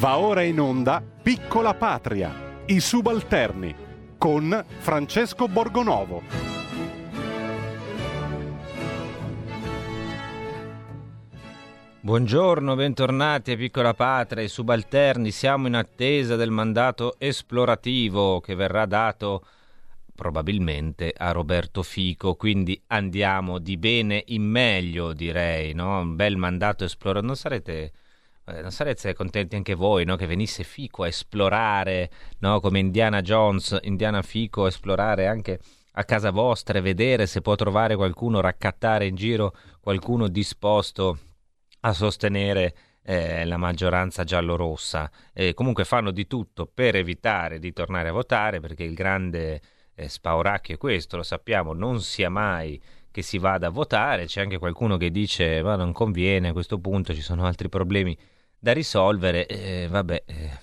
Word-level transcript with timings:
Va 0.00 0.16
ora 0.16 0.40
in 0.40 0.58
onda 0.58 1.02
Piccola 1.02 1.74
Patria, 1.74 2.62
i 2.64 2.80
subalterni, 2.80 3.76
con 4.16 4.64
Francesco 4.78 5.46
Borgonovo. 5.46 6.22
Buongiorno, 12.00 12.74
bentornati 12.76 13.52
a 13.52 13.56
Piccola 13.56 13.92
Patria, 13.92 14.42
i 14.42 14.48
subalterni. 14.48 15.30
Siamo 15.30 15.66
in 15.66 15.74
attesa 15.74 16.34
del 16.34 16.50
mandato 16.50 17.16
esplorativo 17.18 18.40
che 18.40 18.54
verrà 18.54 18.86
dato 18.86 19.44
probabilmente 20.14 21.12
a 21.14 21.30
Roberto 21.32 21.82
Fico, 21.82 22.36
quindi 22.36 22.82
andiamo 22.86 23.58
di 23.58 23.76
bene 23.76 24.24
in 24.28 24.44
meglio, 24.44 25.12
direi, 25.12 25.74
no? 25.74 26.00
Un 26.00 26.16
bel 26.16 26.38
mandato 26.38 26.84
esplorativo. 26.84 27.26
Non 27.26 27.36
sarete 27.36 27.92
eh, 28.50 28.60
non 28.60 28.70
sarete 28.70 29.14
contenti 29.14 29.56
anche 29.56 29.74
voi 29.74 30.04
no? 30.04 30.16
che 30.16 30.26
venisse 30.26 30.64
Fico 30.64 31.02
a 31.02 31.08
esplorare 31.08 32.10
no? 32.38 32.60
come 32.60 32.78
Indiana 32.78 33.20
Jones, 33.20 33.78
Indiana 33.82 34.22
Fico, 34.22 34.64
a 34.64 34.68
esplorare 34.68 35.26
anche 35.26 35.58
a 35.92 36.04
casa 36.04 36.30
vostra 36.30 36.78
e 36.78 36.82
vedere 36.82 37.26
se 37.26 37.40
può 37.40 37.54
trovare 37.56 37.96
qualcuno, 37.96 38.40
raccattare 38.40 39.06
in 39.06 39.16
giro 39.16 39.54
qualcuno 39.80 40.28
disposto 40.28 41.18
a 41.80 41.92
sostenere 41.92 42.74
eh, 43.02 43.44
la 43.44 43.56
maggioranza 43.56 44.24
giallorossa. 44.24 45.10
Eh, 45.32 45.54
comunque 45.54 45.84
fanno 45.84 46.10
di 46.10 46.26
tutto 46.26 46.70
per 46.72 46.96
evitare 46.96 47.58
di 47.58 47.72
tornare 47.72 48.08
a 48.08 48.12
votare 48.12 48.60
perché 48.60 48.84
il 48.84 48.94
grande 48.94 49.60
eh, 49.94 50.08
spauracchio 50.08 50.74
è 50.74 50.78
questo, 50.78 51.16
lo 51.16 51.22
sappiamo, 51.22 51.72
non 51.72 52.00
sia 52.00 52.30
mai 52.30 52.80
che 53.10 53.22
si 53.22 53.38
vada 53.38 53.66
a 53.66 53.70
votare, 53.70 54.26
c'è 54.26 54.40
anche 54.40 54.58
qualcuno 54.58 54.96
che 54.96 55.10
dice 55.10 55.62
ma 55.62 55.74
non 55.74 55.92
conviene 55.92 56.48
a 56.48 56.52
questo 56.52 56.78
punto, 56.78 57.12
ci 57.12 57.22
sono 57.22 57.44
altri 57.44 57.68
problemi 57.68 58.16
da 58.60 58.72
risolvere, 58.72 59.46
eh, 59.46 59.88
vabbè, 59.88 60.22
eh, 60.26 60.58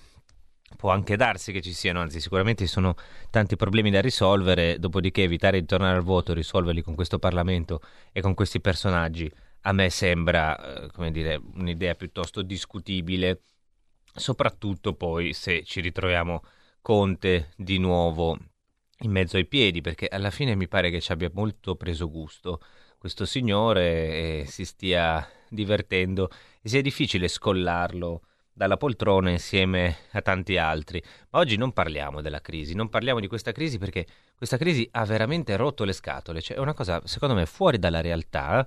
può 0.78 0.92
anche 0.92 1.16
darsi 1.17 1.52
che 1.52 1.62
ci 1.62 1.73
siano, 1.73 2.00
anzi 2.00 2.22
sicuramente 2.22 2.66
ci 2.66 2.72
sono 2.72 2.95
tanti 3.31 3.56
problemi 3.56 3.89
da 3.89 4.00
risolvere, 4.00 4.78
dopodiché 4.80 5.23
evitare 5.23 5.59
di 5.59 5.66
tornare 5.66 5.98
al 5.98 6.04
voto, 6.04 6.34
risolverli 6.34 6.84
con 6.84 6.95
questo 6.95 7.17
Parlamento 7.17 7.81
e 8.12 8.22
con 8.22 8.36
questi 8.36 8.62
personaggi, 8.62 9.30
a 9.62 9.72
me 9.73 9.89
sembra, 9.89 10.84
eh, 10.86 10.92
come 10.92 11.12
dire, 11.12 11.42
un'idea 11.56 11.95
piuttosto 11.95 12.44
discutibile, 12.44 13.42
soprattutto 14.16 14.94
poi 14.94 15.34
se 15.34 15.64
ci 15.64 15.82
ritroviamo 15.82 16.44
Conte 16.82 17.52
di 17.58 17.80
nuovo 17.80 18.38
in 19.00 19.11
mezzo 19.11 19.38
ai 19.38 19.45
piedi, 19.45 19.82
perché 19.82 20.08
alla 20.08 20.32
fine 20.32 20.56
mi 20.56 20.67
pare 20.67 20.89
che 20.89 21.02
ci 21.02 21.11
abbia 21.11 21.30
molto 21.34 21.76
preso 21.76 22.09
gusto 22.09 22.61
questo 22.98 23.26
signore 23.26 24.42
e 24.42 24.45
si 24.48 24.66
stia 24.66 25.28
divertendo 25.50 26.30
e 26.62 26.70
sia 26.70 26.81
difficile 26.81 27.28
scollarlo 27.28 28.22
dalla 28.58 28.76
poltrona 28.76 29.30
insieme 29.30 29.98
a 30.14 30.22
tanti 30.23 30.58
altri. 30.58 31.02
Ma 31.30 31.39
oggi 31.39 31.58
non 31.58 31.72
parliamo 31.73 32.22
della 32.22 32.42
crisi, 32.42 32.73
non 32.73 32.89
parliamo 32.89 33.20
di 33.20 33.28
questa 33.28 33.52
crisi 33.52 33.78
perché 33.78 34.08
questa 34.36 34.58
crisi 34.58 34.88
ha 34.94 35.06
veramente 35.06 35.56
rotto 35.56 35.84
le 35.84 35.94
scatole, 35.94 36.42
cioè 36.42 36.58
è 36.58 36.59
una 36.59 36.73
cosa 36.73 37.00
secondo 37.06 37.36
me 37.36 37.45
fuori 37.45 37.78
dalla 37.78 38.02
realtà. 38.02 38.66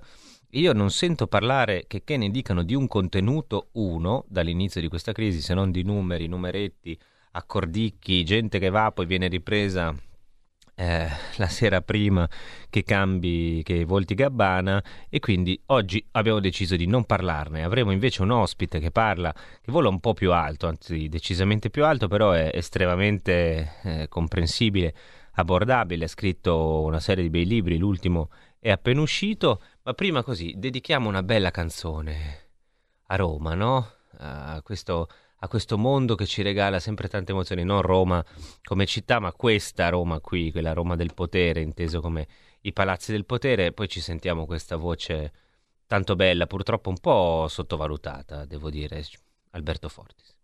Io 0.51 0.73
non 0.73 0.91
sento 0.91 1.27
parlare 1.27 1.85
che, 1.87 2.03
che 2.03 2.17
ne 2.17 2.29
dicano 2.29 2.63
di 2.63 2.73
un 2.73 2.87
contenuto 2.87 3.69
uno 3.73 4.25
dall'inizio 4.27 4.81
di 4.81 4.87
questa 4.87 5.11
crisi, 5.11 5.41
se 5.41 5.53
non 5.53 5.71
di 5.71 5.83
numeri, 5.83 6.27
numeretti, 6.27 6.97
accordicchi, 7.31 8.23
gente 8.23 8.59
che 8.59 8.69
va 8.69 8.91
poi 8.91 9.05
viene 9.05 9.27
ripresa 9.27 9.93
eh, 10.81 11.07
la 11.35 11.47
sera 11.47 11.81
prima 11.81 12.27
che 12.69 12.83
cambi, 12.83 13.61
che 13.63 13.85
volti 13.85 14.15
Gabbana 14.15 14.83
e 15.09 15.19
quindi 15.19 15.61
oggi 15.67 16.03
abbiamo 16.13 16.39
deciso 16.39 16.75
di 16.75 16.87
non 16.87 17.05
parlarne. 17.05 17.63
Avremo 17.63 17.91
invece 17.91 18.23
un 18.23 18.31
ospite 18.31 18.79
che 18.79 18.89
parla, 18.89 19.31
che 19.31 19.71
vola 19.71 19.89
un 19.89 19.99
po' 19.99 20.13
più 20.13 20.31
alto, 20.31 20.65
anzi 20.67 21.07
decisamente 21.07 21.69
più 21.69 21.85
alto, 21.85 22.07
però 22.07 22.31
è 22.31 22.49
estremamente 22.51 23.73
eh, 23.83 24.07
comprensibile, 24.09 24.95
abbordabile, 25.33 26.05
ha 26.05 26.07
scritto 26.07 26.81
una 26.81 26.99
serie 26.99 27.23
di 27.23 27.29
bei 27.29 27.45
libri, 27.45 27.77
l'ultimo 27.77 28.29
è 28.59 28.71
appena 28.71 29.01
uscito, 29.01 29.61
ma 29.83 29.93
prima 29.93 30.23
così 30.23 30.55
dedichiamo 30.57 31.07
una 31.07 31.21
bella 31.21 31.51
canzone 31.51 32.39
a 33.07 33.15
Roma, 33.15 33.53
no? 33.53 33.87
A 34.17 34.61
questo 34.63 35.07
a 35.43 35.47
questo 35.47 35.77
mondo 35.77 36.13
che 36.13 36.27
ci 36.27 36.43
regala 36.43 36.79
sempre 36.79 37.07
tante 37.07 37.31
emozioni, 37.31 37.63
non 37.63 37.81
Roma 37.81 38.23
come 38.63 38.85
città, 38.85 39.19
ma 39.19 39.31
questa 39.33 39.89
Roma 39.89 40.19
qui, 40.19 40.51
quella 40.51 40.73
Roma 40.73 40.95
del 40.95 41.13
potere, 41.15 41.61
inteso 41.61 41.99
come 41.99 42.27
i 42.61 42.73
palazzi 42.73 43.11
del 43.11 43.25
potere, 43.25 43.71
poi 43.71 43.87
ci 43.87 44.01
sentiamo 44.01 44.45
questa 44.45 44.75
voce 44.75 45.31
tanto 45.87 46.15
bella, 46.15 46.45
purtroppo 46.45 46.89
un 46.89 46.99
po' 46.99 47.47
sottovalutata, 47.49 48.45
devo 48.45 48.69
dire, 48.69 49.03
Alberto 49.51 49.89
Fortis. 49.89 50.37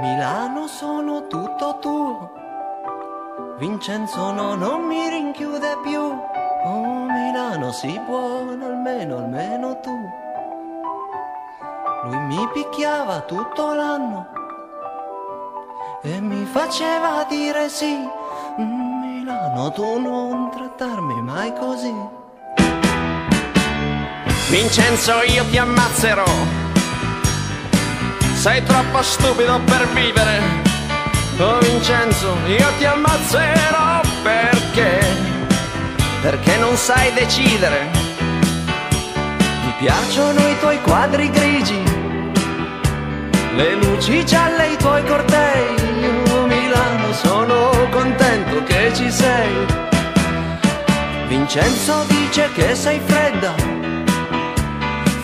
Milano 0.00 0.66
sono 0.66 1.28
tutto 1.28 1.78
tuo 1.80 1.93
Vincenzo 3.66 4.30
no, 4.30 4.56
non 4.56 4.82
mi 4.82 5.08
rinchiude 5.08 5.78
più. 5.82 5.98
Oh 5.98 7.06
Milano, 7.06 7.72
si 7.72 7.98
buono, 8.04 8.66
almeno, 8.66 9.16
almeno 9.16 9.80
tu. 9.80 9.90
Lui 12.04 12.18
mi 12.26 12.46
picchiava 12.52 13.20
tutto 13.20 13.72
l'anno 13.72 14.26
e 16.02 16.20
mi 16.20 16.44
faceva 16.44 17.24
dire 17.26 17.70
sì. 17.70 18.06
Milano, 18.58 19.72
tu 19.72 19.98
non 19.98 20.50
trattarmi 20.50 21.22
mai 21.22 21.54
così. 21.54 21.94
Vincenzo, 24.50 25.22
io 25.22 25.42
ti 25.48 25.56
ammazzerò. 25.56 26.30
Sei 28.34 28.62
troppo 28.62 29.00
stupido 29.00 29.58
per 29.64 29.88
vivere 29.94 30.73
Oh 31.36 31.58
Vincenzo, 31.58 32.36
io 32.46 32.68
ti 32.78 32.84
ammazzerò 32.84 34.00
perché? 34.22 35.00
Perché 36.22 36.56
non 36.58 36.76
sai 36.76 37.12
decidere. 37.12 37.90
Mi 39.64 39.74
piacciono 39.80 40.38
i 40.48 40.58
tuoi 40.60 40.80
quadri 40.80 41.28
grigi, 41.30 41.82
le 43.56 43.74
luci 43.74 44.24
gialle, 44.24 44.68
i 44.68 44.76
tuoi 44.76 45.04
cortei. 45.04 45.74
Io 46.02 46.46
Milano 46.46 47.12
sono 47.12 47.88
contento 47.90 48.62
che 48.62 48.92
ci 48.94 49.10
sei. 49.10 49.66
Vincenzo 51.26 52.04
dice 52.06 52.48
che 52.54 52.76
sei 52.76 53.00
fredda, 53.04 53.54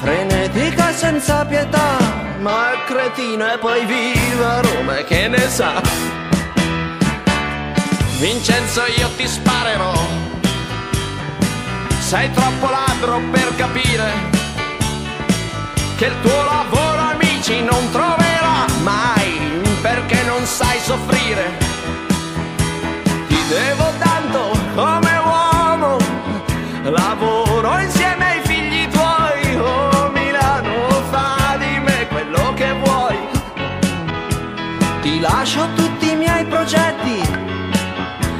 frenetica 0.01 0.93
senza 0.93 1.45
pietà 1.45 2.20
ma 2.41 2.73
è 2.73 2.85
cretino 2.85 3.53
e 3.53 3.59
poi 3.59 3.85
viva 3.85 4.61
Roma 4.61 4.95
che 5.07 5.29
ne 5.29 5.49
sa. 5.49 5.81
Vincenzo 8.19 8.83
io 8.97 9.09
ti 9.17 9.27
sparerò, 9.27 9.93
sei 12.01 12.31
troppo 12.33 12.69
ladro 12.69 13.21
per 13.31 13.55
capire 13.57 14.13
che 15.97 16.07
il 16.07 16.21
tuo 16.23 16.45
lavoro 16.45 17.01
amici 17.13 17.63
non 17.63 17.91
troverà 17.91 18.67
mai 18.83 19.63
perché 19.83 20.23
non 20.25 20.45
sai 20.45 20.79
soffrire. 20.81 21.69
Ti 23.29 23.39
devo 23.49 23.93
tanto 23.99 24.59
come 24.75 25.21
uomo, 25.25 25.97
lavoro 26.85 27.50
Lascio 35.21 35.69
tutti 35.75 36.13
i 36.13 36.17
miei 36.17 36.47
progetti, 36.47 37.21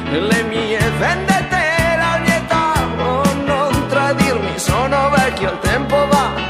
le 0.09 0.43
mie 0.43 0.79
vendette 0.97 1.55
e 1.55 1.95
la 1.95 2.17
mia 2.17 2.35
età. 2.37 2.73
Oh, 2.97 3.33
non 3.45 3.87
tradirmi, 3.87 4.57
sono 4.57 5.09
vecchio, 5.11 5.51
il 5.51 5.59
tempo 5.59 5.95
va. 6.07 6.49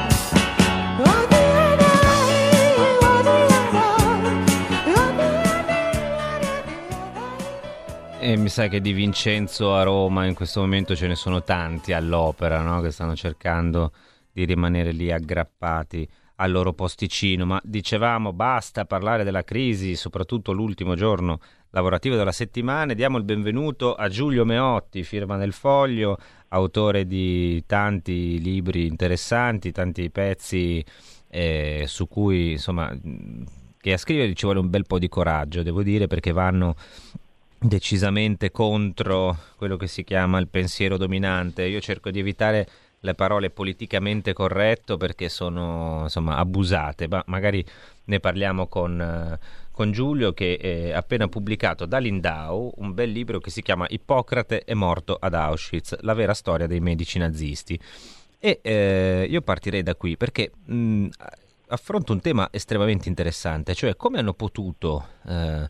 E 8.23 8.37
mi 8.37 8.47
sa 8.47 8.67
che 8.67 8.79
di 8.79 8.93
Vincenzo 8.93 9.75
a 9.75 9.83
Roma 9.83 10.25
in 10.25 10.35
questo 10.35 10.61
momento 10.61 10.95
ce 10.95 11.07
ne 11.07 11.15
sono 11.15 11.43
tanti 11.43 11.91
all'opera, 11.91 12.61
no? 12.61 12.79
che 12.79 12.91
stanno 12.91 13.15
cercando 13.15 13.91
di 14.31 14.45
rimanere 14.45 14.91
lì 14.91 15.11
aggrappati 15.11 16.07
al 16.41 16.51
loro 16.51 16.73
posticino, 16.73 17.45
ma 17.45 17.61
dicevamo 17.63 18.33
basta 18.33 18.85
parlare 18.85 19.23
della 19.23 19.43
crisi, 19.43 19.95
soprattutto 19.95 20.51
l'ultimo 20.51 20.95
giorno 20.95 21.39
lavorativo 21.69 22.15
della 22.15 22.31
settimana. 22.31 22.93
Diamo 22.93 23.19
il 23.19 23.23
benvenuto 23.23 23.93
a 23.93 24.09
Giulio 24.09 24.43
Meotti, 24.43 25.03
firma 25.03 25.37
del 25.37 25.53
Foglio, 25.53 26.17
autore 26.49 27.05
di 27.05 27.63
tanti 27.67 28.41
libri 28.41 28.87
interessanti, 28.87 29.71
tanti 29.71 30.09
pezzi 30.09 30.83
eh, 31.29 31.83
su 31.85 32.07
cui 32.07 32.53
insomma 32.53 32.91
che 33.79 33.93
a 33.93 33.97
scrivere 33.97 34.33
ci 34.33 34.45
vuole 34.45 34.59
un 34.59 34.69
bel 34.69 34.87
po' 34.87 34.97
di 34.97 35.09
coraggio, 35.09 35.61
devo 35.61 35.83
dire, 35.83 36.07
perché 36.07 36.31
vanno 36.31 36.75
decisamente 37.59 38.49
contro 38.49 39.37
quello 39.57 39.77
che 39.77 39.85
si 39.85 40.03
chiama 40.03 40.39
il 40.39 40.47
pensiero 40.47 40.97
dominante. 40.97 41.65
Io 41.65 41.79
cerco 41.79 42.09
di 42.09 42.19
evitare 42.19 42.67
le 43.01 43.15
parole 43.15 43.49
politicamente 43.49 44.33
corretto 44.33 44.97
perché 44.97 45.27
sono 45.29 46.01
insomma 46.03 46.37
abusate, 46.37 47.07
ma 47.07 47.23
magari 47.27 47.65
ne 48.05 48.19
parliamo 48.19 48.67
con, 48.67 49.37
con 49.71 49.91
Giulio 49.91 50.33
che 50.33 50.91
ha 50.93 50.97
appena 50.97 51.27
pubblicato 51.27 51.85
da 51.85 51.97
Lindau 51.97 52.71
un 52.77 52.93
bel 52.93 53.11
libro 53.11 53.39
che 53.39 53.49
si 53.49 53.61
chiama 53.61 53.85
Ippocrate 53.89 54.63
è 54.63 54.73
morto 54.73 55.17
ad 55.19 55.33
Auschwitz, 55.33 55.97
la 56.01 56.13
vera 56.13 56.33
storia 56.33 56.67
dei 56.67 56.79
medici 56.79 57.17
nazisti. 57.17 57.79
E 58.43 58.59
eh, 58.63 59.27
io 59.29 59.41
partirei 59.41 59.83
da 59.83 59.95
qui 59.95 60.17
perché 60.17 60.51
mh, 60.65 61.07
affronto 61.67 62.11
un 62.11 62.21
tema 62.21 62.49
estremamente 62.51 63.07
interessante, 63.07 63.73
cioè 63.75 63.95
come 63.95 64.19
hanno 64.19 64.33
potuto 64.33 65.07
eh, 65.27 65.69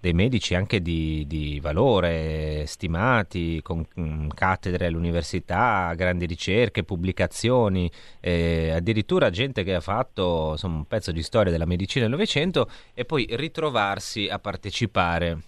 dei 0.00 0.12
medici 0.12 0.54
anche 0.54 0.80
di, 0.80 1.24
di 1.26 1.58
valore, 1.60 2.64
stimati, 2.66 3.60
con 3.62 3.84
mh, 3.94 4.28
cattedre 4.28 4.86
all'università, 4.86 5.92
grandi 5.94 6.26
ricerche, 6.26 6.84
pubblicazioni, 6.84 7.90
eh, 8.20 8.70
addirittura 8.70 9.30
gente 9.30 9.64
che 9.64 9.74
ha 9.74 9.80
fatto 9.80 10.50
insomma, 10.52 10.76
un 10.76 10.86
pezzo 10.86 11.10
di 11.10 11.22
storia 11.22 11.50
della 11.50 11.66
medicina 11.66 12.04
del 12.04 12.12
Novecento 12.12 12.70
e 12.94 13.04
poi 13.04 13.26
ritrovarsi 13.30 14.28
a 14.28 14.38
partecipare 14.38 15.42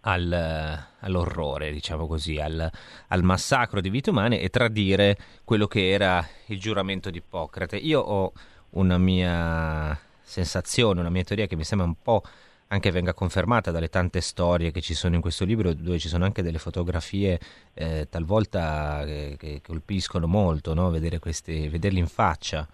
al, 0.00 0.86
all'orrore, 1.00 1.72
diciamo 1.72 2.06
così, 2.06 2.38
al, 2.38 2.70
al, 3.08 3.22
massacro 3.22 3.80
di 3.80 3.90
vite 3.90 4.10
umane 4.10 4.40
e 4.40 4.48
tradire 4.48 5.16
quello 5.44 5.66
che 5.66 5.90
era 5.90 6.26
il 6.46 6.58
giuramento 6.58 7.10
di 7.10 7.18
Ippocrate. 7.18 7.76
Io 7.76 8.00
ho 8.00 8.32
una 8.70 8.98
mia 8.98 9.98
sensazione, 10.22 11.00
una 11.00 11.10
mia 11.10 11.24
teoria 11.24 11.46
che 11.46 11.56
mi 11.56 11.64
sembra 11.64 11.86
un 11.86 11.96
po' 12.02 12.22
anche 12.68 12.90
venga 12.90 13.14
confermata 13.14 13.70
dalle 13.70 13.88
tante 13.88 14.20
storie 14.20 14.72
che 14.72 14.80
ci 14.80 14.94
sono 14.94 15.14
in 15.14 15.20
questo 15.20 15.44
libro, 15.44 15.72
dove 15.72 15.98
ci 15.98 16.08
sono 16.08 16.24
anche 16.24 16.42
delle 16.42 16.58
fotografie 16.58 17.38
eh, 17.74 18.08
talvolta 18.10 19.02
che, 19.04 19.36
che, 19.38 19.60
colpiscono 19.64 20.26
molto, 20.26 20.74
no? 20.74 20.90
Vedere 20.90 21.18
questi, 21.18 21.68
vederli 21.68 22.00
in 22.00 22.08
faccia 22.08 22.66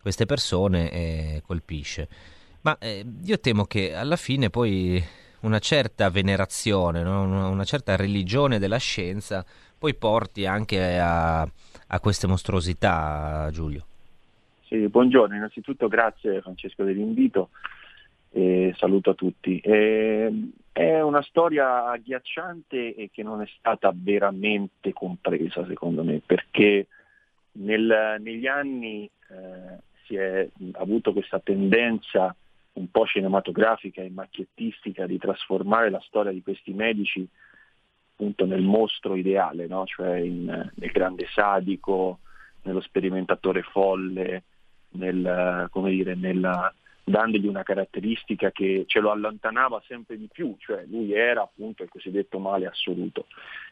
queste 0.00 0.26
persone 0.26 0.90
eh, 0.90 1.42
colpisce. 1.46 2.08
Ma 2.62 2.76
eh, 2.78 3.04
io 3.22 3.38
temo 3.40 3.64
che 3.64 3.94
alla 3.94 4.16
fine 4.16 4.50
poi 4.50 5.02
una 5.40 5.58
certa 5.60 6.10
venerazione, 6.10 7.02
no? 7.02 7.50
una, 7.50 7.64
certa 7.64 7.96
religione 7.96 8.58
della 8.58 8.78
scienza 8.78 9.44
poi 9.78 9.94
porti 9.94 10.44
anche 10.44 10.98
a, 10.98 11.40
a 11.40 12.00
queste 12.00 12.26
mostruosità, 12.26 13.48
Giulio. 13.52 13.84
Sì, 14.66 14.86
buongiorno, 14.88 15.34
innanzitutto 15.34 15.88
grazie 15.88 16.42
Francesco 16.42 16.82
dell'invito 16.82 17.50
e 18.30 18.74
saluto 18.76 19.10
a 19.10 19.14
tutti. 19.14 19.58
E, 19.60 20.50
è 20.72 21.00
una 21.00 21.22
storia 21.22 21.86
agghiacciante 21.86 22.94
e 22.94 23.10
che 23.12 23.22
non 23.24 23.42
è 23.42 23.46
stata 23.58 23.92
veramente 23.92 24.92
compresa 24.92 25.66
secondo 25.66 26.04
me 26.04 26.20
perché 26.24 26.86
nel, 27.52 28.16
negli 28.20 28.46
anni 28.46 29.10
eh, 29.28 29.78
si 30.04 30.14
è 30.14 30.48
avuto 30.74 31.12
questa 31.12 31.40
tendenza 31.40 32.34
un 32.74 32.90
po' 32.92 33.06
cinematografica 33.06 34.02
e 34.02 34.10
macchiettistica 34.10 35.06
di 35.06 35.18
trasformare 35.18 35.90
la 35.90 36.00
storia 36.00 36.30
di 36.30 36.42
questi 36.42 36.72
medici 36.72 37.28
appunto 38.12 38.46
nel 38.46 38.62
mostro 38.62 39.14
ideale, 39.14 39.66
no? 39.66 39.84
cioè 39.84 40.16
in, 40.18 40.44
nel 40.44 40.90
grande 40.90 41.26
sadico, 41.32 42.18
nello 42.62 42.80
sperimentatore 42.80 43.62
folle, 43.62 44.42
nel, 44.90 45.68
dire, 45.72 46.14
nella, 46.14 46.72
dandogli 47.08 47.46
una 47.46 47.62
caratteristica 47.62 48.50
che 48.50 48.84
ce 48.86 49.00
lo 49.00 49.10
allontanava 49.10 49.82
sempre 49.86 50.16
di 50.16 50.28
più, 50.30 50.54
cioè 50.58 50.84
lui 50.86 51.12
era 51.12 51.42
appunto 51.42 51.82
il 51.82 51.88
cosiddetto 51.88 52.38
male 52.38 52.66
assoluto. 52.66 53.26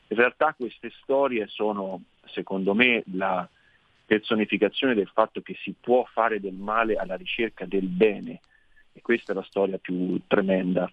In 0.09 0.17
realtà 0.17 0.55
queste 0.55 0.91
storie 1.03 1.47
sono, 1.49 2.03
secondo 2.27 2.75
me, 2.75 3.03
la 3.13 3.49
personificazione 4.05 4.95
del 4.95 5.11
fatto 5.13 5.41
che 5.43 5.57
si 5.61 5.75
può 5.79 6.05
fare 6.05 6.41
del 6.41 6.55
male 6.55 6.95
alla 6.95 7.17
ricerca 7.17 7.67
del 7.67 7.87
bene 7.87 8.41
e 8.93 9.03
questa 9.03 9.33
è 9.33 9.35
la 9.35 9.43
storia 9.43 9.79
più 9.79 10.21
tremenda. 10.27 10.89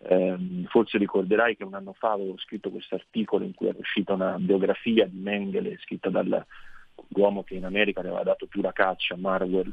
Eh, 0.00 0.36
forse 0.66 0.96
ricorderai 0.96 1.56
che 1.56 1.64
un 1.64 1.74
anno 1.74 1.92
fa 1.92 2.12
avevo 2.12 2.36
scritto 2.38 2.70
questo 2.70 2.94
articolo 2.94 3.44
in 3.44 3.54
cui 3.54 3.66
era 3.66 3.78
uscita 3.78 4.12
una 4.12 4.36
biografia 4.38 5.06
di 5.06 5.18
Mengele 5.18 5.76
scritta 5.78 6.08
dall'uomo 6.08 7.42
che 7.42 7.54
in 7.54 7.64
America 7.64 7.98
aveva 8.00 8.22
dato 8.22 8.46
più 8.46 8.60
la 8.60 8.72
caccia, 8.72 9.16
Marwell, 9.16 9.72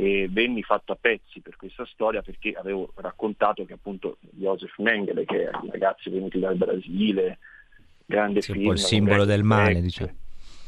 e 0.00 0.28
venni 0.30 0.62
fatto 0.62 0.92
a 0.92 0.94
pezzi 1.00 1.40
per 1.40 1.56
questa 1.56 1.84
storia 1.86 2.22
perché 2.22 2.52
avevo 2.52 2.92
raccontato 2.94 3.64
che 3.64 3.72
appunto 3.72 4.18
Joseph 4.20 4.78
Mengele, 4.78 5.24
che 5.24 5.48
è 5.48 5.56
un 5.60 5.72
ragazzo 5.72 6.08
venuto 6.08 6.38
dal 6.38 6.54
Brasile, 6.54 7.38
grande 8.06 8.40
sì, 8.40 8.52
film. 8.52 8.70
Il 8.70 8.78
simbolo 8.78 9.24
del 9.24 9.42
male, 9.42 9.80
diciamo. 9.80 10.14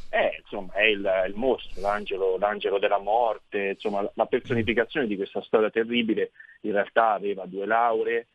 Eh, 0.08 0.38
insomma, 0.40 0.72
è 0.72 0.86
il, 0.86 1.08
il 1.28 1.34
mostro, 1.36 1.80
l'angelo, 1.80 2.38
l'angelo, 2.38 2.80
della 2.80 2.98
morte, 2.98 3.74
insomma, 3.74 4.10
la 4.14 4.26
personificazione 4.26 5.06
di 5.06 5.14
questa 5.14 5.40
storia 5.42 5.70
terribile. 5.70 6.32
In 6.62 6.72
realtà 6.72 7.12
aveva 7.12 7.46
due 7.46 7.66
lauree, 7.66 8.26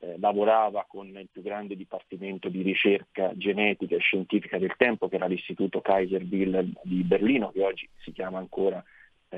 eh, 0.00 0.16
lavorava 0.18 0.84
con 0.86 1.06
il 1.06 1.28
più 1.32 1.40
grande 1.40 1.76
dipartimento 1.76 2.50
di 2.50 2.60
ricerca 2.60 3.32
genetica 3.36 3.94
e 3.96 4.00
scientifica 4.00 4.58
del 4.58 4.74
tempo, 4.76 5.08
che 5.08 5.16
era 5.16 5.24
l'Istituto 5.24 5.80
Kaiser 5.80 6.22
Wilhelm 6.30 6.74
di 6.82 7.02
Berlino, 7.04 7.50
che 7.52 7.64
oggi 7.64 7.88
si 8.02 8.12
chiama 8.12 8.36
ancora 8.36 8.84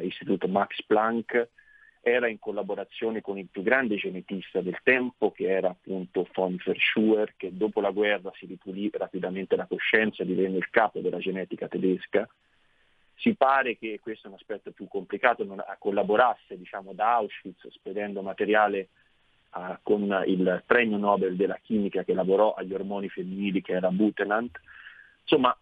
Istituto 0.01 0.49
Max 0.49 0.83
Planck, 0.85 1.49
era 2.07 2.29
in 2.29 2.39
collaborazione 2.39 3.23
con 3.23 3.39
il 3.39 3.49
più 3.51 3.63
grande 3.63 3.97
genetista 3.97 4.61
del 4.61 4.79
tempo, 4.83 5.33
che 5.33 5.49
era 5.49 5.71
appunto 5.71 6.29
von 6.35 6.57
Verschuer, 6.63 7.33
che 7.35 7.57
dopo 7.57 7.81
la 7.81 7.91
guerra 7.91 8.31
si 8.35 8.45
ripulì 8.45 8.91
rapidamente 8.93 9.57
la 9.57 9.67
coscienza 9.67 10.23
e 10.23 10.27
divenne 10.27 10.59
il 10.59 10.69
capo 10.69 11.01
della 11.01 11.19
genetica 11.19 11.67
tedesca. 11.67 12.29
Si 13.15 13.35
pare 13.35 13.79
che 13.79 14.01
questo 14.03 14.27
è 14.27 14.31
un 14.31 14.37
aspetto 14.37 14.71
più 14.73 14.87
complicato, 14.87 15.45
non 15.45 15.65
collaborasse 15.79 16.59
diciamo, 16.59 16.93
da 16.93 17.15
Auschwitz 17.15 17.69
spedendo 17.69 18.21
materiale 18.21 18.89
uh, 19.55 19.79
con 19.83 20.25
il 20.27 20.63
premio 20.67 20.99
Nobel 20.99 21.37
della 21.37 21.59
chimica 21.63 22.05
che 22.05 22.13
lavorò 22.13 22.53
agli 22.53 22.75
ormoni 22.75 23.09
femminili, 23.09 23.63
che 23.63 23.73
era 23.73 23.91
Butenandt. 23.91 24.61
Insomma, 25.23 25.57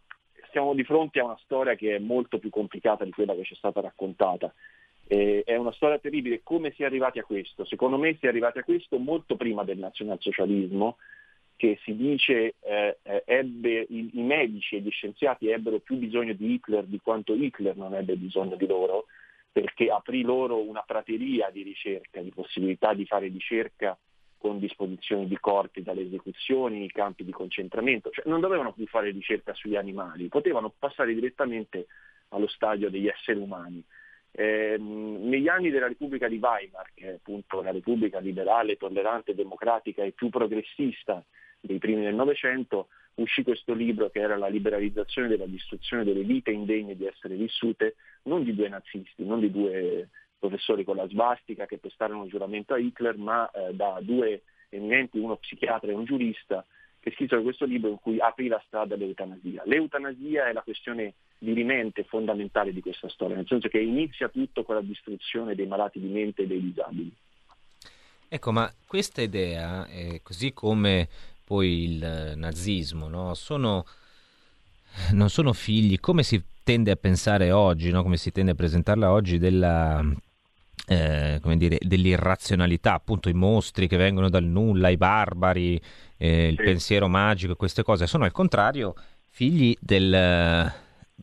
siamo 0.52 0.74
di 0.74 0.84
fronte 0.84 1.18
a 1.18 1.24
una 1.24 1.38
storia 1.42 1.74
che 1.74 1.96
è 1.96 1.98
molto 1.98 2.38
più 2.38 2.50
complicata 2.50 3.04
di 3.04 3.10
quella 3.10 3.34
che 3.34 3.42
ci 3.42 3.54
è 3.54 3.56
stata 3.56 3.80
raccontata 3.80 4.52
eh, 5.08 5.42
è 5.44 5.56
una 5.56 5.72
storia 5.72 5.98
terribile. 5.98 6.42
Come 6.42 6.72
si 6.72 6.82
è 6.82 6.86
arrivati 6.86 7.18
a 7.18 7.24
questo? 7.24 7.64
Secondo 7.64 7.98
me 7.98 8.16
si 8.18 8.26
è 8.26 8.28
arrivati 8.28 8.58
a 8.58 8.64
questo 8.64 8.98
molto 8.98 9.36
prima 9.36 9.64
del 9.64 9.78
nazionalsocialismo, 9.78 10.96
che 11.56 11.78
si 11.82 11.94
dice 11.94 12.54
eh, 12.60 12.96
ebbe, 13.24 13.86
i, 13.88 14.10
i, 14.14 14.22
medici 14.22 14.76
e 14.76 14.80
gli 14.80 14.90
scienziati 14.90 15.48
ebbero 15.48 15.78
più 15.80 15.96
bisogno 15.96 16.32
di 16.32 16.54
Hitler 16.54 16.84
di 16.84 16.98
quanto 17.00 17.34
Hitler 17.34 17.76
non 17.76 17.94
ebbe 17.94 18.16
bisogno 18.16 18.56
di 18.56 18.66
loro, 18.66 19.06
perché 19.50 19.90
aprì 19.90 20.22
loro 20.22 20.56
una 20.56 20.82
prateria 20.86 21.50
di 21.50 21.62
ricerca, 21.62 22.20
di 22.20 22.30
possibilità 22.30 22.94
di 22.94 23.04
fare 23.04 23.28
ricerca 23.28 23.96
con 24.42 24.58
disposizioni 24.58 25.28
di 25.28 25.38
corpi 25.38 25.84
dalle 25.84 26.02
esecuzioni, 26.02 26.90
campi 26.90 27.24
di 27.24 27.30
concentramento, 27.30 28.10
cioè 28.10 28.24
non 28.26 28.40
dovevano 28.40 28.72
più 28.72 28.88
fare 28.88 29.12
ricerca 29.12 29.54
sugli 29.54 29.76
animali, 29.76 30.26
potevano 30.26 30.74
passare 30.76 31.14
direttamente 31.14 31.86
allo 32.30 32.48
stadio 32.48 32.90
degli 32.90 33.06
esseri 33.06 33.38
umani. 33.38 33.80
Eh, 34.32 34.76
negli 34.78 35.46
anni 35.46 35.70
della 35.70 35.86
Repubblica 35.86 36.26
di 36.26 36.40
Weimar, 36.42 36.90
che 36.92 37.08
è 37.08 37.12
appunto 37.14 37.62
la 37.62 37.70
Repubblica 37.70 38.18
liberale, 38.18 38.76
tollerante, 38.76 39.36
democratica 39.36 40.02
e 40.02 40.10
più 40.10 40.28
progressista 40.28 41.24
dei 41.60 41.78
primi 41.78 42.02
del 42.02 42.16
Novecento, 42.16 42.88
uscì 43.14 43.44
questo 43.44 43.74
libro 43.74 44.10
che 44.10 44.18
era 44.18 44.36
La 44.36 44.48
liberalizzazione 44.48 45.28
della 45.28 45.46
distruzione 45.46 46.02
delle 46.02 46.24
vite 46.24 46.50
indegne 46.50 46.96
di 46.96 47.06
essere 47.06 47.36
vissute, 47.36 47.94
non 48.24 48.42
di 48.42 48.56
due 48.56 48.68
nazisti, 48.68 49.24
non 49.24 49.38
di 49.38 49.52
due 49.52 50.08
professori 50.42 50.82
con 50.82 50.96
la 50.96 51.06
svastica 51.06 51.66
che 51.66 51.78
prestarono 51.78 52.26
giuramento 52.26 52.74
a 52.74 52.78
Hitler, 52.78 53.16
ma 53.16 53.48
eh, 53.50 53.72
da 53.74 54.00
due 54.02 54.42
eminenti, 54.70 55.18
uno 55.18 55.36
psichiatra 55.36 55.92
e 55.92 55.94
un 55.94 56.04
giurista, 56.04 56.64
che 56.98 57.12
scrissero 57.12 57.42
questo 57.42 57.64
libro 57.64 57.90
in 57.90 58.00
cui 58.00 58.18
aprì 58.18 58.48
la 58.48 58.60
strada 58.66 58.94
all'eutanasia. 58.94 59.62
L'eutanasia 59.66 60.48
è 60.48 60.52
la 60.52 60.62
questione 60.62 61.14
dirimente 61.38 62.02
fondamentale 62.04 62.72
di 62.72 62.80
questa 62.80 63.08
storia, 63.08 63.36
nel 63.36 63.46
senso 63.46 63.68
che 63.68 63.78
inizia 63.78 64.28
tutto 64.28 64.64
con 64.64 64.74
la 64.74 64.80
distruzione 64.80 65.54
dei 65.54 65.66
malati 65.66 66.00
di 66.00 66.08
mente 66.08 66.42
e 66.42 66.46
dei 66.48 66.60
disabili. 66.60 67.14
Ecco, 68.28 68.50
ma 68.50 68.72
questa 68.84 69.22
idea, 69.22 69.86
eh, 69.86 70.20
così 70.24 70.52
come 70.52 71.08
poi 71.44 71.84
il 71.84 72.32
nazismo, 72.34 73.08
no, 73.08 73.34
sono, 73.34 73.84
non 75.12 75.28
sono 75.28 75.52
figli, 75.52 76.00
come 76.00 76.24
si 76.24 76.42
tende 76.64 76.90
a 76.90 76.96
pensare 76.96 77.52
oggi, 77.52 77.90
no, 77.90 78.02
come 78.02 78.16
si 78.16 78.32
tende 78.32 78.52
a 78.52 78.54
presentarla 78.54 79.10
oggi, 79.10 79.38
della, 79.38 80.02
eh, 80.86 81.38
come 81.42 81.56
dire, 81.56 81.78
dell'irrazionalità, 81.80 82.94
appunto 82.94 83.28
i 83.28 83.34
mostri 83.34 83.86
che 83.88 83.96
vengono 83.96 84.28
dal 84.28 84.44
nulla, 84.44 84.88
i 84.88 84.96
barbari, 84.96 85.80
eh, 86.16 86.48
il 86.48 86.56
sì. 86.56 86.62
pensiero 86.64 87.08
magico, 87.08 87.54
queste 87.56 87.82
cose, 87.82 88.06
sono 88.06 88.24
al 88.24 88.32
contrario 88.32 88.94
figli 89.28 89.74
del 89.80 90.70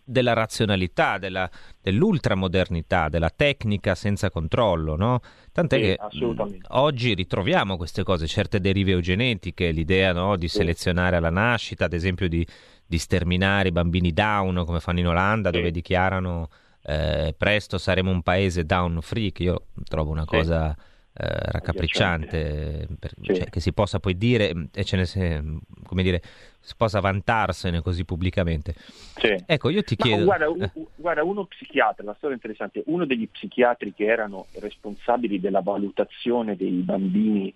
della 0.03 0.33
razionalità, 0.33 1.17
della, 1.19 1.49
dell'ultramodernità, 1.81 3.09
della 3.09 3.29
tecnica 3.29 3.93
senza 3.95 4.31
controllo, 4.31 4.95
no? 4.95 5.19
Tant'è 5.51 5.75
Sì, 5.75 5.81
che 5.81 6.25
mh, 6.25 6.57
oggi 6.69 7.13
ritroviamo 7.13 7.77
queste 7.77 8.03
cose, 8.03 8.25
certe 8.25 8.59
derive 8.59 8.91
eugenetiche, 8.91 9.71
l'idea 9.71 10.11
no, 10.13 10.35
di 10.35 10.47
Sì. 10.47 10.57
selezionare 10.57 11.17
alla 11.17 11.29
nascita, 11.29 11.85
ad 11.85 11.93
esempio 11.93 12.27
di, 12.27 12.45
di 12.85 12.97
sterminare 12.97 13.69
i 13.69 13.71
bambini 13.71 14.11
down, 14.11 14.63
come 14.65 14.79
fanno 14.79 14.99
in 14.99 15.07
Olanda, 15.07 15.51
dove 15.51 15.69
dichiarano 15.71 16.49
eh, 16.83 17.33
presto 17.37 17.77
saremo 17.77 18.09
un 18.11 18.21
paese 18.21 18.65
down 18.65 18.99
free, 19.01 19.31
che 19.31 19.43
io 19.43 19.65
trovo 19.87 20.11
una 20.11 20.21
Sì. 20.21 20.27
cosa 20.27 20.75
eh, 21.11 21.25
raccapricciante, 21.51 22.87
per- 22.97 23.11
Sì. 23.23 23.33
cioè, 23.35 23.49
che 23.49 23.59
si 23.59 23.73
possa 23.73 23.99
poi 23.99 24.15
dire 24.17 24.53
mh, 24.53 24.69
e 24.73 24.83
ce 24.85 24.95
ne 24.95 25.05
se- 25.05 25.43
come 25.83 26.01
dire, 26.03 26.21
si 26.61 26.73
possa 26.77 26.99
vantarsene 27.01 27.81
così 27.81 28.05
pubblicamente. 28.05 28.73
Sì. 29.17 29.35
Ecco, 29.45 29.69
io 29.69 29.83
ti 29.83 29.95
Ma 29.97 30.05
chiedo... 30.05 30.23
guarda, 30.23 30.49
un- 30.49 30.61
eh, 30.61 30.71
guarda, 30.95 31.23
uno 31.23 31.45
psichiatra, 31.45 32.05
la 32.05 32.13
storia 32.17 32.35
interessante, 32.35 32.83
uno 32.85 33.05
degli 33.05 33.27
psichiatri 33.27 33.93
che 33.93 34.05
erano 34.05 34.45
responsabili 34.59 35.39
della 35.41 35.61
valutazione 35.61 36.55
dei 36.55 36.71
bambini 36.83 37.53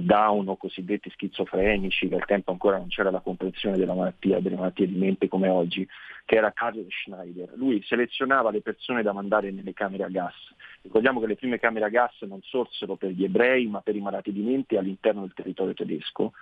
down 0.00 0.48
o 0.48 0.56
cosiddetti 0.56 1.10
schizofrenici, 1.10 2.08
che 2.08 2.14
al 2.14 2.24
tempo 2.24 2.50
ancora 2.50 2.78
non 2.78 2.88
c'era 2.88 3.10
la 3.10 3.20
comprensione 3.20 3.76
della 3.76 3.94
malattia, 3.94 4.40
delle 4.40 4.56
malattie 4.56 4.86
di 4.86 4.96
mente 4.96 5.28
come 5.28 5.48
oggi, 5.48 5.86
che 6.24 6.36
era 6.36 6.52
Karl 6.52 6.86
Schneider. 6.88 7.52
Lui 7.56 7.82
selezionava 7.82 8.50
le 8.50 8.62
persone 8.62 9.02
da 9.02 9.12
mandare 9.12 9.50
nelle 9.50 9.72
camere 9.72 10.04
a 10.04 10.08
gas. 10.08 10.34
Ricordiamo 10.82 11.20
che 11.20 11.26
le 11.26 11.36
prime 11.36 11.58
camere 11.58 11.84
a 11.84 11.90
gas 11.90 12.20
non 12.22 12.40
sorsero 12.42 12.96
per 12.96 13.10
gli 13.10 13.24
ebrei, 13.24 13.66
ma 13.66 13.80
per 13.80 13.96
i 13.96 14.00
malati 14.00 14.32
di 14.32 14.42
mente 14.42 14.78
all'interno 14.78 15.20
del 15.20 15.34
territorio 15.34 15.74
tedesco 15.74 16.32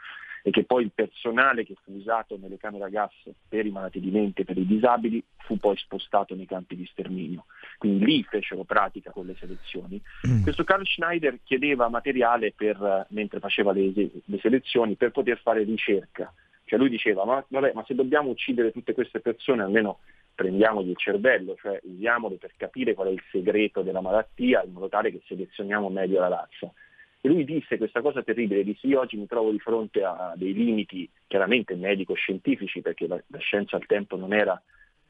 e 0.42 0.50
che 0.50 0.64
poi 0.64 0.84
il 0.84 0.92
personale 0.94 1.64
che 1.64 1.74
fu 1.82 1.92
usato 1.92 2.38
nelle 2.40 2.56
camere 2.56 2.84
a 2.84 2.88
gas 2.88 3.12
per 3.48 3.66
i 3.66 3.70
malati 3.70 4.00
di 4.00 4.10
mente 4.10 4.44
per 4.44 4.56
i 4.56 4.66
disabili 4.66 5.22
fu 5.38 5.56
poi 5.58 5.76
spostato 5.76 6.34
nei 6.34 6.46
campi 6.46 6.76
di 6.76 6.86
sterminio. 6.86 7.44
Quindi 7.78 8.04
lì 8.04 8.22
fecero 8.22 8.64
pratica 8.64 9.10
con 9.10 9.26
le 9.26 9.34
selezioni. 9.38 10.00
Questo 10.42 10.64
Carl 10.64 10.86
Schneider 10.86 11.38
chiedeva 11.44 11.88
materiale 11.88 12.52
per, 12.52 12.76
eh, 12.82 13.06
mentre 13.14 13.40
faceva 13.40 13.72
le, 13.72 13.92
le 13.92 14.38
selezioni 14.40 14.94
per 14.94 15.10
poter 15.10 15.38
fare 15.40 15.62
ricerca. 15.64 16.32
Cioè 16.64 16.78
lui 16.78 16.88
diceva, 16.88 17.24
ma, 17.24 17.44
vabbè, 17.46 17.72
ma 17.74 17.84
se 17.84 17.94
dobbiamo 17.94 18.30
uccidere 18.30 18.70
tutte 18.70 18.94
queste 18.94 19.20
persone 19.20 19.62
almeno 19.62 19.98
prendiamogli 20.34 20.90
il 20.90 20.96
cervello, 20.96 21.56
cioè 21.56 21.80
usiamolo 21.82 22.36
per 22.36 22.52
capire 22.56 22.94
qual 22.94 23.08
è 23.08 23.10
il 23.10 23.22
segreto 23.30 23.82
della 23.82 24.00
malattia 24.00 24.62
in 24.62 24.72
modo 24.72 24.88
tale 24.88 25.10
che 25.10 25.20
selezioniamo 25.26 25.88
meglio 25.88 26.20
la 26.20 26.28
razza. 26.28 26.72
Lui 27.22 27.44
disse 27.44 27.76
questa 27.76 28.00
cosa 28.00 28.22
terribile, 28.22 28.64
disse 28.64 28.86
io 28.86 29.00
oggi 29.00 29.16
mi 29.16 29.26
trovo 29.26 29.50
di 29.50 29.58
fronte 29.58 30.02
a 30.02 30.32
dei 30.36 30.54
limiti 30.54 31.08
chiaramente 31.26 31.74
medico-scientifici 31.74 32.80
perché 32.80 33.06
la, 33.06 33.22
la 33.26 33.38
scienza 33.38 33.76
al 33.76 33.84
tempo 33.86 34.16
non 34.16 34.32
era 34.32 34.60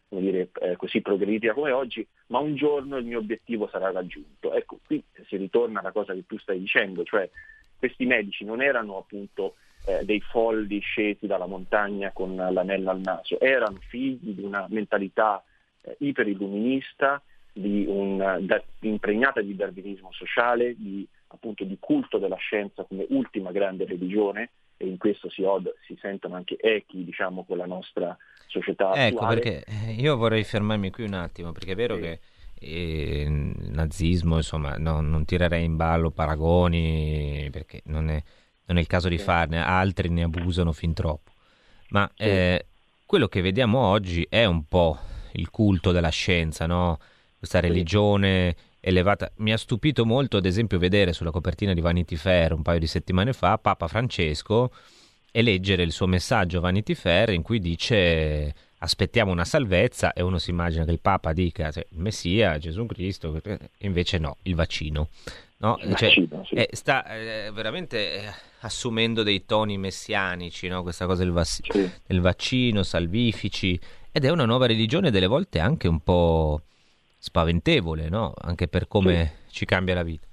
dire, 0.09 0.49
eh, 0.61 0.77
così 0.77 1.01
progredita 1.01 1.53
come 1.53 1.71
oggi, 1.71 2.05
ma 2.27 2.39
un 2.39 2.57
giorno 2.57 2.97
il 2.97 3.05
mio 3.05 3.19
obiettivo 3.19 3.69
sarà 3.69 3.93
raggiunto. 3.93 4.53
Ecco, 4.53 4.81
qui 4.85 5.03
si 5.27 5.37
ritorna 5.37 5.81
alla 5.81 5.93
cosa 5.93 6.13
che 6.13 6.25
tu 6.27 6.37
stai 6.39 6.59
dicendo, 6.59 7.05
cioè 7.05 7.29
questi 7.79 8.05
medici 8.07 8.45
non 8.45 8.61
erano 8.61 8.99
appunto 8.99 9.55
eh, 9.87 10.05
dei 10.05 10.21
folli 10.21 10.81
scesi 10.81 11.27
dalla 11.27 11.47
montagna 11.47 12.11
con 12.13 12.35
l'anello 12.35 12.91
al 12.91 13.01
naso, 13.01 13.39
erano 13.41 13.79
figli 13.89 14.35
di 14.35 14.43
una 14.43 14.67
mentalità 14.69 15.43
eh, 15.83 15.95
iperilluminista, 16.01 17.23
di 17.53 17.85
un, 17.89 18.39
da, 18.41 18.63
impregnata 18.81 19.41
di 19.41 19.55
darwinismo 19.55 20.13
sociale, 20.13 20.75
di, 20.77 21.07
appunto, 21.33 21.65
di 21.65 21.77
culto 21.79 22.19
della 22.19 22.37
scienza 22.37 22.85
come 22.85 23.07
ultima 23.11 23.53
grande 23.53 23.85
religione 23.85 24.51
e 24.77 24.87
in 24.87 24.97
questo 24.99 25.29
si, 25.31 25.43
od- 25.43 25.73
si 25.87 25.97
sentono 26.01 26.35
anche 26.35 26.57
echi 26.61 27.05
diciamo, 27.05 27.45
con 27.45 27.57
la 27.59 27.67
nostra 27.67 28.17
società 28.47 28.93
Ecco, 28.95 29.21
attuale. 29.25 29.41
perché 29.41 29.65
eh, 29.65 29.93
io 29.93 30.17
vorrei 30.17 30.43
fermarmi 30.45 30.91
qui 30.91 31.05
un 31.05 31.15
attimo, 31.15 31.53
perché 31.53 31.73
è 31.73 31.77
vero 31.77 31.95
Sì. 31.97 32.01
che 32.01 32.21
eh, 32.63 33.23
il 33.23 33.71
nazismo, 33.73 34.37
insomma, 34.37 34.77
no- 34.77 35.01
non 35.01 35.25
tirerei 35.25 35.65
in 35.65 35.77
ballo 35.77 36.11
paragoni, 36.11 37.49
perché 37.51 37.83
non 37.85 38.09
è, 38.11 38.23
non 38.67 38.77
è 38.77 38.81
il 38.81 38.87
caso 38.87 39.09
di 39.09 39.19
Sì. 39.19 39.25
farne, 39.25 39.63
altri 39.63 40.09
ne 40.09 40.23
abusano 40.25 40.73
fin 40.73 40.95
troppo. 40.95 41.31
Ma 41.91 42.11
eh, 42.17 42.67
quello 43.07 43.29
che 43.29 43.41
vediamo 43.41 43.79
oggi 43.81 44.27
è 44.29 44.45
un 44.45 44.65
po' 44.65 44.99
il 45.33 45.51
culto 45.51 45.93
della 45.93 46.09
scienza, 46.09 46.67
no? 46.67 46.99
Questa 47.39 47.61
Sì. 47.61 47.67
religione 47.67 48.55
elevata. 48.81 49.31
Mi 49.37 49.53
ha 49.53 49.57
stupito 49.59 50.05
molto, 50.05 50.37
ad 50.39 50.47
esempio, 50.47 50.79
vedere 50.79 51.13
sulla 51.13 51.31
copertina 51.31 51.75
di 51.75 51.81
Vanity 51.81 52.17
Fair 52.17 52.53
un 52.53 52.63
paio 52.63 52.79
di 52.79 52.87
settimane 52.87 53.33
fa 53.33 53.59
Papa 53.59 53.87
Francesco 53.89 54.73
e 55.31 55.43
leggere 55.43 55.83
il 55.83 55.93
suo 55.93 56.07
messaggio 56.07 56.59
a 56.59 56.63
Vanity 56.63 56.95
Fair 56.95 57.31
in 57.31 57.43
cui 57.43 57.61
dice 57.61 58.53
aspettiamo 58.83 59.31
una 59.31 59.45
salvezza 59.45 60.13
e 60.15 60.23
uno 60.23 60.39
si 60.39 60.51
immagina 60.51 60.85
che 60.85 60.91
il 60.91 61.01
Papa 61.01 61.33
dica 61.35 61.71
cioè, 61.71 61.87
il 61.91 61.99
Messia, 61.99 62.57
Gesù 62.59 62.87
Cristo, 62.87 63.39
e 63.45 63.59
invece 63.81 64.19
no, 64.19 64.39
il 64.43 64.55
vaccino. 64.55 65.09
No? 65.59 65.79
Il 65.83 65.95
Cioè, 65.95 66.09
vaccino, 66.09 66.45
sì. 66.47 66.55
eh, 66.55 66.69
sta 66.73 67.05
eh, 67.15 67.51
veramente 67.53 68.15
eh, 68.15 68.33
assumendo 68.61 69.23
dei 69.23 69.45
toni 69.45 69.77
messianici, 69.77 70.69
no? 70.69 70.83
questa 70.83 71.05
cosa 71.05 71.23
del, 71.23 71.33
vas- 71.33 71.61
Sì. 71.63 71.91
del 72.07 72.21
vaccino, 72.23 72.83
salvifici, 72.83 73.79
ed 74.11 74.25
è 74.25 74.31
una 74.31 74.47
nuova 74.47 74.65
religione 74.67 75.11
delle 75.11 75.27
volte 75.27 75.59
anche 75.59 75.87
un 75.87 76.01
po' 76.01 76.63
spaventevole, 77.21 78.09
no? 78.09 78.33
anche 78.35 78.67
per 78.67 78.89
come 78.89 79.33
ci 79.51 79.67
cambia 79.67 79.95
la 79.95 80.03
vita. 80.03 80.27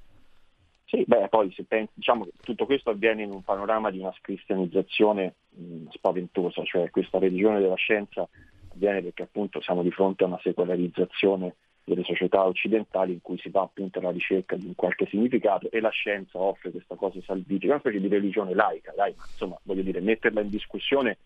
Sì, 0.86 1.04
beh, 1.06 1.28
poi 1.28 1.52
se 1.52 1.66
pensi, 1.66 1.92
diciamo 1.96 2.24
che 2.24 2.32
tutto 2.42 2.66
questo 2.66 2.92
avviene 2.92 3.24
in 3.24 3.32
un 3.32 3.44
panorama 3.44 3.92
di 3.92 4.00
una 4.00 4.14
cristianizzazione 4.22 5.36
mh, 5.50 5.90
spaventosa, 5.90 6.64
cioè 6.64 6.90
questa 6.90 7.20
religione 7.20 7.60
della 7.60 7.76
scienza 7.76 8.26
avviene 8.72 9.02
perché 9.02 9.24
appunto 9.24 9.62
siamo 9.62 9.84
di 9.84 9.92
fronte 9.92 10.24
a 10.24 10.28
una 10.28 10.40
secolarizzazione 10.42 11.56
delle 11.84 12.04
società 12.04 12.46
occidentali 12.46 13.12
in 13.14 13.22
cui 13.22 13.38
si 13.38 13.50
va 13.50 13.62
appunto 13.64 14.00
alla 14.00 14.12
ricerca 14.12 14.56
di 14.56 14.66
un 14.66 14.76
qualche 14.76 15.08
significato 15.08 15.70
e 15.70 15.82
la 15.82 15.90
scienza 15.90 16.40
offre 16.40 16.72
questa 16.72 16.96
cosa 16.96 17.20
salvifica, 17.26 17.74
una 17.74 17.80
specie 17.80 18.00
di 18.00 18.08
religione 18.08 18.54
laica, 18.54 18.94
dai, 18.96 19.14
ma 19.18 19.26
insomma 19.30 19.60
voglio 19.64 19.82
dire, 19.82 20.00
metterla 20.00 20.40
in 20.40 20.50
discussione 20.50 21.18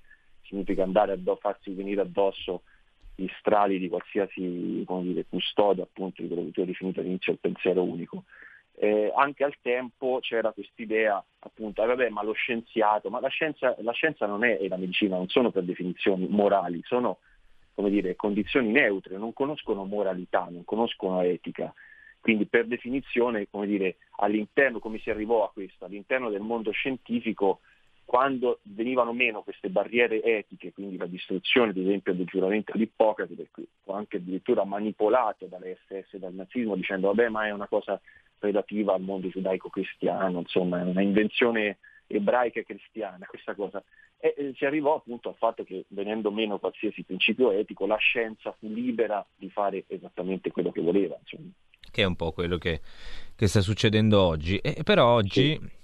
significa 0.41 0.81
andare 0.81 1.11
a 1.11 1.17
do- 1.17 1.37
farsi 1.39 1.71
venire 1.71 2.01
addosso 2.01 2.63
gli 3.15 3.27
strali 3.39 3.79
di 3.79 3.89
qualsiasi 3.89 4.85
dire, 4.85 5.25
custode 5.29 5.81
appunto 5.81 6.21
di 6.21 6.27
quello 6.27 6.45
che 6.45 6.51
tu 6.51 6.59
hai 6.61 6.65
definito 6.67 6.99
all'inizio 6.99 7.33
il 7.33 7.39
pensiero 7.39 7.83
unico. 7.83 8.23
Eh, 8.75 9.11
anche 9.15 9.43
al 9.43 9.55
tempo 9.61 10.19
c'era 10.21 10.51
quest'idea 10.53 11.23
appunto, 11.39 11.83
eh, 11.83 11.85
vabbè, 11.85 12.09
ma 12.09 12.23
lo 12.23 12.31
scienziato, 12.33 13.09
ma 13.09 13.19
la 13.19 13.27
scienza, 13.27 13.75
la 13.79 13.91
scienza 13.91 14.25
non 14.25 14.43
è 14.43 14.57
e 14.59 14.67
la 14.67 14.77
medicina 14.77 15.17
non 15.17 15.27
sono 15.27 15.51
per 15.51 15.63
definizioni 15.63 16.27
morali, 16.27 16.81
sono 16.85 17.19
come 17.73 17.89
dire, 17.89 18.15
condizioni 18.15 18.69
neutre, 18.69 19.17
non 19.17 19.33
conoscono 19.33 19.85
moralità, 19.85 20.47
non 20.49 20.65
conoscono 20.65 21.21
etica. 21.21 21.73
Quindi 22.19 22.45
per 22.45 22.67
definizione, 22.67 23.47
come 23.49 23.65
dire, 23.65 23.97
all'interno, 24.17 24.79
come 24.79 24.99
si 24.99 25.09
arrivò 25.09 25.43
a 25.43 25.51
questo, 25.51 25.85
all'interno 25.85 26.29
del 26.29 26.41
mondo 26.41 26.71
scientifico, 26.71 27.61
quando 28.11 28.59
venivano 28.63 29.13
meno 29.13 29.41
queste 29.41 29.69
barriere 29.69 30.21
etiche, 30.21 30.73
quindi 30.73 30.97
la 30.97 31.05
distruzione 31.05 31.69
ad 31.69 31.77
esempio 31.77 32.13
del 32.13 32.25
giuramento 32.25 32.73
di 32.75 32.83
Ippocrate, 32.83 33.35
per 33.35 33.47
cui 33.51 33.65
fu 33.81 33.93
anche 33.93 34.17
addirittura 34.17 34.65
manipolato 34.65 35.45
dalle 35.45 35.77
SS 35.87 36.15
e 36.15 36.19
dal 36.19 36.33
nazismo 36.33 36.75
dicendo 36.75 37.07
vabbè 37.07 37.29
ma 37.29 37.47
è 37.47 37.51
una 37.51 37.69
cosa 37.69 38.01
relativa 38.39 38.93
al 38.93 38.99
mondo 38.99 39.29
giudaico-cristiano, 39.29 40.39
insomma 40.39 40.81
è 40.81 40.83
una 40.83 41.01
invenzione 41.01 41.77
ebraica 42.07 42.59
e 42.59 42.65
cristiana 42.65 43.25
questa 43.27 43.55
cosa. 43.55 43.81
E 44.19 44.35
eh, 44.35 44.53
si 44.57 44.65
arrivò 44.65 44.95
appunto 44.95 45.29
al 45.29 45.35
fatto 45.35 45.63
che 45.63 45.85
venendo 45.87 46.31
meno 46.31 46.59
qualsiasi 46.59 47.03
principio 47.03 47.51
etico, 47.51 47.85
la 47.85 47.95
scienza 47.95 48.53
fu 48.59 48.67
libera 48.67 49.25
di 49.37 49.49
fare 49.49 49.85
esattamente 49.87 50.51
quello 50.51 50.73
che 50.73 50.81
voleva. 50.81 51.15
Insomma. 51.17 51.49
Che 51.89 52.01
è 52.01 52.05
un 52.05 52.17
po' 52.17 52.33
quello 52.33 52.57
che, 52.57 52.81
che 53.37 53.47
sta 53.47 53.61
succedendo 53.61 54.21
oggi. 54.21 54.57
E, 54.57 54.83
però 54.83 55.13
oggi 55.13 55.79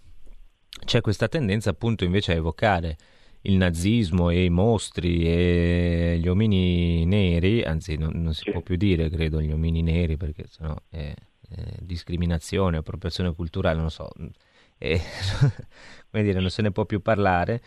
c'è 0.86 1.01
questa 1.01 1.27
tendenza 1.27 1.69
appunto 1.69 2.03
invece 2.03 2.31
a 2.34 2.36
evocare 2.36 2.98
il 3.41 3.55
nazismo 3.55 4.29
e 4.29 4.43
i 4.46 4.50
mostri 4.50 5.25
e 5.25 6.17
gli 6.19 6.27
omini 6.27 7.05
neri, 7.05 7.63
anzi 7.63 7.96
non, 7.98 8.12
non 8.15 8.34
si 8.34 8.43
Sì. 8.46 8.51
può 8.51 8.62
più 8.62 8.75
dire 8.75 9.10
credo 9.10 9.41
gli 9.41 9.51
omini 9.51 9.81
neri 9.81 10.17
perché 10.17 10.46
sennò 10.50 10.75
è, 10.89 11.13
è 11.50 11.62
discriminazione, 11.79 12.77
appropriazione 12.77 13.34
culturale, 13.34 13.79
non 13.79 13.89
so, 13.91 14.10
E- 14.79 15.01
come 16.12 16.24
dire, 16.24 16.39
non 16.39 16.50
se 16.50 16.62
ne 16.62 16.72
può 16.72 16.86
più 16.86 17.01
parlare. 17.01 17.62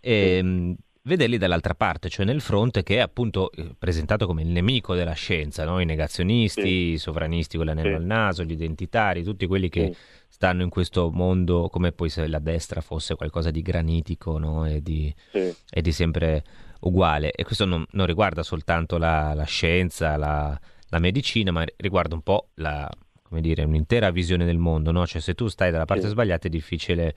E, 0.00 0.42
mh, 0.42 0.74
vederli 1.02 1.38
dall'altra 1.38 1.74
parte, 1.74 2.08
cioè 2.08 2.24
nel 2.26 2.40
fronte 2.40 2.82
che 2.82 2.96
è 2.96 3.00
appunto 3.00 3.50
eh, 3.52 3.74
presentato 3.78 4.26
come 4.26 4.42
il 4.42 4.48
nemico 4.48 4.94
della 4.94 5.12
scienza, 5.12 5.64
no? 5.64 5.80
i 5.80 5.84
negazionisti, 5.84 6.60
Sì. 6.60 6.68
i 6.92 6.98
sovranisti 6.98 7.56
con 7.56 7.66
l'anello 7.66 7.90
Sì. 7.90 7.94
al 7.94 8.04
naso, 8.04 8.42
gli 8.44 8.52
identitari, 8.52 9.22
tutti 9.22 9.46
quelli 9.46 9.68
che 9.68 9.90
Sì. 9.92 9.96
Stanno 10.36 10.62
in 10.62 10.68
questo 10.68 11.10
mondo 11.10 11.68
come 11.70 11.92
poi 11.92 12.10
se 12.10 12.26
la 12.26 12.38
destra 12.38 12.82
fosse 12.82 13.14
qualcosa 13.14 13.50
di 13.50 13.62
granitico 13.62 14.36
no? 14.36 14.66
e, 14.66 14.82
di, 14.82 15.12
Sì. 15.32 15.54
e 15.70 15.80
di 15.80 15.92
sempre 15.92 16.44
uguale. 16.80 17.30
E 17.32 17.42
questo 17.42 17.64
non, 17.64 17.82
non 17.92 18.04
riguarda 18.04 18.42
soltanto 18.42 18.98
la, 18.98 19.32
la 19.32 19.44
scienza, 19.44 20.18
la, 20.18 20.58
la 20.90 20.98
medicina, 20.98 21.52
ma 21.52 21.64
riguarda 21.78 22.14
un 22.14 22.20
po' 22.20 22.50
la, 22.56 22.86
come 23.22 23.40
dire, 23.40 23.64
un'intera 23.64 24.10
visione 24.10 24.44
del 24.44 24.58
mondo. 24.58 24.92
No? 24.92 25.06
Cioè 25.06 25.22
se 25.22 25.32
tu 25.34 25.48
stai 25.48 25.70
dalla 25.70 25.86
parte 25.86 26.04
Sì. 26.04 26.10
sbagliata 26.10 26.48
è 26.48 26.50
difficile 26.50 27.14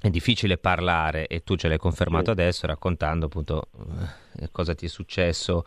è 0.00 0.08
difficile 0.10 0.56
parlare 0.58 1.26
e 1.26 1.42
tu 1.42 1.56
ce 1.56 1.68
l'hai 1.68 1.78
confermato 1.78 2.26
Sì. 2.26 2.30
adesso 2.30 2.66
raccontando 2.66 3.26
appunto 3.26 3.68
eh, 4.40 4.48
cosa 4.52 4.74
ti 4.74 4.86
è 4.86 4.88
successo 4.88 5.64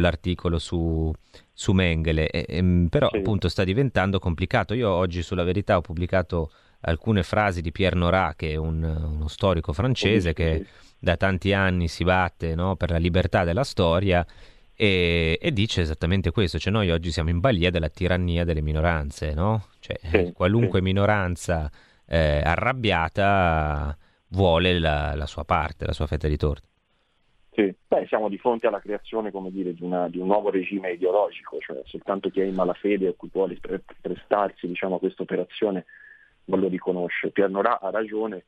l'articolo 0.00 0.58
su, 0.58 1.12
su 1.52 1.72
Mengele, 1.72 2.28
e, 2.28 2.44
e, 2.48 2.86
però 2.88 3.08
sì. 3.10 3.18
appunto 3.18 3.48
sta 3.48 3.64
diventando 3.64 4.18
complicato. 4.18 4.74
Io 4.74 4.90
oggi 4.90 5.22
sulla 5.22 5.44
verità 5.44 5.76
ho 5.76 5.80
pubblicato 5.80 6.50
alcune 6.80 7.22
frasi 7.22 7.60
di 7.60 7.72
Pierre 7.72 7.96
Nora, 7.96 8.34
che 8.36 8.52
è 8.52 8.56
un, 8.56 8.82
uno 8.82 9.28
storico 9.28 9.72
francese 9.72 10.32
che 10.32 10.66
da 10.98 11.16
tanti 11.16 11.52
anni 11.52 11.88
si 11.88 12.04
batte 12.04 12.54
no, 12.54 12.76
per 12.76 12.90
la 12.90 12.98
libertà 12.98 13.44
della 13.44 13.64
storia 13.64 14.24
e, 14.74 15.38
e, 15.40 15.52
dice 15.52 15.82
esattamente 15.82 16.30
questo, 16.30 16.58
cioè 16.58 16.72
noi 16.72 16.90
oggi 16.90 17.12
siamo 17.12 17.30
in 17.30 17.40
balia 17.40 17.70
della 17.70 17.88
tirannia 17.88 18.44
delle 18.44 18.62
minoranze, 18.62 19.34
no? 19.34 19.66
Cioè, 19.78 19.98
sì, 20.02 20.32
qualunque 20.32 20.78
sì. 20.78 20.84
minoranza 20.84 21.70
eh, 22.06 22.40
arrabbiata 22.42 23.96
vuole 24.28 24.78
la, 24.78 25.14
la, 25.14 25.26
sua 25.26 25.44
parte, 25.44 25.86
la 25.86 25.92
sua 25.92 26.06
fetta 26.06 26.26
di 26.26 26.36
torta. 26.36 26.66
Sì, 27.54 27.74
Beh, 27.86 28.06
siamo 28.06 28.30
di 28.30 28.38
fronte 28.38 28.66
alla 28.66 28.80
creazione 28.80 29.30
dire, 29.50 29.74
di, 29.74 29.82
una, 29.84 30.08
di, 30.08 30.18
un 30.18 30.26
nuovo 30.26 30.48
regime 30.48 30.92
ideologico, 30.92 31.58
cioè 31.58 31.82
soltanto 31.84 32.30
chi 32.30 32.40
è 32.40 32.44
in 32.44 32.54
malafede 32.54 33.08
o 33.08 33.14
chi 33.14 33.28
vuole 33.30 33.58
prestarsi 34.00 34.66
diciamo, 34.66 34.94
a 34.94 34.98
questa 34.98 35.22
operazione 35.22 35.84
non 36.46 36.60
lo 36.60 36.68
riconosce. 36.68 37.28
Pierre 37.28 37.52
Nora 37.52 37.78
ha 37.78 37.90
ragione, 37.90 38.44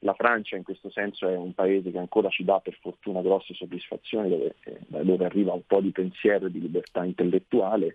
la 0.00 0.12
Francia 0.14 0.56
in 0.56 0.64
questo 0.64 0.90
senso 0.90 1.28
è 1.28 1.36
un 1.36 1.54
paese 1.54 1.92
che 1.92 1.98
ancora 1.98 2.28
ci 2.30 2.42
dà 2.42 2.58
per 2.58 2.76
fortuna 2.80 3.22
grosse 3.22 3.54
soddisfazioni, 3.54 4.28
dove, 4.28 4.54
eh, 4.64 5.04
dove 5.04 5.24
arriva 5.24 5.52
un 5.52 5.64
po' 5.64 5.80
di 5.80 5.92
pensiero 5.92 6.46
e 6.46 6.50
di 6.50 6.60
libertà 6.60 7.04
intellettuale. 7.04 7.94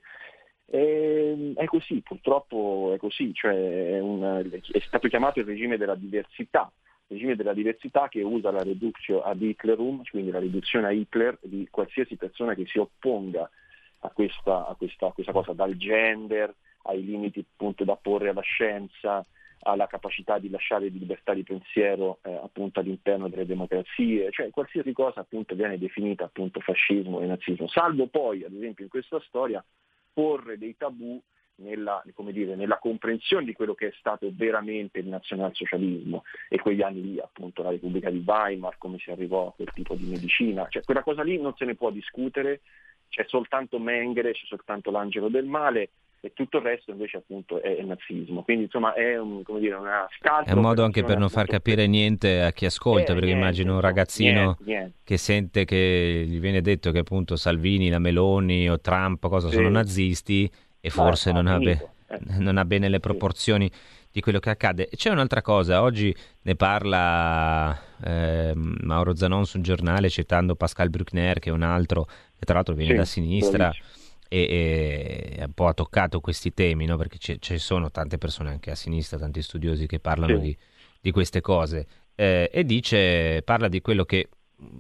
E, 0.66 1.54
è 1.56 1.66
così, 1.66 2.02
purtroppo 2.02 2.94
è 2.94 2.98
così, 2.98 3.34
cioè 3.34 3.54
è, 3.96 4.00
un, 4.00 4.50
è, 4.50 4.80
stato 4.80 5.10
chiamato 5.10 5.40
il 5.40 5.46
regime 5.46 5.76
della 5.76 5.96
diversità, 5.96 6.72
regime 7.08 7.36
della 7.36 7.54
diversità 7.54 8.08
che 8.08 8.22
usa 8.22 8.52
la 8.52 8.64
reductio 8.64 9.22
ad 9.22 9.42
Hitlerum, 9.42 10.04
quindi 10.10 10.32
la 10.32 10.40
riduzione 10.40 10.88
a 10.88 10.92
Hitler 10.92 11.38
di 11.42 11.68
qualsiasi 11.70 12.16
persona 12.16 12.54
che 12.54 12.66
si 12.66 12.80
opponga 12.80 13.50
a 14.00 14.10
questa, 14.10 14.68
a 14.68 14.76
questa, 14.76 15.08
a 15.08 15.12
questa 15.12 15.32
cosa, 15.32 15.54
dal 15.54 15.76
gender 15.76 16.54
ai 16.84 17.04
limiti 17.04 17.40
appunto 17.40 17.84
da 17.84 17.96
porre 17.96 18.30
alla 18.30 18.42
scienza, 18.42 19.24
alla 19.64 19.88
capacità 19.88 20.40
di 20.40 20.50
lasciare 20.50 20.92
di 20.92 21.00
libertà 21.00 21.34
di 21.34 21.44
pensiero 21.44 22.20
eh, 22.24 22.34
appunto 22.34 22.80
all'interno 22.80 23.30
delle 23.30 23.46
democrazie, 23.46 24.30
cioè 24.32 24.50
qualsiasi 24.50 24.92
cosa 24.92 25.22
appunto 25.22 25.56
viene 25.56 25.78
definita 25.78 26.26
appunto 26.26 26.60
fascismo 26.60 27.22
e 27.22 27.26
nazismo, 27.26 27.68
salvo 27.68 28.08
poi 28.08 28.44
ad 28.44 28.54
esempio 28.54 28.84
in 28.84 28.90
questa 28.90 29.22
storia 29.22 29.64
porre 30.12 30.58
dei 30.58 30.76
tabù 30.76 31.22
nella, 31.64 32.04
dire, 32.32 32.56
nella, 32.56 32.78
comprensione 32.78 33.46
di 33.46 33.54
quello 33.54 33.74
che 33.74 33.88
è 33.88 33.94
stato 33.98 34.30
veramente 34.32 35.00
il 35.00 35.08
nazionalsocialismo 35.08 36.24
e 36.50 36.60
quegli 36.60 36.82
anni 36.82 37.02
lì, 37.02 37.20
appunto 37.20 37.64
la 37.64 37.72
Repubblica 37.72 38.10
di 38.10 38.24
Weimar, 38.26 38.78
come 38.78 38.98
si 39.00 39.10
arrivò 39.10 39.48
a 39.48 39.54
quel 39.54 39.72
tipo 39.74 39.96
di 39.96 40.06
medicina, 40.06 40.68
cioè 40.70 40.84
quella 40.84 41.04
cosa 41.04 41.24
lì 41.24 41.40
non 41.40 41.56
se 41.56 41.66
ne 41.66 41.76
può 41.76 41.90
discutere, 41.90 42.62
c'è 43.10 43.26
soltanto 43.28 43.80
Mengele, 43.80 44.32
c'è 44.32 44.46
soltanto 44.46 44.92
l'angelo 44.92 45.30
del 45.30 45.46
male 45.46 45.90
e 46.26 46.32
tutto 46.32 46.60
il 46.60 46.64
resto 46.64 46.92
invece 46.92 47.18
appunto 47.18 47.62
è 47.62 47.68
il 47.68 47.86
nazismo. 47.86 48.44
Quindi 48.44 48.64
insomma 48.64 48.94
è 48.94 49.20
un, 49.20 49.44
dire, 49.60 49.76
una 49.76 50.08
scalza. 50.18 50.50
È 50.50 50.54
un 50.54 50.62
modo 50.62 50.86
anche 50.86 51.04
per 51.04 51.18
non 51.18 51.28
far 51.28 51.48
capire 51.48 51.86
niente 51.86 52.42
a 52.42 52.54
chi 52.54 52.66
ascolta, 52.66 53.12
eh, 53.12 53.14
perché 53.14 53.26
niente, 53.26 53.42
immagino 53.42 53.74
un 53.74 53.82
ragazzino 53.82 54.42
niente, 54.42 54.64
niente. 54.64 54.98
che 55.04 55.18
sente 55.18 55.66
che 55.66 56.24
gli 56.26 56.40
viene 56.40 56.62
detto 56.62 56.92
che 56.92 57.00
appunto 57.00 57.36
Salvini, 57.36 57.90
la 57.90 58.00
Meloni 58.00 58.70
o 58.70 58.80
Trump 58.80 59.28
cosa 59.28 59.50
sì. 59.50 59.56
sono 59.56 59.68
nazisti 59.68 60.50
e 60.86 60.90
forse 60.90 61.32
non, 61.32 61.48
ha 61.48 61.58
be- 61.60 61.90
eh. 62.08 62.20
non, 62.40 62.58
ha 62.58 62.66
bene 62.66 62.90
le 62.90 63.00
proporzioni 63.00 63.72
sì. 63.72 64.08
di 64.12 64.20
quello 64.20 64.40
che 64.40 64.50
accade. 64.50 64.90
C'è 64.94 65.12
un'altra 65.12 65.42
cosa, 65.42 65.82
oggi 65.82 66.14
ne 66.42 66.56
parla 66.56 67.74
eh, 68.04 68.52
Mauro 68.54 69.16
Zanon 69.16 69.46
sul 69.46 69.62
giornale 69.62 70.10
citando 70.10 70.56
Pascal 70.56 70.90
Bruckner 70.90 71.40
che 71.40 71.52
è 71.52 71.54
un 71.54 71.62
altro 71.62 72.04
che 72.04 72.44
tra 72.44 72.56
l'altro 72.56 72.76
viene 72.76 72.92
sì, 72.92 72.98
da 72.98 73.06
sinistra. 73.06 73.74
E, 74.28 75.36
e 75.38 75.44
un 75.46 75.54
po' 75.54 75.68
ha 75.68 75.74
toccato 75.74 76.20
questi 76.20 76.54
temi, 76.54 76.86
no? 76.86 76.98
perché 76.98 77.18
ci 77.20 77.58
sono 77.60 77.90
tante 77.92 78.18
persone 78.18 78.50
anche 78.50 78.72
a 78.72 78.76
sinistra, 78.76 79.20
tanti 79.20 79.42
studiosi 79.42 79.86
che 79.86 80.00
parlano 80.00 80.36
sì. 80.38 80.42
di, 80.42 80.58
di, 81.00 81.12
queste 81.12 81.40
cose, 81.40 81.86
eh, 82.16 82.50
e 82.52 82.66
dice, 82.66 83.44
parla 83.44 83.68
di 83.68 83.80
quello 83.80 84.06
che 84.06 84.28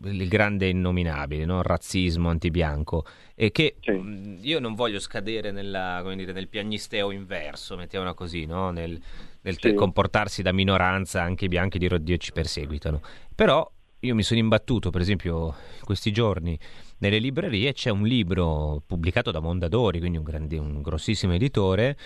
il 0.03 0.27
grande 0.27 0.67
innominabile, 0.67 1.45
no? 1.45 1.59
il 1.59 1.63
razzismo 1.63 2.29
antibianco, 2.29 3.05
e 3.35 3.51
che 3.51 3.75
sì. 3.79 3.91
mh, 3.91 4.39
io 4.41 4.59
non 4.59 4.75
voglio 4.75 4.99
scadere 4.99 5.51
nella, 5.51 6.03
dire, 6.15 6.33
nel 6.33 6.47
piagnisteo 6.47 7.11
inverso, 7.11 7.75
mettiamola 7.75 8.13
così, 8.13 8.45
no? 8.45 8.71
nel, 8.71 8.99
nel 9.41 9.57
sì. 9.59 9.73
comportarsi 9.73 10.41
da 10.41 10.51
minoranza, 10.51 11.21
anche 11.21 11.45
i 11.45 11.49
bianchi 11.49 11.77
di 11.77 11.89
Dio 12.01 12.17
ci 12.17 12.31
perseguitano. 12.31 13.01
Però 13.33 13.69
io 13.99 14.15
mi 14.15 14.23
sono 14.23 14.39
imbattuto, 14.39 14.89
per 14.89 15.01
esempio, 15.01 15.47
in 15.77 15.83
questi 15.85 16.11
giorni 16.11 16.59
nelle 16.97 17.19
librerie 17.19 17.73
c'è 17.73 17.89
un 17.89 18.03
libro 18.03 18.81
pubblicato 18.85 19.31
da 19.31 19.39
Mondadori, 19.39 19.99
quindi 19.99 20.17
un, 20.17 20.23
grandi, 20.23 20.57
un 20.57 20.81
grossissimo 20.81 21.33
editore, 21.33 21.97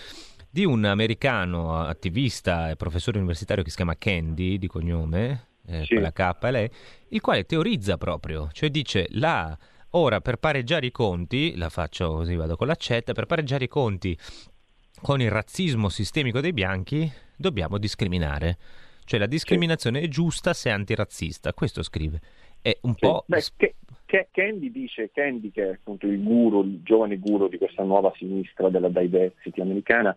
di 0.50 0.66
un 0.66 0.86
americano 0.86 1.80
attivista 1.80 2.70
e 2.70 2.76
professore 2.76 3.18
universitario 3.18 3.64
che 3.64 3.70
si 3.70 3.76
chiama 3.76 3.96
Candy, 3.98 4.58
di 4.58 4.68
cognome, 4.68 5.47
eh, 5.68 5.84
sì. 5.84 5.94
con 5.94 6.04
la 6.04 6.12
K 6.12 6.36
lei, 6.50 6.70
il 7.10 7.22
quale 7.22 7.46
teorizza 7.46 7.98
proprio, 7.98 8.50
cioè 8.52 8.70
dice 8.70 9.08
la... 9.12 9.58
Ora, 9.92 10.20
per 10.20 10.36
pareggiare 10.36 10.86
i 10.86 10.92
conti, 10.92 11.56
la 11.56 11.70
faccio 11.70 12.12
così, 12.18 12.36
vado 12.36 12.58
con 12.58 12.68
l'accetta, 12.68 13.14
per 13.14 13.26
pareggiare 13.26 13.64
i 13.64 13.68
conti 13.70 14.16
con 15.02 15.22
il 15.22 15.32
razzismo 15.32 15.88
sistemico 15.90 16.42
dei 16.42 16.52
bianchi, 16.52 17.10
dobbiamo 17.36 17.78
discriminare. 17.78 18.58
Cioè 19.06 19.18
la 19.18 19.26
discriminazione 19.26 20.00
sì. 20.00 20.06
è 20.06 20.08
giusta 20.10 20.54
se 20.54 20.70
è 20.70 20.74
antirazzista, 20.74 21.54
questo 21.54 21.82
scrive. 21.84 22.20
È 22.62 22.78
un 22.82 22.94
sì. 22.94 23.00
po'... 23.00 23.24
Beh, 23.26 23.42
che, 24.06 24.28
Candy 24.32 24.72
dice, 24.72 25.10
Candy 25.14 25.52
che 25.52 25.64
è 25.64 25.74
appunto 25.74 26.06
il 26.06 26.22
guru, 26.22 26.64
il 26.64 26.82
giovane 26.84 27.18
guru 27.18 27.48
di 27.48 27.58
questa 27.58 27.84
nuova 27.84 28.12
sinistra 28.18 28.70
della 28.70 28.90
diversity 28.90 29.62
americana, 29.62 30.16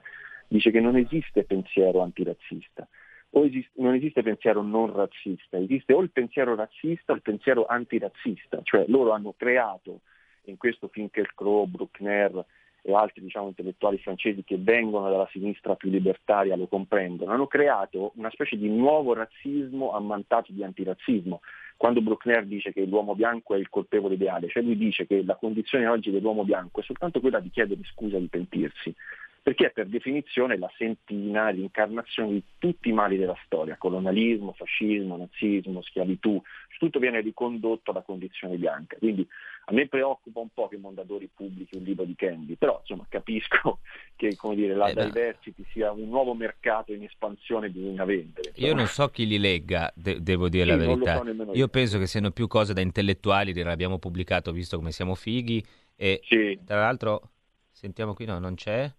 dice 0.49 0.73
che 0.73 0.81
non 0.81 0.97
esiste 0.97 1.45
pensiero 1.45 2.01
antirazzista, 2.01 2.87
esiste, 3.31 3.71
non 3.81 3.95
esiste 3.95 4.23
pensiero 4.23 4.63
non 4.63 4.93
razzista, 4.93 5.59
esiste 5.59 5.93
o 5.93 6.01
il 6.03 6.11
pensiero 6.11 6.55
razzista 6.55 7.13
o 7.13 7.15
il 7.15 7.23
pensiero 7.23 7.67
antirazzista, 7.67 8.61
cioè 8.63 8.85
loro 8.89 9.13
hanno 9.13 9.35
creato 9.37 10.01
in 10.45 10.57
questo 10.57 10.89
Finkielkraut, 10.89 11.69
Bruckner 11.69 12.45
e 12.83 12.95
altri 12.95 13.23
diciamo, 13.23 13.49
intellettuali 13.49 13.99
francesi 13.99 14.43
che 14.43 14.57
vengono 14.59 15.11
dalla 15.11 15.29
sinistra 15.31 15.75
più 15.77 15.91
libertaria 15.91 16.57
lo 16.57 16.67
comprendono, 16.67 17.31
hanno 17.31 17.47
creato 17.47 18.13
una 18.17 18.31
specie 18.31 18.57
di 18.57 18.69
nuovo 18.69 19.13
razzismo 19.15 19.93
ammantato 19.93 20.53
di 20.53 20.65
antirazzismo, 20.65 21.41
quando 21.77 22.01
Bruckner 22.01 22.45
dice 22.45 22.73
che 22.73 22.85
l'uomo 22.85 23.15
bianco 23.15 23.55
è 23.55 23.59
il 23.59 23.69
colpevole 23.69 24.15
ideale, 24.15 24.49
cioè 24.49 24.63
lui 24.63 24.77
dice 24.77 25.07
che 25.07 25.23
la 25.25 25.37
condizione 25.37 25.87
oggi 25.87 26.11
dell'uomo 26.11 26.45
bianco 26.45 26.81
è 26.81 26.83
soltanto 26.83 27.21
quella 27.21 27.41
di 27.41 27.51
chiedere 27.51 27.81
scusa 27.85 28.17
e 28.17 28.21
di 28.21 28.29
pentirsi, 28.29 28.95
perché 29.43 29.67
è 29.67 29.71
per 29.71 29.87
definizione 29.87 30.59
la 30.59 30.71
sentina, 30.77 31.49
l'incarnazione 31.51 32.33
di 32.33 32.43
tutti 32.59 32.91
i 32.91 32.93
mali 32.93 33.17
della 33.17 33.39
storia, 33.45 33.77
colonialismo, 33.77 34.53
fascismo, 34.53 35.17
nazismo, 35.17 35.83
schiavitù, 35.83 36.41
tutto 36.81 36.99
viene 36.99 37.21
ricondotto 37.21 37.91
alla 37.91 38.01
condizione 38.01 38.57
bianca. 38.57 38.97
Quindi 38.97 39.27
a 39.67 39.73
me 39.73 39.87
preoccupa 39.87 40.41
un 40.41 40.49
po' 40.53 40.67
che 40.69 40.79
Mondadori 40.79 41.29
pubblichi 41.33 41.77
un 41.77 41.85
libro 41.85 42.05
di 42.05 42.17
Candy, 42.17 42.57
però 42.57 42.79
insomma 42.81 43.05
capisco 43.09 43.81
che 44.17 44.37
dire, 44.55 44.75
la 44.75 44.89
eh, 44.89 44.95
diversity 44.95 45.65
sia 45.73 45.93
un 45.93 46.09
nuovo 46.09 46.35
mercato 46.35 46.93
in 46.93 47.05
espansione 47.05 47.67
che 47.67 47.79
bisogna 47.79 48.05
vendere. 48.05 48.49
Insomma. 48.49 48.67
Io 48.67 48.75
non 48.75 48.87
so 48.87 49.09
chi 49.09 49.27
li 49.27 49.39
legga, 49.39 49.93
de- 49.95 50.23
devo 50.23 50.49
dire 50.49 50.65
sì, 50.65 50.71
la 50.71 50.77
verità. 50.77 51.17
So 51.17 51.53
io, 51.53 51.69
penso 51.69 51.99
che 51.99 52.07
siano 52.07 52.31
più 52.31 52.47
cose 52.47 52.73
da 52.73 52.81
intellettuali, 52.81 53.53
dire 53.53 53.69
l'abbiamo 53.69 53.99
pubblicato 53.99 54.51
visto 54.51 54.77
come 54.77 54.91
siamo 54.91 55.15
fighi 55.15 55.63
e 55.97 56.21
sì. 56.25 56.59
tra 56.65 56.81
l'altro 56.81 57.31
sentiamo 57.71 58.15
qui, 58.15 58.25
no, 58.25 58.39
non 58.39 58.55
c'è? 58.55 58.91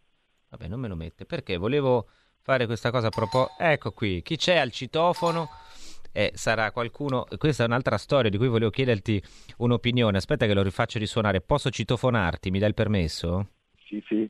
Vabbè, 0.51 0.67
non 0.67 0.79
me 0.79 0.87
lo 0.89 0.95
mette. 0.95 1.25
Perché 1.25 1.55
volevo 1.55 2.07
fare 2.41 2.65
questa 2.65 2.91
cosa 2.91 3.07
a 3.07 3.09
proposito. 3.09 3.55
Ecco 3.57 3.91
qui, 3.91 4.21
chi 4.21 4.35
c'è 4.35 4.57
al 4.57 4.71
citofono? 4.71 5.49
Eh, 6.11 6.31
sarà 6.35 6.71
qualcuno. 6.71 7.25
Questa 7.37 7.63
è 7.63 7.67
un'altra 7.67 7.97
storia 7.97 8.29
di 8.29 8.37
cui 8.37 8.49
volevo 8.49 8.69
chiederti 8.69 9.21
un'opinione. 9.57 10.17
Aspetta 10.17 10.45
che 10.45 10.53
lo 10.53 10.61
rifaccio 10.61 10.99
risuonare. 10.99 11.39
Posso 11.39 11.69
citofonarti? 11.69 12.51
Mi 12.51 12.59
dai 12.59 12.67
il 12.67 12.73
permesso? 12.73 13.47
Sì, 13.87 14.03
sì. 14.05 14.29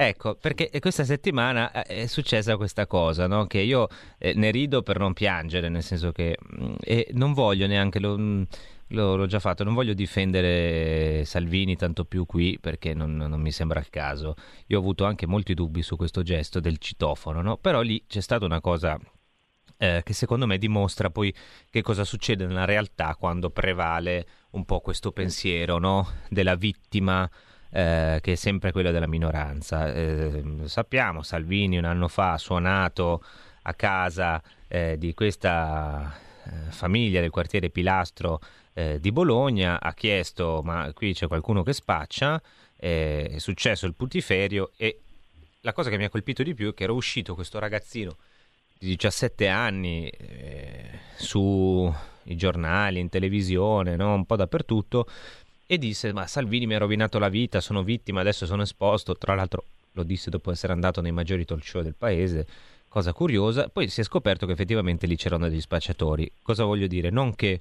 Ecco, 0.00 0.36
perché 0.36 0.70
questa 0.78 1.02
settimana 1.04 1.72
eh, 1.72 2.02
è 2.02 2.06
successa 2.06 2.56
questa 2.56 2.86
cosa, 2.86 3.26
no? 3.26 3.48
che 3.48 3.58
io 3.58 3.88
eh, 4.18 4.32
ne 4.32 4.52
rido 4.52 4.82
per 4.82 4.96
non 4.96 5.12
piangere, 5.12 5.68
nel 5.68 5.82
senso 5.82 6.12
che 6.12 6.38
mm, 6.40 6.74
e 6.80 7.08
non 7.14 7.32
voglio 7.32 7.66
neanche, 7.66 7.98
lo, 7.98 8.16
mm, 8.16 8.42
l'ho 8.88 9.26
già 9.26 9.38
fatto, 9.38 9.64
non 9.64 9.74
voglio 9.74 9.94
difendere 9.94 11.24
Salvini 11.24 11.76
tanto 11.76 12.04
più 12.04 12.24
qui 12.26 12.58
perché 12.60 12.94
non, 12.94 13.16
non, 13.16 13.40
mi 13.40 13.52
sembra 13.52 13.80
il 13.80 13.90
caso. 13.90 14.34
Io 14.66 14.78
ho 14.78 14.80
avuto 14.80 15.04
anche 15.04 15.26
molti 15.26 15.54
dubbi 15.54 15.82
su 15.82 15.96
questo 15.96 16.22
gesto 16.22 16.60
del 16.60 16.78
citofono, 16.78 17.42
no? 17.42 17.56
però 17.56 17.80
lì 17.80 18.04
c'è 18.06 18.20
stata 18.20 18.44
una 18.44 18.60
cosa 18.60 18.98
eh, 19.76 20.00
che 20.04 20.12
secondo 20.12 20.46
me 20.46 20.58
dimostra 20.58 21.10
poi 21.10 21.34
che 21.70 21.82
cosa 21.82 22.04
succede 22.04 22.46
nella 22.46 22.64
realtà 22.64 23.14
quando 23.16 23.50
prevale 23.50 24.26
un 24.50 24.64
po' 24.64 24.80
questo 24.80 25.12
pensiero 25.12 25.78
no? 25.78 26.08
della 26.28 26.56
vittima 26.56 27.28
eh, 27.70 28.18
che 28.22 28.32
è 28.32 28.36
sempre 28.36 28.72
quella 28.72 28.90
della 28.90 29.06
minoranza. 29.06 29.92
Eh, 29.92 30.42
sappiamo, 30.64 31.22
Salvini 31.22 31.76
un 31.78 31.84
anno 31.84 32.08
fa 32.08 32.32
ha 32.32 32.38
suonato 32.38 33.22
a 33.62 33.74
casa 33.74 34.42
eh, 34.66 34.96
di 34.96 35.12
questa 35.12 36.26
famiglia 36.70 37.20
del 37.20 37.30
quartiere 37.30 37.70
Pilastro 37.70 38.40
eh, 38.78 39.00
di 39.00 39.10
Bologna, 39.10 39.80
ha 39.80 39.92
chiesto 39.92 40.62
ma 40.64 40.92
qui 40.94 41.12
c'è 41.12 41.26
qualcuno 41.26 41.64
che 41.64 41.72
spaccia, 41.72 42.40
eh, 42.76 43.28
è 43.32 43.38
successo 43.38 43.86
il 43.86 43.94
putiferio 43.94 44.70
e 44.76 45.00
la 45.62 45.72
cosa 45.72 45.90
che 45.90 45.96
mi 45.96 46.04
ha 46.04 46.08
colpito 46.08 46.44
di 46.44 46.54
più 46.54 46.70
è 46.70 46.74
che 46.74 46.84
era 46.84 46.92
uscito 46.92 47.34
questo 47.34 47.58
ragazzino 47.58 48.16
di 48.78 48.86
17 48.86 49.48
anni 49.48 50.08
eh, 50.08 50.90
sui 51.16 51.92
giornali, 52.36 53.00
in 53.00 53.08
televisione, 53.08 53.96
no? 53.96 54.14
un 54.14 54.24
po' 54.24 54.36
dappertutto 54.36 55.08
e 55.66 55.76
disse 55.76 56.12
ma 56.12 56.28
Salvini 56.28 56.68
mi 56.68 56.76
ha 56.76 56.78
rovinato 56.78 57.18
la 57.18 57.28
vita, 57.28 57.60
sono 57.60 57.82
vittima, 57.82 58.20
adesso 58.20 58.46
sono 58.46 58.62
esposto, 58.62 59.16
tra 59.16 59.34
l'altro 59.34 59.64
lo 59.92 60.04
disse 60.04 60.30
dopo 60.30 60.52
essere 60.52 60.72
andato 60.72 61.00
nei 61.00 61.10
maggiori 61.10 61.44
talk 61.44 61.64
show 61.64 61.82
del 61.82 61.96
paese, 61.98 62.46
cosa 62.86 63.12
curiosa, 63.12 63.68
poi 63.68 63.88
si 63.88 64.02
è 64.02 64.04
scoperto 64.04 64.46
che 64.46 64.52
effettivamente 64.52 65.08
lì 65.08 65.16
c'erano 65.16 65.48
degli 65.48 65.60
spacciatori. 65.60 66.30
Cosa 66.40 66.62
voglio 66.62 66.86
dire? 66.86 67.10
Non 67.10 67.34
che 67.34 67.58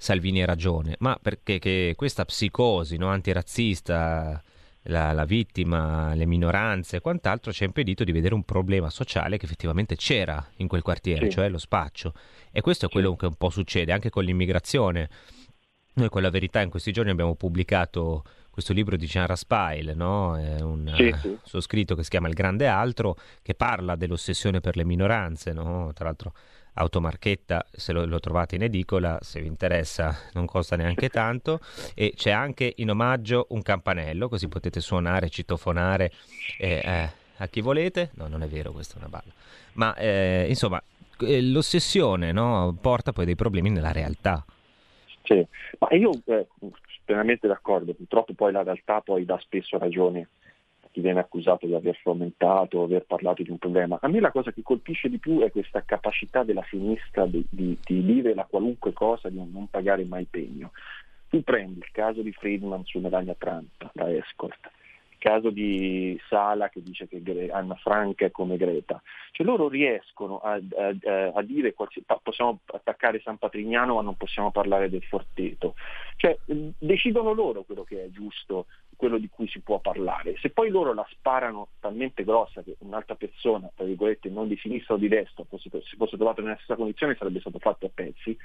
Salvini 0.00 0.42
ha 0.42 0.46
ragione, 0.46 0.96
ma 1.00 1.18
perché 1.20 1.92
questa 1.94 2.24
psicosi 2.24 2.96
no, 2.96 3.08
antirazzista, 3.08 4.42
la, 4.84 5.12
la, 5.12 5.24
vittima, 5.26 6.14
le 6.14 6.24
minoranze 6.24 6.96
e 6.96 7.00
quant'altro 7.00 7.52
ci 7.52 7.64
ha 7.64 7.66
impedito 7.66 8.02
di 8.02 8.10
vedere 8.10 8.32
un 8.32 8.44
problema 8.44 8.88
sociale 8.88 9.36
che 9.36 9.44
effettivamente 9.44 9.96
c'era 9.96 10.42
in 10.56 10.68
quel 10.68 10.80
quartiere, 10.80 11.26
sì. 11.26 11.32
cioè 11.32 11.50
lo 11.50 11.58
spaccio. 11.58 12.14
E 12.50 12.62
questo 12.62 12.86
è 12.86 12.88
quello 12.88 13.10
sì. 13.10 13.16
che 13.18 13.26
un 13.26 13.34
po' 13.34 13.50
succede 13.50 13.92
anche 13.92 14.08
con 14.08 14.24
l'immigrazione. 14.24 15.10
Noi 15.92 16.08
con 16.08 16.22
la 16.22 16.30
verità 16.30 16.62
in 16.62 16.70
questi 16.70 16.92
giorni 16.92 17.10
abbiamo 17.10 17.34
pubblicato 17.34 18.24
questo 18.48 18.72
libro 18.72 18.96
di 18.96 19.04
Jean 19.04 19.26
Raspail, 19.26 19.92
no? 19.94 20.34
È 20.34 20.62
un 20.62 20.90
sì, 20.96 21.14
sì. 21.20 21.38
suo 21.44 21.60
scritto 21.60 21.94
che 21.94 22.04
si 22.04 22.08
chiama 22.08 22.28
Il 22.28 22.34
Grande 22.34 22.66
Altro, 22.66 23.18
che 23.42 23.54
parla 23.54 23.96
dell'ossessione 23.96 24.60
per 24.60 24.76
le 24.76 24.84
minoranze, 24.84 25.52
no? 25.52 25.92
Tra 25.92 26.06
l'altro 26.06 26.32
automarchetta, 26.80 27.66
se 27.70 27.92
lo, 27.92 28.04
lo, 28.04 28.20
trovate 28.20 28.56
in 28.56 28.62
edicola, 28.62 29.18
se 29.20 29.40
vi 29.40 29.46
interessa 29.46 30.16
non 30.32 30.46
costa 30.46 30.76
neanche 30.76 31.08
tanto 31.10 31.60
e 31.94 32.12
c'è 32.16 32.30
anche 32.30 32.72
in 32.76 32.90
omaggio 32.90 33.46
un 33.50 33.62
campanello, 33.62 34.28
così 34.28 34.48
potete 34.48 34.80
suonare, 34.80 35.28
citofonare 35.28 36.12
eh, 36.58 36.80
eh, 36.84 37.10
a 37.36 37.46
chi 37.48 37.60
volete. 37.60 38.10
No, 38.14 38.28
non 38.28 38.42
è 38.42 38.48
vero, 38.48 38.72
questa 38.72 38.94
è 38.94 38.98
una 38.98 39.08
balla. 39.08 39.32
Ma 39.74 39.94
eh, 39.96 40.46
insomma, 40.48 40.82
eh, 41.20 41.42
l'ossessione 41.42 42.32
no? 42.32 42.76
porta 42.80 43.12
poi 43.12 43.24
dei 43.24 43.36
problemi 43.36 43.70
nella 43.70 43.92
realtà. 43.92 44.44
Sì, 45.22 45.46
ma 45.78 45.88
io 45.92 46.10
eh, 46.24 46.46
pienamente 47.04 47.46
d'accordo, 47.46 47.92
purtroppo 47.92 48.32
poi 48.34 48.52
la 48.52 48.62
realtà 48.62 49.00
poi 49.00 49.24
dà 49.24 49.38
spesso 49.38 49.78
ragione 49.78 50.28
chi 50.90 51.00
viene 51.00 51.20
accusato 51.20 51.66
di 51.66 51.74
aver 51.74 51.96
fomentato, 52.02 52.82
aver 52.82 53.04
parlato 53.04 53.42
di 53.42 53.50
un 53.50 53.58
problema. 53.58 53.98
A 54.00 54.08
me 54.08 54.20
la 54.20 54.30
cosa 54.30 54.52
che 54.52 54.62
colpisce 54.62 55.08
di 55.08 55.18
più 55.18 55.40
è 55.40 55.50
questa 55.50 55.82
capacità 55.82 56.42
della 56.42 56.64
sinistra 56.68 57.26
di, 57.26 57.44
di, 57.48 57.78
di 57.82 58.04
dire 58.04 58.34
la 58.34 58.44
qualunque 58.44 58.92
cosa, 58.92 59.28
di 59.28 59.36
non 59.36 59.68
pagare 59.70 60.04
mai 60.04 60.26
pegno. 60.28 60.72
Tu 61.28 61.42
prendi 61.42 61.78
il 61.78 61.90
caso 61.92 62.22
di 62.22 62.32
Friedman 62.32 62.84
su 62.84 62.98
Melania 62.98 63.36
Trump, 63.38 63.88
la 63.92 64.12
escort, 64.12 64.68
caso 65.18 65.50
di 65.50 66.18
Sala 66.28 66.70
che 66.70 66.82
dice 66.82 67.06
che 67.06 67.22
Anna 67.52 67.76
Franca 67.76 68.24
è 68.24 68.32
come 68.32 68.56
Greta. 68.56 69.00
Cioè 69.30 69.46
loro 69.46 69.68
riescono 69.68 70.40
a, 70.40 70.54
a, 70.54 71.32
a 71.34 71.42
dire 71.42 71.72
possiamo 72.22 72.58
attaccare 72.66 73.20
San 73.20 73.36
Patrignano 73.36 73.94
ma 73.94 74.02
non 74.02 74.16
possiamo 74.16 74.50
parlare 74.50 74.90
del 74.90 75.04
Forteto. 75.04 75.76
Cioè 76.16 76.36
decidono 76.78 77.32
loro 77.32 77.62
quello 77.62 77.84
che 77.84 78.04
è 78.04 78.10
giusto, 78.10 78.66
quello 79.00 79.16
di 79.16 79.30
cui 79.30 79.48
si 79.48 79.60
può 79.60 79.78
parlare. 79.78 80.36
Se 80.42 80.50
poi 80.50 80.68
loro 80.68 80.92
la 80.92 81.06
sparano 81.08 81.68
talmente 81.80 82.22
grossa 82.22 82.60
che 82.62 82.76
un'altra 82.80 83.14
persona, 83.14 83.70
tra 83.74 83.86
virgolette, 83.86 84.28
non 84.28 84.46
di 84.46 84.58
sinistra 84.58 84.92
o 84.94 84.98
di 84.98 85.08
destra, 85.08 85.42
si 85.56 85.70
fosse 85.96 86.16
trovato 86.18 86.42
nella 86.42 86.56
stessa 86.56 86.76
condizione 86.76 87.16
sarebbe 87.16 87.40
stato 87.40 87.58
fatto 87.58 87.86
a 87.86 87.90
pezzi, 87.92 88.36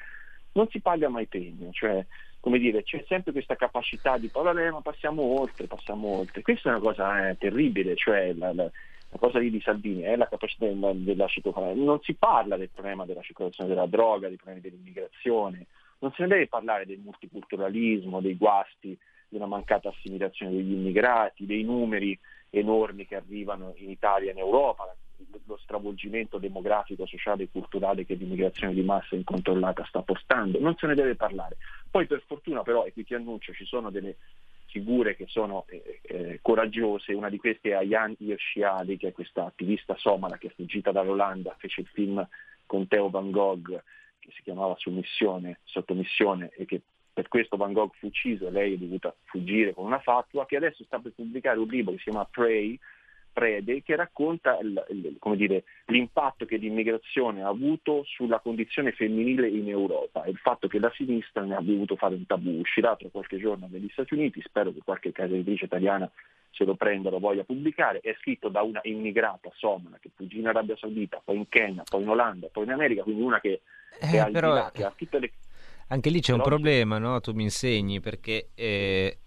non 0.53 0.69
si 0.69 0.79
paga 0.79 1.09
mai 1.09 1.25
pegno, 1.25 1.71
cioè 1.73 2.05
come 2.39 2.57
dire, 2.57 2.83
c'è 2.83 3.03
sempre 3.05 3.33
questa 3.33 3.57
capacità 3.57 4.17
di 4.17 4.29
parlare, 4.29 4.71
ma 4.71 4.79
passiamo 4.79 5.23
oltre, 5.23 5.67
passiamo 5.67 6.07
oltre. 6.07 6.41
Questa 6.41 6.69
è 6.69 6.71
una 6.71 6.81
cosa 6.81 7.27
eh, 7.27 7.37
terribile, 7.37 7.97
cioè 7.97 8.31
la, 8.31 8.53
la, 8.53 8.63
la, 8.63 9.17
cosa 9.17 9.39
lì 9.39 9.49
di 9.49 9.59
Salvini 9.59 10.03
è 10.03 10.15
la 10.15 10.29
capacità 10.29 10.67
della, 10.67 10.93
della 10.93 11.27
circolazione. 11.27 11.83
Non 11.83 11.99
si 12.01 12.13
parla 12.13 12.55
del 12.55 12.69
problema 12.69 13.05
della 13.05 13.23
circolazione 13.23 13.67
della 13.67 13.87
droga, 13.87 14.29
dei 14.29 14.37
problemi 14.37 14.61
dell'immigrazione, 14.61 15.65
non 15.99 16.13
se 16.13 16.21
ne 16.21 16.29
deve 16.29 16.47
parlare 16.47 16.85
del 16.85 16.99
multiculturalismo, 16.99 18.21
dei 18.21 18.37
guasti, 18.37 18.97
della 19.27 19.45
mancata 19.45 19.89
assimilazione 19.89 20.51
degli 20.51 20.71
immigrati, 20.71 21.45
dei 21.45 21.63
numeri 21.63 22.17
enormi 22.49 23.05
che 23.05 23.15
arrivano 23.15 23.73
in 23.77 23.89
Italia 23.89 24.29
e 24.29 24.33
in 24.33 24.39
Europa, 24.39 24.95
lo 25.45 25.57
stravolgimento 25.57 26.37
demografico, 26.37 27.05
sociale 27.05 27.43
e 27.43 27.49
culturale 27.51 28.05
che 28.05 28.15
l'immigrazione 28.15 28.73
di 28.73 28.81
massa 28.81 29.15
incontrollata 29.15 29.85
sta 29.85 30.01
portando, 30.01 30.59
non 30.59 30.75
se 30.75 30.87
ne 30.87 30.95
deve 30.95 31.15
parlare. 31.15 31.57
Poi 31.89 32.07
per 32.07 32.23
fortuna 32.25 32.61
però, 32.61 32.85
e 32.85 32.93
qui 32.93 33.03
ti 33.03 33.13
annuncio, 33.13 33.53
ci 33.53 33.65
sono 33.65 33.89
delle 33.89 34.17
figure 34.67 35.15
che 35.15 35.25
sono 35.27 35.65
eh, 35.67 35.99
eh, 36.01 36.39
coraggiose, 36.41 37.13
una 37.13 37.29
di 37.29 37.37
queste 37.37 37.69
è 37.69 37.73
Ayan 37.73 38.15
Hirshiali, 38.17 38.97
che 38.97 39.09
è 39.09 39.11
questa 39.13 39.45
attivista 39.45 39.95
somala 39.97 40.37
che 40.37 40.47
è 40.47 40.53
fuggita 40.53 40.91
dall'Olanda, 40.91 41.55
fece 41.57 41.81
il 41.81 41.87
film 41.87 42.27
con 42.65 42.87
Theo 42.87 43.09
Van 43.09 43.31
Gogh 43.31 43.81
che 44.25 44.31
si 44.33 44.41
chiamava 44.41 44.75
Sottomissione 44.75 46.51
e 46.55 46.65
che 46.65 46.81
per 47.15 47.29
questo 47.29 47.55
Van 47.55 47.71
Gogh 47.71 47.93
fu 47.97 48.07
ucciso 48.07 48.47
e 48.47 48.51
lei 48.51 48.73
è 48.73 48.77
dovuta 48.77 49.15
fuggire 49.23 49.73
con 49.73 49.85
una 49.85 49.99
fatua, 49.99 50.45
che 50.45 50.57
adesso 50.57 50.83
sta 50.83 50.99
per 50.99 51.13
pubblicare 51.15 51.57
un 51.57 51.67
libro 51.67 51.93
che 51.93 51.99
si 51.99 52.09
chiama 52.09 52.27
Pray, 52.29 52.77
Prede 53.35 53.83
che 53.83 53.97
racconta 53.97 54.57
il, 54.59 54.81
il, 54.91 55.17
dire, 55.35 55.65
l'impatto 55.87 56.45
che 56.45 56.55
l'immigrazione 56.55 57.43
ha 57.43 57.49
avuto 57.49 58.03
sulla 58.05 58.39
condizione 58.39 58.93
femminile 58.93 59.49
in 59.49 59.67
Europa 59.67 60.23
e 60.23 60.29
il 60.29 60.37
fatto 60.37 60.69
che 60.69 60.79
la 60.79 60.89
sinistra 60.95 61.43
ne 61.43 61.55
ha 61.55 61.59
dovuto 61.59 61.97
fare 61.97 62.15
un 62.15 62.25
tabù. 62.25 62.59
Uscirà 62.59 62.95
tra 62.95 63.09
qualche 63.09 63.37
giorno 63.37 63.67
negli 63.69 63.89
Stati 63.91 64.13
Uniti, 64.13 64.41
spero 64.41 64.71
che 64.71 64.79
qualche 64.85 65.11
casa 65.11 65.33
editrice 65.33 65.65
italiana 65.65 66.09
se 66.49 66.63
lo 66.63 66.75
prenda 66.75 67.09
lo 67.09 67.19
voglia 67.19 67.43
pubblicare, 67.43 67.99
è 67.99 68.15
scritto 68.21 68.47
da 68.47 68.61
una 68.61 68.79
immigrata 68.83 69.51
somala 69.55 69.97
che 69.99 70.11
fuggì 70.15 70.39
in 70.39 70.47
Arabia 70.47 70.77
Saudita, 70.77 71.21
poi 71.21 71.35
in 71.35 71.49
Kenya, 71.49 71.83
poi 71.83 72.03
in 72.03 72.09
Olanda, 72.09 72.47
poi 72.49 72.63
in 72.63 72.71
America, 72.71 73.03
quindi 73.03 73.21
una 73.21 73.41
che 73.41 73.59
eh, 73.99 74.11
è 74.13 74.17
al 74.17 74.31
però... 74.31 74.53
di 74.53 74.59
là, 74.59 74.71
che 74.73 74.83
ha 74.85 74.93
tutte 74.95 75.19
le... 75.19 75.31
Anche 75.87 76.09
lì 76.09 76.19
c'è 76.19 76.33
un 76.33 76.41
problema, 76.41 76.97
no? 76.97 77.21
Tu 77.21 77.33
mi 77.33 77.43
insegni 77.43 77.99
perché 77.99 78.49
eh, 78.55 79.17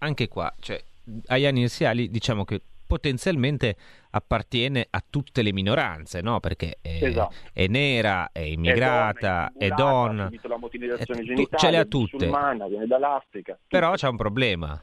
anche 0.00 0.28
qua, 0.28 0.52
cioè, 0.60 0.82
agli 1.26 1.46
anni 1.46 1.60
iniziali 1.60 2.10
diciamo 2.10 2.44
che 2.44 2.60
potenzialmente 2.86 3.76
appartiene 4.10 4.86
a 4.90 5.02
tutte 5.08 5.42
le 5.42 5.52
minoranze, 5.52 6.20
no? 6.20 6.40
Perché 6.40 6.78
è, 6.80 6.98
esatto. 7.02 7.34
è 7.52 7.66
nera, 7.66 8.30
è 8.32 8.40
immigrata, 8.40 9.52
è 9.56 9.68
donna, 9.68 10.28
è 10.28 10.38
donna 10.46 10.68
tu, 10.68 11.48
ce 11.56 11.70
le 11.70 11.78
ha 11.78 11.84
tutte. 11.84 12.26
Viene 12.26 12.86
dall'Africa. 12.86 13.56
Però 13.68 13.92
c'è 13.92 14.08
un 14.08 14.16
problema. 14.16 14.82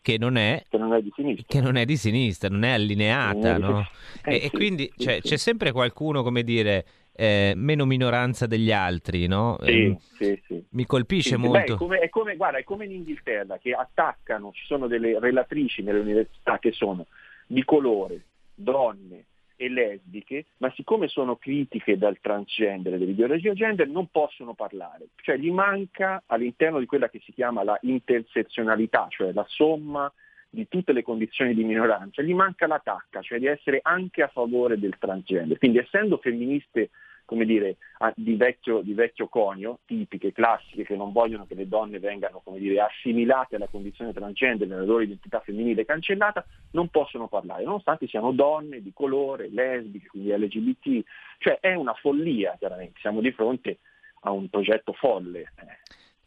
Che 0.00 0.18
non, 0.18 0.36
è, 0.36 0.62
che 0.68 0.76
non 0.76 0.92
è 0.92 1.00
di 1.00 1.10
sinistra, 1.16 1.44
che 1.48 1.60
non 1.62 1.76
è, 1.76 1.86
di 1.86 1.96
sinistra, 1.96 2.50
non 2.50 2.62
è 2.64 2.72
allineata, 2.72 3.56
non 3.56 3.70
è 3.70 3.72
no? 3.72 3.88
Eh, 4.24 4.34
e, 4.34 4.38
sì, 4.38 4.44
e, 4.44 4.50
quindi 4.50 4.92
sì, 4.94 5.02
cioè, 5.02 5.14
sì. 5.14 5.28
c'è 5.28 5.36
sempre 5.38 5.72
qualcuno, 5.72 6.22
come 6.22 6.42
dire, 6.42 6.84
eh, 7.16 7.52
meno 7.56 7.84
minoranza 7.84 8.46
degli 8.46 8.72
altri, 8.72 9.26
no? 9.26 9.56
Sì, 9.62 9.70
eh, 9.70 9.96
sì, 10.16 10.42
sì. 10.46 10.64
Mi 10.70 10.84
colpisce 10.84 11.36
molto. 11.36 11.58
Beh, 11.58 11.64
è, 11.74 11.76
come, 11.76 11.98
è, 11.98 12.08
come, 12.08 12.36
guarda, 12.36 12.58
è 12.58 12.64
come 12.64 12.84
in 12.86 12.92
Inghilterra 12.92 13.58
che 13.58 13.72
attaccano, 13.72 14.50
ci 14.52 14.64
sono 14.66 14.86
delle 14.86 15.18
relatrici 15.20 15.82
nelle 15.82 16.00
università 16.00 16.58
che 16.58 16.72
sono 16.72 17.06
di 17.46 17.64
colore, 17.64 18.22
donne 18.54 19.24
e 19.56 19.68
lesbiche, 19.68 20.46
ma 20.58 20.72
siccome 20.74 21.06
sono 21.06 21.36
critiche 21.36 21.96
dal 21.96 22.18
transgender 22.20 22.94
e 22.94 22.98
dell'ideologia 22.98 23.52
gender 23.52 23.86
non 23.86 24.08
possono 24.10 24.54
parlare, 24.54 25.06
cioè 25.22 25.36
gli 25.36 25.50
manca 25.50 26.24
all'interno 26.26 26.80
di 26.80 26.86
quella 26.86 27.08
che 27.08 27.20
si 27.24 27.32
chiama 27.32 27.62
la 27.62 27.78
intersezionalità, 27.82 29.06
cioè 29.10 29.32
la 29.32 29.44
somma 29.48 30.12
di 30.54 30.68
tutte 30.68 30.92
le 30.92 31.02
condizioni 31.02 31.52
di 31.52 31.64
minoranza, 31.64 32.22
gli 32.22 32.32
manca 32.32 32.66
la 32.66 32.80
tacca, 32.82 33.20
cioè 33.20 33.38
di 33.38 33.46
essere 33.46 33.80
anche 33.82 34.22
a 34.22 34.28
favore 34.28 34.78
del 34.78 34.96
transgender. 34.98 35.58
Quindi 35.58 35.78
essendo 35.78 36.16
femministe 36.16 36.90
come 37.24 37.44
dire, 37.46 37.76
di 38.16 38.36
vecchio, 38.36 38.80
di 38.80 38.92
vecchio 38.92 39.28
conio, 39.28 39.78
tipiche, 39.86 40.32
classiche, 40.32 40.84
che 40.84 40.96
non 40.96 41.12
vogliono 41.12 41.46
che 41.46 41.54
le 41.54 41.66
donne 41.66 41.98
vengano 41.98 42.40
come 42.44 42.58
dire, 42.58 42.80
assimilate 42.80 43.56
alla 43.56 43.68
condizione 43.68 44.12
transgender, 44.12 44.68
nella 44.68 44.84
loro 44.84 45.00
identità 45.00 45.40
femminile 45.40 45.84
cancellata, 45.84 46.44
non 46.72 46.88
possono 46.88 47.28
parlare, 47.28 47.64
nonostante 47.64 48.06
siano 48.06 48.32
donne 48.32 48.82
di 48.82 48.92
colore, 48.92 49.48
lesbiche, 49.48 50.08
quindi 50.08 50.36
LGBT. 50.36 51.06
Cioè 51.38 51.58
è 51.60 51.74
una 51.74 51.94
follia, 51.94 52.56
chiaramente, 52.58 52.98
siamo 53.00 53.20
di 53.20 53.32
fronte 53.32 53.78
a 54.20 54.30
un 54.30 54.48
progetto 54.48 54.92
folle. 54.92 55.52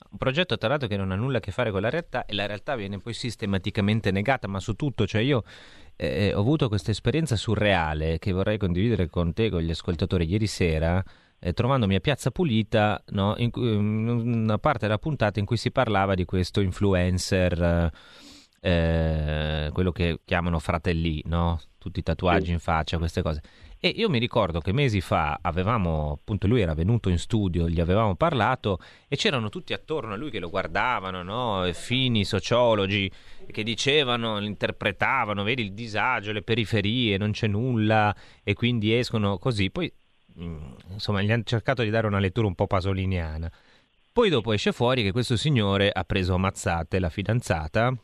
Un 0.10 0.18
progetto 0.18 0.58
tra 0.58 0.70
l'altro 0.70 0.88
che 0.88 0.98
non 0.98 1.12
ha 1.12 1.16
nulla 1.16 1.38
a 1.38 1.40
che 1.42 1.52
fare 1.52 1.72
con 1.72 1.82
la 1.82 1.90
realtà 1.90 2.26
e 2.26 2.34
la 2.34 2.46
realtà 2.46 2.76
viene 2.76 3.00
poi 3.00 3.14
sistematicamente 3.14 4.12
negata, 4.12 4.48
ma 4.48 4.60
su 4.60 4.74
tutto, 4.74 5.06
cioè 5.06 5.22
io 5.22 5.44
eh, 5.96 6.34
ho 6.34 6.40
avuto 6.40 6.70
questa 6.70 6.92
esperienza 6.92 7.36
surreale 7.36 8.20
che 8.20 8.32
vorrei 8.32 8.58
condividere 8.58 9.10
con 9.10 9.34
te, 9.34 9.50
con 9.50 9.62
gli 9.62 9.72
ascoltatori, 9.72 10.26
ieri 10.26 10.48
sera, 10.48 11.04
eh, 11.40 11.54
trovandomi 11.54 11.96
a 11.96 12.00
Piazza 12.00 12.32
Pulita, 12.32 13.04
no, 13.10 13.36
in, 13.38 13.50
in, 13.56 14.08
una 14.08 14.58
parte 14.58 14.86
della 14.86 14.98
puntata 14.98 15.40
in 15.40 15.46
cui 15.46 15.58
si 15.58 15.72
parlava 15.72 16.16
di 16.16 16.26
questo 16.26 16.62
influencer, 16.62 17.92
eh, 18.60 19.70
quello 19.72 19.92
che 19.92 20.20
chiamano 20.24 20.60
fratelli, 20.60 21.22
no? 21.26 21.60
Tutti 21.88 22.00
i 22.00 22.04
tatuaggi 22.04 22.52
in 22.52 22.60
faccia, 22.60 22.97
queste 22.97 23.21
cose. 23.21 23.41
E 23.80 23.89
io 23.89 24.10
mi 24.10 24.17
ricordo 24.17 24.60
che 24.60 24.71
mesi 24.71 25.02
fa 25.02 25.39
avevamo, 25.41 26.13
appunto, 26.13 26.47
lui 26.47 26.62
era 26.62 26.73
venuto 26.73 27.10
in 27.10 27.19
studio, 27.19 27.69
gli 27.69 27.80
avevamo 27.80 28.15
parlato 28.15 28.80
e 29.08 29.15
c'erano 29.15 29.50
tutti 29.50 29.71
attorno 29.71 30.13
a 30.13 30.15
lui 30.17 30.32
che 30.32 30.39
lo 30.39 30.50
guardavano, 30.50 31.21
no? 31.21 31.71
fini 31.73 32.26
sociologi 32.26 33.10
che 33.52 33.63
dicevano, 33.63 34.39
interpretavano, 34.41 35.43
vedi 35.43 35.62
il 35.62 35.73
disagio, 35.73 36.32
le 36.32 36.41
periferie, 36.41 37.17
non 37.17 37.32
c'è 37.32 37.47
nulla 37.47 38.15
e 38.43 38.54
quindi 38.56 38.93
escono 38.93 39.38
così. 39.38 39.69
Poi, 39.69 39.91
mm, 40.39 40.58
insomma, 40.93 41.21
gli 41.21 41.32
hanno 41.32 41.43
cercato 41.43 41.84
di 41.84 41.89
dare 41.91 42.08
una 42.08 42.19
lettura 42.19 42.47
un 42.47 42.56
po' 42.56 42.67
pasoliniana. 42.67 43.50
Poi 44.12 44.30
dopo 44.30 44.54
esce 44.54 44.71
fuori 44.71 45.04
che 45.04 45.12
questo 45.12 45.38
signore 45.38 45.91
ha 45.91 46.04
preso 46.04 46.34
a 46.34 46.38
mazzate 46.38 46.97
la 46.97 47.10
fidanzata, 47.10 47.95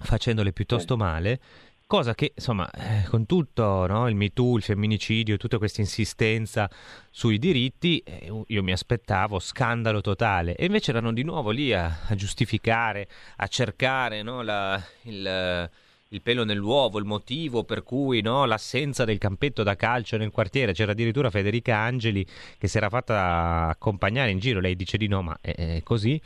facendole 0.00 0.52
piuttosto 0.52 0.96
male, 0.96 1.40
cosa 1.86 2.14
che, 2.14 2.32
insomma, 2.34 2.70
eh, 2.70 3.04
con 3.08 3.26
tutto 3.26 3.86
no, 3.86 4.08
il 4.08 4.14
MeToo, 4.14 4.56
il 4.56 4.62
femminicidio, 4.62 5.36
tutta 5.36 5.58
questa 5.58 5.80
insistenza 5.80 6.68
sui 7.10 7.38
diritti, 7.38 7.98
eh, 8.00 8.30
io 8.46 8.62
mi 8.62 8.72
aspettavo 8.72 9.38
scandalo 9.38 10.00
totale. 10.00 10.56
E 10.56 10.66
invece 10.66 10.90
erano 10.90 11.12
di 11.12 11.22
nuovo 11.22 11.50
lì 11.50 11.72
a, 11.72 12.00
a 12.08 12.14
giustificare, 12.14 13.08
a 13.36 13.46
cercare 13.46 14.22
no, 14.22 14.42
la, 14.42 14.82
il 15.02 15.70
il 16.14 16.22
pelo 16.22 16.44
nell'uovo, 16.44 16.98
il 16.98 17.04
motivo 17.04 17.64
per 17.64 17.82
cui 17.82 18.20
no, 18.20 18.44
l'assenza 18.44 19.04
del 19.04 19.18
campetto 19.18 19.64
da 19.64 19.74
calcio 19.74 20.16
nel 20.16 20.30
quartiere. 20.30 20.72
C'era 20.72 20.92
addirittura 20.92 21.28
Federica 21.28 21.76
Angeli 21.76 22.24
che 22.56 22.68
si 22.68 22.76
era 22.76 22.88
fatta 22.88 23.66
accompagnare 23.68 24.30
in 24.30 24.38
giro, 24.38 24.60
lei 24.60 24.76
dice 24.76 24.96
di 24.96 25.08
no, 25.08 25.22
ma 25.22 25.36
è, 25.40 25.76
è 25.76 25.82
così. 25.82 26.20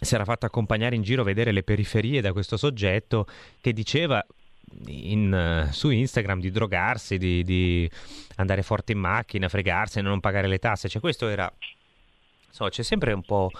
Si 0.00 0.14
era 0.14 0.24
fatta 0.24 0.46
accompagnare 0.46 0.94
in 0.94 1.02
giro 1.02 1.22
a 1.22 1.24
vedere 1.24 1.52
le 1.52 1.62
periferie 1.62 2.20
da 2.22 2.32
questo 2.32 2.56
soggetto 2.56 3.26
che 3.60 3.72
diceva 3.72 4.24
in, 4.86 5.66
uh, 5.68 5.72
su 5.72 5.90
Instagram 5.90 6.40
di 6.40 6.50
drogarsi, 6.50 7.18
di, 7.18 7.42
di, 7.44 7.90
andare 8.36 8.62
forte 8.62 8.92
in 8.92 8.98
macchina, 8.98 9.48
fregarsi 9.48 9.98
e 9.98 10.02
non 10.02 10.20
pagare 10.20 10.48
le 10.48 10.58
tasse. 10.58 10.88
Cioè, 10.88 11.00
questo 11.00 11.28
era. 11.28 11.52
So, 12.50 12.68
c'è 12.68 12.82
sempre 12.82 13.12
un 13.12 13.22
po' 13.22 13.50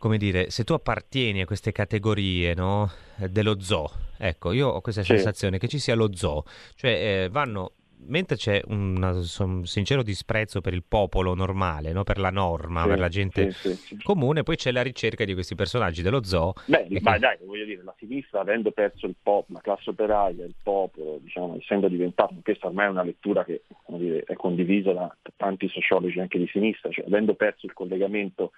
come 0.00 0.16
dire, 0.16 0.50
se 0.50 0.64
tu 0.64 0.72
appartieni 0.72 1.42
a 1.42 1.44
queste 1.44 1.72
categorie 1.72 2.54
no, 2.54 2.90
dello 3.16 3.60
zoo, 3.60 3.90
ecco, 4.16 4.52
io 4.52 4.68
ho 4.68 4.80
questa 4.80 5.02
sì. 5.02 5.12
sensazione 5.12 5.58
che 5.58 5.68
ci 5.68 5.78
sia 5.78 5.94
lo 5.94 6.16
zoo, 6.16 6.42
cioè 6.74 6.90
eh, 6.90 7.28
vanno 7.28 7.72
mentre 8.06 8.36
c'è 8.36 8.60
un, 8.66 9.22
un, 9.38 9.66
sincero 9.66 10.02
disprezzo 10.02 10.60
per 10.60 10.72
il 10.72 10.82
popolo 10.86 11.34
normale, 11.34 11.92
no? 11.92 12.04
per 12.04 12.18
la 12.18 12.30
norma, 12.30 12.82
sì, 12.82 12.88
per 12.88 12.98
la 12.98 13.08
gente 13.08 13.50
sì, 13.52 13.74
sì, 13.74 14.02
comune, 14.02 14.42
poi 14.42 14.56
c'è 14.56 14.72
la 14.72 14.82
ricerca 14.82 15.24
di 15.24 15.34
questi 15.34 15.54
personaggi 15.54 16.02
dello 16.02 16.22
zoo. 16.24 16.54
Beh, 16.66 16.86
ma 17.00 17.12
che... 17.12 17.18
dai, 17.18 17.36
voglio 17.44 17.64
dire, 17.64 17.82
la 17.82 17.94
sinistra 17.98 18.40
avendo 18.40 18.70
perso 18.70 19.06
il 19.06 19.14
pop, 19.20 19.48
la 19.50 19.60
classe 19.60 19.90
operaia, 19.90 20.44
il 20.44 20.54
popolo, 20.62 21.18
diciamo, 21.22 21.56
essendo 21.56 21.88
diventato, 21.88 22.34
questa 22.42 22.66
ormai 22.66 22.86
è 22.86 22.90
una 22.90 23.04
lettura 23.04 23.44
che 23.44 23.62
dire, 23.86 24.24
è 24.24 24.34
condivisa 24.34 24.92
da 24.92 25.14
tanti 25.36 25.68
sociologi 25.68 26.20
anche 26.20 26.38
di 26.38 26.48
sinistra, 26.48 26.90
cioè 26.90 27.06
avendo 27.06 27.34
perso 27.34 27.66
il 27.66 27.72
collegamento 27.72 28.52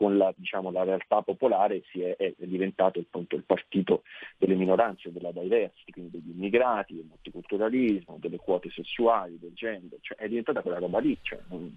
con 0.00 0.16
la, 0.16 0.32
diciamo, 0.34 0.70
la 0.70 0.82
realtà 0.82 1.20
popolare 1.20 1.82
si 1.90 2.00
è, 2.00 2.16
è 2.16 2.32
diventato 2.38 2.98
appunto, 3.00 3.36
il 3.36 3.42
partito 3.42 4.04
delle 4.38 4.54
minoranze, 4.54 5.12
della 5.12 5.30
diversity, 5.30 5.92
quindi 5.92 6.12
degli 6.12 6.30
immigrati, 6.34 6.94
del 6.94 7.04
multiculturalismo, 7.04 8.16
delle 8.18 8.38
quote 8.38 8.70
sessuali, 8.70 9.38
del 9.38 9.52
gender, 9.52 9.98
cioè 10.00 10.16
è 10.16 10.26
diventata 10.26 10.62
quella 10.62 10.78
roba 10.78 11.00
lì, 11.00 11.18
cioè, 11.20 11.38
non, 11.48 11.76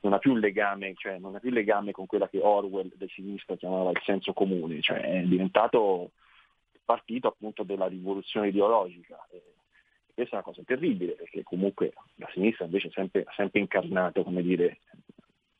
non, 0.00 0.12
ha 0.12 0.20
legame, 0.22 0.92
cioè, 0.96 1.16
non, 1.16 1.34
ha 1.34 1.38
più 1.38 1.48
legame, 1.48 1.92
con 1.92 2.04
quella 2.04 2.28
che 2.28 2.40
Orwell 2.40 2.92
di 2.94 3.08
sinistra 3.08 3.56
chiamava 3.56 3.88
il 3.88 4.02
senso 4.04 4.34
comune, 4.34 4.82
cioè 4.82 5.00
è 5.00 5.22
diventato 5.22 6.10
il 6.74 6.80
partito 6.84 7.28
appunto 7.28 7.62
della 7.62 7.86
rivoluzione 7.86 8.48
ideologica. 8.48 9.16
Questa 10.12 10.32
è 10.32 10.34
una 10.34 10.42
cosa 10.42 10.60
terribile 10.62 11.12
perché 11.12 11.42
comunque 11.42 11.94
la 12.16 12.28
sinistra 12.34 12.66
invece 12.66 12.88
ha 12.88 12.92
sempre, 12.92 13.24
sempre 13.34 13.60
incarnato 13.60 14.22
come 14.24 14.42
dire, 14.42 14.80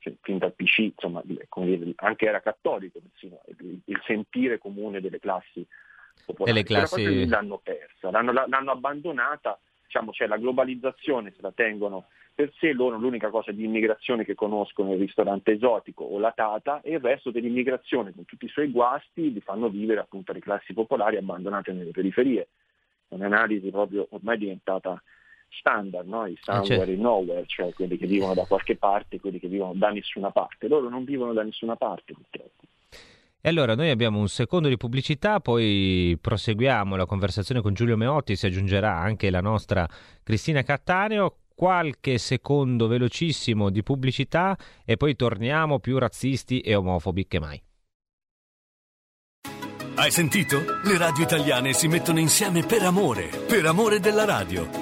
cioè, 0.02 0.14
fin 0.20 0.38
dal 0.38 0.52
PC, 0.52 0.78
insomma, 0.78 1.22
dire, 1.24 1.46
anche 1.96 2.26
era 2.26 2.40
cattolico 2.40 3.00
persino, 3.00 3.40
il, 3.58 3.80
il, 3.84 4.00
sentire 4.04 4.58
comune 4.58 5.00
delle 5.00 5.20
classi 5.20 5.64
popolari. 6.26 6.62
Delle 6.62 6.64
classi... 6.64 7.28
L'hanno 7.28 7.58
persa, 7.58 8.10
l'hanno, 8.10 8.32
l'hanno 8.32 8.70
abbandonata, 8.72 9.58
diciamo, 9.84 10.12
cioè 10.12 10.26
la 10.26 10.38
globalizzazione 10.38 11.30
se 11.30 11.40
la 11.40 11.52
tengono 11.52 12.06
per 12.34 12.50
sé, 12.58 12.72
loro 12.72 12.96
l'unica 12.96 13.28
cosa 13.28 13.52
di 13.52 13.64
immigrazione 13.64 14.24
che 14.24 14.34
conoscono 14.34 14.90
è 14.90 14.94
il 14.94 15.00
ristorante 15.00 15.52
esotico 15.52 16.04
o 16.04 16.18
la 16.18 16.32
tata 16.32 16.80
e 16.80 16.94
il 16.94 17.00
resto 17.00 17.30
dell'immigrazione 17.30 18.12
con 18.14 18.24
tutti 18.24 18.46
i 18.46 18.48
suoi 18.48 18.70
guasti 18.70 19.32
li 19.32 19.40
fanno 19.40 19.68
vivere 19.68 20.00
appunto 20.00 20.32
le 20.32 20.40
classi 20.40 20.72
popolari 20.72 21.16
abbandonate 21.16 21.72
nelle 21.72 21.90
periferie. 21.90 22.48
È 23.06 23.14
un'analisi 23.14 23.70
proprio 23.70 24.06
ormai 24.10 24.38
diventata 24.38 25.00
standard, 25.58 26.06
no? 26.06 26.26
i 26.26 26.38
somewhere 26.42 26.74
ah, 26.74 26.86
certo. 26.86 27.00
nowhere, 27.00 27.44
cioè 27.46 27.72
quelli 27.72 27.96
che 27.96 28.06
vivono 28.06 28.34
da 28.34 28.44
qualche 28.44 28.76
parte 28.76 29.16
e 29.16 29.20
quelli 29.20 29.38
che 29.38 29.48
vivono 29.48 29.72
da 29.74 29.90
nessuna 29.90 30.30
parte. 30.30 30.68
Loro 30.68 30.88
non 30.88 31.04
vivono 31.04 31.32
da 31.32 31.42
nessuna 31.42 31.76
parte 31.76 32.12
purtroppo. 32.12 32.62
E 33.44 33.48
allora 33.48 33.74
noi 33.74 33.90
abbiamo 33.90 34.20
un 34.20 34.28
secondo 34.28 34.68
di 34.68 34.76
pubblicità, 34.76 35.40
poi 35.40 36.16
proseguiamo 36.20 36.94
la 36.94 37.06
conversazione 37.06 37.60
con 37.60 37.74
Giulio 37.74 37.96
Meotti, 37.96 38.36
si 38.36 38.46
aggiungerà 38.46 38.96
anche 38.96 39.30
la 39.30 39.40
nostra 39.40 39.88
Cristina 40.22 40.62
Cattaneo, 40.62 41.38
qualche 41.52 42.18
secondo 42.18 42.86
velocissimo 42.86 43.68
di 43.70 43.82
pubblicità 43.82 44.56
e 44.84 44.96
poi 44.96 45.16
torniamo 45.16 45.80
più 45.80 45.98
razzisti 45.98 46.60
e 46.60 46.76
omofobi 46.76 47.26
che 47.26 47.40
mai. 47.40 47.62
Hai 49.94 50.10
sentito? 50.10 50.62
Le 50.84 50.96
radio 50.96 51.22
italiane 51.22 51.72
si 51.72 51.86
mettono 51.86 52.18
insieme 52.18 52.64
per 52.64 52.82
amore, 52.82 53.28
per 53.46 53.66
amore 53.66 54.00
della 54.00 54.24
radio. 54.24 54.81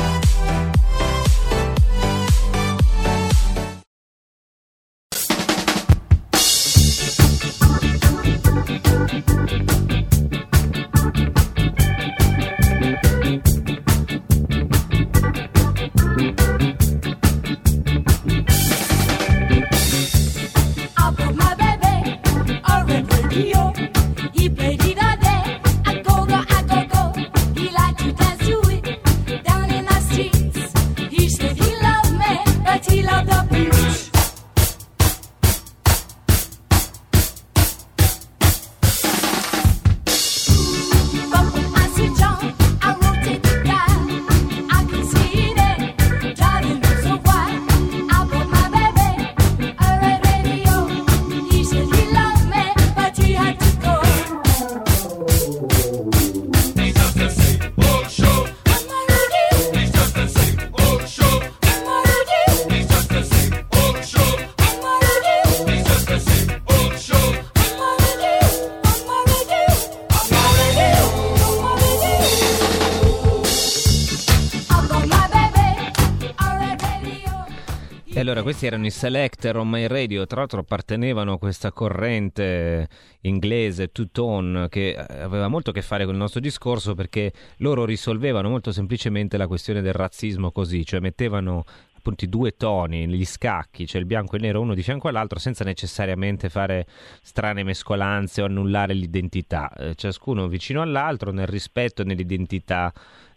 Allora 78.41 78.43
questi 78.43 78.65
erano 78.65 78.85
i 78.85 78.91
Selector 78.91 79.57
on 79.57 79.69
My 79.69 79.87
Radio, 79.87 80.25
tra 80.25 80.39
l'altro 80.39 80.61
appartenevano 80.61 81.33
a 81.33 81.37
questa 81.37 81.71
corrente 81.71 82.87
inglese 83.21 83.91
two-tone 83.91 84.67
che 84.67 84.95
aveva 84.95 85.47
molto 85.47 85.69
a 85.69 85.73
che 85.73 85.81
fare 85.81 86.05
con 86.05 86.15
il 86.15 86.19
nostro 86.19 86.39
discorso 86.39 86.95
perché 86.95 87.31
loro 87.57 87.85
risolvevano 87.85 88.49
molto 88.49 88.71
semplicemente 88.71 89.37
la 89.37 89.47
questione 89.47 89.81
del 89.81 89.93
razzismo 89.93 90.51
così, 90.51 90.85
cioè 90.85 90.99
mettevano 90.99 91.63
appunto 91.95 92.25
i 92.25 92.29
due 92.29 92.55
toni, 92.57 93.07
gli 93.07 93.25
scacchi, 93.25 93.85
cioè 93.85 94.01
il 94.01 94.07
bianco 94.07 94.33
e 94.33 94.37
il 94.37 94.43
nero 94.43 94.59
uno 94.59 94.73
di 94.73 94.81
fianco 94.81 95.07
all'altro, 95.07 95.37
senza 95.37 95.63
necessariamente 95.63 96.49
fare 96.49 96.87
strane 97.21 97.61
mescolanze 97.63 98.41
o 98.41 98.45
annullare 98.45 98.95
l'identità, 98.95 99.71
eh, 99.73 99.93
ciascuno 99.93 100.47
vicino 100.47 100.81
all'altro 100.81 101.31
nel 101.31 101.45
rispetto 101.45 102.01
e 102.01 102.05
nell'identità 102.05 102.91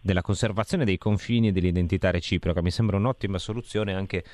della 0.05 0.21
conservazione 0.21 0.85
dei 0.85 0.99
confini 0.99 1.49
e 1.49 1.53
dell'identità 1.53 2.11
reciproca. 2.11 2.61
Mi 2.61 2.71
sembra 2.71 2.99
un'ottima 2.99 3.39
soluzione 3.39 3.95
anche 3.95 4.19
eh, 4.19 4.25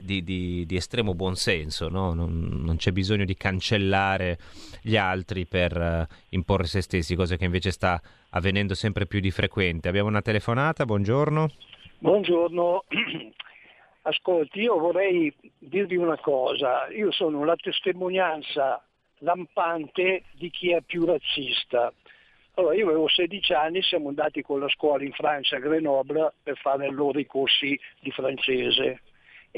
di, 0.00 0.22
di, 0.22 0.66
di, 0.66 0.76
estremo 0.76 1.14
buonsenso, 1.14 1.88
no? 1.88 2.12
non, 2.12 2.62
non, 2.64 2.76
c'è 2.76 2.90
bisogno 2.90 3.24
di 3.24 3.36
cancellare 3.36 4.38
gli 4.82 4.96
altri 4.96 5.46
per 5.46 5.76
uh, 5.76 6.14
imporre 6.30 6.66
se 6.66 6.80
stessi, 6.80 7.14
cosa 7.14 7.36
che 7.36 7.44
invece 7.44 7.70
sta 7.70 8.00
avvenendo 8.30 8.74
sempre 8.74 9.06
più 9.06 9.20
di 9.20 9.30
frequente. 9.30 9.88
Abbiamo 9.88 10.08
una 10.08 10.22
telefonata, 10.22 10.84
buongiorno. 10.84 11.48
Buongiorno, 11.98 12.84
Ascolti, 14.02 14.60
io 14.60 14.78
vorrei 14.78 15.34
dirvi 15.58 15.96
una 15.96 16.18
cosa, 16.18 16.88
io 16.88 17.12
sono 17.12 17.44
la 17.44 17.56
testimonianza 17.56 18.82
lampante 19.18 20.24
di 20.32 20.50
chi 20.50 20.72
è 20.72 20.80
più 20.80 21.04
razzista. 21.04 21.92
Allora, 22.54 22.74
io 22.74 22.86
avevo 22.86 23.08
16 23.08 23.52
anni, 23.52 23.82
siamo 23.82 24.08
andati 24.08 24.42
con 24.42 24.58
la 24.58 24.68
scuola 24.68 25.04
in 25.04 25.12
Francia 25.12 25.56
a 25.56 25.60
Grenoble 25.60 26.32
per 26.42 26.56
fare 26.56 26.90
loro 26.90 27.18
i 27.18 27.26
corsi 27.26 27.78
di 28.00 28.10
francese 28.10 29.02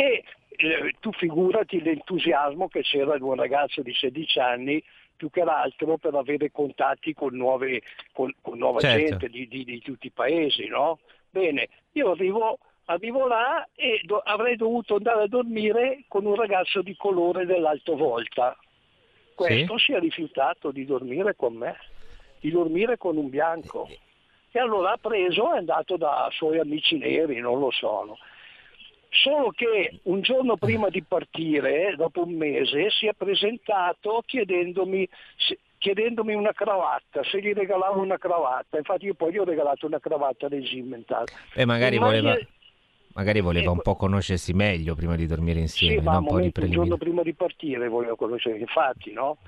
e 0.01 0.25
eh, 0.57 0.95
tu 0.99 1.13
figurati 1.13 1.83
l'entusiasmo 1.83 2.69
che 2.69 2.81
c'era 2.81 3.17
di 3.17 3.23
un 3.23 3.35
ragazzo 3.35 3.83
di 3.83 3.93
16 3.93 4.39
anni 4.39 4.83
più 5.15 5.29
che 5.29 5.45
l'altro 5.45 5.99
per 5.99 6.15
avere 6.15 6.51
contatti 6.51 7.13
con, 7.13 7.37
nuove, 7.37 7.83
con, 8.13 8.35
con 8.41 8.57
nuova 8.57 8.81
certo. 8.81 8.99
gente 8.99 9.29
di, 9.29 9.47
di, 9.47 9.65
di, 9.65 9.83
tutti 9.83 10.07
i 10.07 10.11
paesi. 10.11 10.67
No? 10.69 11.01
Bene, 11.29 11.69
io 11.93 12.13
arrivo 12.13 12.59
arrivo 12.87 13.27
là 13.27 13.69
e 13.75 14.01
do- 14.05 14.23
avrei 14.25 14.57
dovuto 14.57 14.97
andare 14.97 15.25
a 15.25 15.29
dormire 15.29 16.05
con 16.09 16.25
un 16.25 16.35
ragazzo 16.35 16.81
di 16.81 16.97
colore 16.97 17.45
dell'alto 17.45 17.95
volta. 17.95 18.57
Questo 19.35 19.77
sì? 19.79 19.85
si 19.85 19.93
è 19.93 20.01
rifiutato 20.01 20.71
di 20.71 20.87
dormire 20.87 21.37
con 21.37 21.55
me, 21.55 21.77
di 22.41 22.51
dormire 22.51 22.97
con 22.97 23.19
un 23.19 23.29
bianco. 23.29 23.87
E 24.51 24.59
allora 24.59 24.93
ha 24.93 24.99
preso 24.99 25.53
e 25.53 25.57
è 25.57 25.59
andato 25.59 25.97
da 25.97 26.29
suoi 26.33 26.59
amici 26.59 26.97
neri, 26.97 27.39
non 27.39 27.59
lo 27.59 27.71
sono. 27.71 28.19
Solo 29.11 29.51
che 29.51 30.01
un 30.05 30.21
giorno 30.21 30.57
prima 30.57 30.89
di 30.89 31.03
partire, 31.03 31.95
dopo 31.97 32.23
un 32.23 32.35
mese, 32.35 32.91
si 32.91 33.07
è 33.07 33.13
presentato 33.13 34.23
chiedendomi 34.25 35.09
chiedendomi 35.81 36.35
una 36.35 36.53
cravatta, 36.53 37.25
se 37.25 37.41
gli 37.41 37.55
regalavo 37.55 38.01
una 38.01 38.19
cravatta. 38.19 38.77
Infatti 38.77 39.07
io 39.07 39.15
poi 39.15 39.33
gli 39.33 39.39
ho 39.39 39.45
regalato 39.45 39.87
una 39.87 39.99
cravatta 39.99 40.47
regimentale. 40.47 41.33
E 41.55 41.65
magari 41.65 41.99
voleva... 41.99 42.37
Magari 43.13 43.41
voleva 43.41 43.73
un 43.73 43.81
po' 43.83 43.97
conoscersi 43.97 44.53
meglio 44.53 44.95
prima 44.95 45.17
di 45.17 45.27
dormire 45.27 45.59
insieme, 45.59 46.01
sì, 46.01 46.05
no? 46.05 46.19
un 46.19 46.27
po' 46.27 46.39
di 46.39 46.53
Un 46.55 46.71
giorno 46.71 46.97
prima 46.97 47.23
di 47.23 47.35
partire 47.35 47.89
voleva 47.89 48.15
conoscere, 48.15 48.59
infatti, 48.59 49.13
no? 49.13 49.39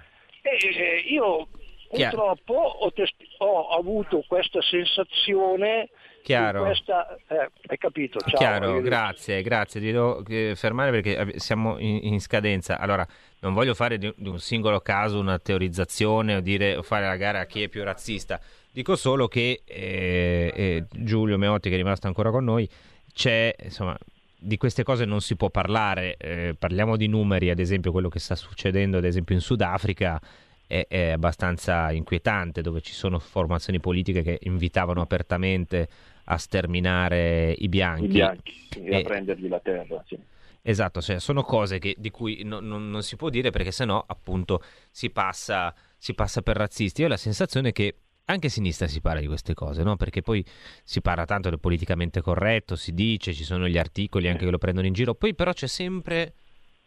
E, 0.42 0.56
eh, 0.66 1.04
io 1.06 1.46
purtroppo 1.88 2.54
ho, 2.54 2.92
test- 2.92 3.14
ho, 3.38 3.68
avuto 3.68 4.24
questa 4.26 4.60
sensazione 4.62 5.90
Chiaro. 6.22 6.64
Questa, 6.64 7.16
eh, 7.28 7.50
hai 7.66 7.78
capito? 7.78 8.20
Ciao, 8.20 8.38
Chiaro, 8.38 8.80
grazie, 8.80 9.42
grazie. 9.42 9.80
Ti 9.80 9.90
devo 9.90 10.24
eh, 10.26 10.54
fermare 10.54 10.90
perché 10.90 11.38
siamo 11.38 11.78
in, 11.78 12.00
in, 12.02 12.20
scadenza. 12.20 12.78
Allora, 12.78 13.06
non 13.40 13.52
voglio 13.52 13.74
fare 13.74 13.98
di, 13.98 14.12
di, 14.16 14.28
un 14.28 14.38
singolo 14.38 14.80
caso 14.80 15.18
una 15.18 15.38
teorizzazione 15.38 16.36
o, 16.36 16.40
dire, 16.40 16.76
o 16.76 16.82
fare 16.82 17.06
la 17.06 17.16
gara 17.16 17.40
a 17.40 17.46
chi 17.46 17.64
è 17.64 17.68
più 17.68 17.82
razzista. 17.82 18.40
Dico 18.70 18.94
solo 18.94 19.26
che 19.26 19.62
eh, 19.64 20.52
eh 20.54 20.84
Giulio 20.90 21.36
Meotti, 21.36 21.68
che 21.68 21.74
è 21.74 21.78
rimasto 21.78 22.06
ancora 22.06 22.30
con 22.30 22.44
noi, 22.44 22.68
c'è, 23.12 23.54
insomma, 23.60 23.98
di 24.38 24.56
queste 24.56 24.84
cose 24.84 25.04
non 25.04 25.20
si 25.20 25.34
può 25.34 25.50
parlare. 25.50 26.16
Eh, 26.18 26.54
parliamo 26.58 26.96
di 26.96 27.08
numeri, 27.08 27.50
ad 27.50 27.58
esempio, 27.58 27.90
quello 27.90 28.08
che 28.08 28.20
sta 28.20 28.36
succedendo, 28.36 28.98
ad 28.98 29.04
esempio, 29.04 29.34
in 29.34 29.40
Sudafrica 29.40 30.20
è, 30.66 31.10
abbastanza 31.10 31.92
inquietante, 31.92 32.62
dove 32.62 32.80
ci 32.80 32.94
sono 32.94 33.18
formazioni 33.18 33.78
politiche 33.78 34.22
che 34.22 34.38
invitavano 34.42 35.02
apertamente 35.02 35.88
a 36.24 36.38
sterminare 36.38 37.54
i 37.58 37.68
bianchi. 37.68 38.04
I 38.04 38.08
bianchi, 38.08 38.68
e 38.84 38.96
a 38.96 39.02
prendergli 39.02 39.48
la 39.48 39.60
terra, 39.60 40.02
sì. 40.06 40.18
Esatto, 40.64 41.00
cioè 41.00 41.18
sono 41.18 41.42
cose 41.42 41.78
che, 41.78 41.96
di 41.98 42.10
cui 42.10 42.42
no, 42.44 42.60
no, 42.60 42.78
non 42.78 43.02
si 43.02 43.16
può 43.16 43.30
dire 43.30 43.50
perché 43.50 43.72
sennò 43.72 44.02
appunto 44.06 44.62
si 44.90 45.10
passa, 45.10 45.74
si 45.96 46.14
passa 46.14 46.40
per 46.40 46.56
razzisti. 46.56 47.00
Io 47.00 47.08
ho 47.08 47.10
la 47.10 47.16
sensazione 47.16 47.72
che 47.72 47.96
anche 48.26 48.46
a 48.46 48.50
sinistra 48.50 48.86
si 48.86 49.00
parla 49.00 49.20
di 49.20 49.26
queste 49.26 49.54
cose, 49.54 49.82
no? 49.82 49.96
Perché 49.96 50.22
poi 50.22 50.44
si 50.84 51.00
parla 51.00 51.24
tanto 51.24 51.48
del 51.50 51.58
politicamente 51.58 52.20
corretto, 52.20 52.76
si 52.76 52.94
dice, 52.94 53.34
ci 53.34 53.42
sono 53.42 53.66
gli 53.66 53.76
articoli 53.76 54.28
anche 54.28 54.44
che 54.44 54.50
lo 54.52 54.58
prendono 54.58 54.86
in 54.86 54.92
giro, 54.92 55.14
poi 55.14 55.34
però 55.34 55.52
c'è 55.52 55.66
sempre 55.66 56.34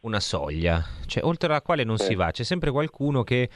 una 0.02 0.22
soglia, 0.22 0.84
cioè 1.08 1.26
oltre 1.26 1.50
alla 1.50 1.62
quale 1.62 1.84
non 1.84 1.98
si 1.98 2.16
va, 2.16 2.32
c'è 2.32 2.44
sempre 2.44 2.72
qualcuno 2.72 3.24
che 3.24 3.50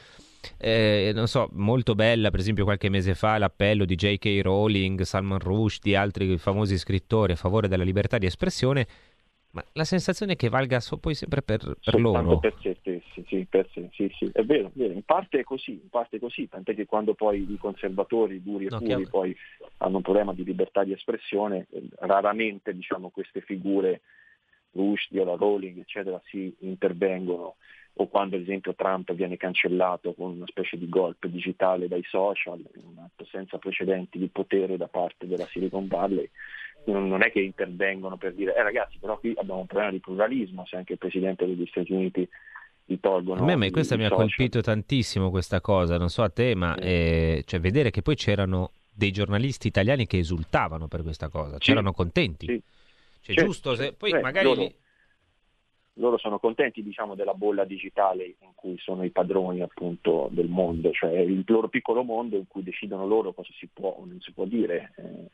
eh, 0.58 1.12
non 1.14 1.28
so, 1.28 1.50
molto 1.54 1.96
bella, 1.96 2.30
per 2.32 2.40
esempio 2.40 2.64
qualche 2.64 2.90
mese 2.90 3.16
fa 3.16 3.38
l'appello 3.38 3.86
di 3.86 3.96
J.K. 3.96 4.40
Rowling, 4.42 5.02
Salman 5.02 5.40
Rushdie, 5.40 5.92
di 5.92 5.96
altri 5.96 6.38
famosi 6.38 6.78
scrittori 6.78 7.34
a 7.34 7.36
favore 7.36 7.68
della 7.68 7.84
libertà 7.84 8.18
di 8.18 8.26
espressione 8.26 8.88
ma 9.52 9.64
la 9.74 9.84
sensazione 9.84 10.34
è 10.34 10.36
che 10.36 10.48
valga 10.48 10.80
so, 10.80 10.98
poi 10.98 11.16
sempre 11.16 11.42
per, 11.42 11.76
per 11.84 12.00
loro. 12.00 12.38
Per 12.38 12.54
se 12.62 12.78
stessi, 12.80 13.26
sì, 13.28 13.48
per 13.50 13.68
sé, 13.72 13.90
sì, 13.94 14.12
sì, 14.16 14.30
è 14.32 14.44
vero, 14.44 14.68
è 14.68 14.72
vero, 14.74 14.94
in 14.94 15.02
parte 15.04 15.40
è 15.40 15.44
così, 15.44 15.72
in 15.72 15.90
parte 15.90 16.18
è 16.18 16.20
così, 16.20 16.48
tant'è 16.48 16.76
che 16.76 16.86
quando 16.86 17.16
poi 17.16 17.52
i 17.52 17.58
conservatori 17.58 18.44
duri 18.44 18.66
e 18.66 18.70
no, 18.70 18.78
puri 18.78 19.08
poi 19.08 19.36
hanno 19.78 19.98
un 19.98 20.04
problema 20.04 20.34
di 20.34 20.44
libertà 20.44 20.84
di 20.84 20.94
espressione, 20.94 21.66
eh, 21.72 21.82
raramente 22.02 22.76
diciamo, 22.76 23.10
queste 23.10 23.42
figure, 23.42 24.02
Rushdie 24.74 25.22
o 25.22 25.26
la 25.26 25.36
Rowling, 25.36 25.80
eccetera, 25.80 26.22
si 26.26 26.56
intervengono 26.60 27.56
o 27.94 28.08
quando 28.08 28.36
ad 28.36 28.42
esempio 28.42 28.74
Trump 28.76 29.14
viene 29.14 29.38
cancellato 29.38 30.14
con 30.14 30.32
una 30.32 30.46
specie 30.48 30.78
di 30.78 30.88
golpe 30.88 31.30
digitale 31.30 31.88
dai 31.88 32.04
social, 32.04 32.64
un 32.76 32.98
atto 32.98 33.26
senza 33.26 33.58
precedenti 33.58 34.18
di 34.18 34.28
potere 34.28 34.78
da 34.78 34.88
parte 34.88 35.28
della 35.28 35.46
Silicon 35.46 35.88
Valley, 35.88 36.30
non 36.86 37.22
è 37.22 37.32
che 37.32 37.42
intervengono 37.42 38.18
per 38.18 38.34
dire 38.34 38.56
eh 38.56 38.64
ragazzi 38.64 38.98
però 39.00 39.20
qui 39.20 39.34
abbiamo 39.36 39.60
un 39.60 39.66
problema 39.68 39.92
di 39.92 40.00
pluralismo 40.00 40.66
se 40.66 40.78
anche 40.78 40.94
il 40.94 40.98
Presidente 40.98 41.46
degli 41.46 41.68
Stati 41.68 41.92
Uniti 41.92 42.28
gli 42.90 43.00
tolgono... 43.00 43.42
A 43.42 43.46
me, 43.46 43.56
me 43.56 43.70
questa 43.70 43.96
mi 43.96 44.06
ha 44.06 44.10
colpito 44.10 44.62
tantissimo 44.62 45.30
questa 45.30 45.62
cosa, 45.62 45.98
non 45.98 46.10
so 46.10 46.24
a 46.24 46.30
te, 46.30 46.56
ma 46.56 46.76
eh, 46.76 47.44
cioè, 47.46 47.60
vedere 47.60 47.92
che 47.92 48.02
poi 48.02 48.16
c'erano 48.16 48.72
dei 48.92 49.12
giornalisti 49.12 49.68
italiani 49.68 50.08
che 50.08 50.18
esultavano 50.18 50.88
per 50.88 51.04
questa 51.04 51.30
cosa, 51.30 51.54
sì. 51.54 51.60
c'erano 51.60 51.94
contenti. 51.94 52.48
Sì. 52.48 52.62
Cioè, 53.22 53.36
certo, 53.36 53.44
giusto, 53.44 53.76
se, 53.76 53.94
poi 53.94 54.12
Beh, 54.12 54.22
magari... 54.22 54.46
Loro, 54.46 54.72
loro, 56.00 56.18
sono 56.18 56.40
contenti 56.40 56.82
diciamo, 56.82 57.16
della 57.16 57.34
bolla 57.34 57.66
digitale 57.66 58.26
in 58.26 58.52
cui 58.56 58.78
sono 58.78 59.04
i 59.04 59.12
padroni 59.12 59.62
appunto 59.62 60.30
del 60.32 60.48
mondo, 60.48 60.92
cioè 60.92 61.18
il 61.20 61.44
loro 61.46 61.68
piccolo 61.68 62.04
mondo 62.04 62.38
in 62.38 62.48
cui 62.48 62.64
decidono 62.64 63.06
loro 63.06 63.34
cosa 63.34 63.52
si 63.58 63.68
può 63.72 63.90
o 63.90 64.06
non 64.06 64.20
si 64.20 64.32
può 64.32 64.46
dire. 64.46 64.94
Eh, 64.98 65.30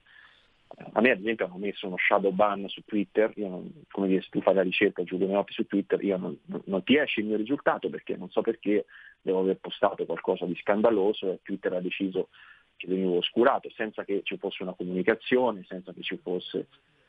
a 0.94 1.00
me 1.00 1.12
ad 1.12 1.20
esempio 1.20 1.46
hanno 1.46 1.58
messo 1.58 1.88
uno 1.88 1.96
shadow 1.98 2.32
ban 2.32 2.68
su 2.68 2.84
Twitter, 2.84 3.32
non, 3.38 3.86
come 3.90 4.08
dire, 4.08 4.22
se 4.22 4.30
tu 4.30 4.42
fai 4.42 4.56
la 4.56 4.62
ricerca 4.62 5.04
Giulio 5.04 5.28
Menotti 5.28 5.54
su 5.54 5.66
Twitter, 5.68 6.04
io 6.04 6.18
non, 6.18 6.38
non, 6.66 6.84
ti 6.84 6.98
esce 6.98 7.22
il 7.22 7.28
mio 7.28 7.38
risultato 7.38 7.90
perché 7.90 8.18
non 8.18 8.30
so 8.30 8.42
perché 8.42 8.86
devo 9.22 9.40
aver 9.40 9.58
postato 9.58 10.06
qualcosa 10.06 10.46
di 10.46 10.56
scandaloso 10.56 11.32
e 11.32 11.40
Twitter 11.44 11.74
ha 11.74 11.82
deciso 11.82 12.30
che 12.76 12.88
venivo 12.88 13.18
oscurato 13.18 13.70
senza 13.70 14.04
che 14.04 14.22
ci 14.24 14.38
fosse 14.38 14.64
una 14.64 14.74
comunicazione, 14.74 15.64
senza 15.68 15.94
che 15.94 16.02
ci 16.02 16.18
fosse 16.18 16.68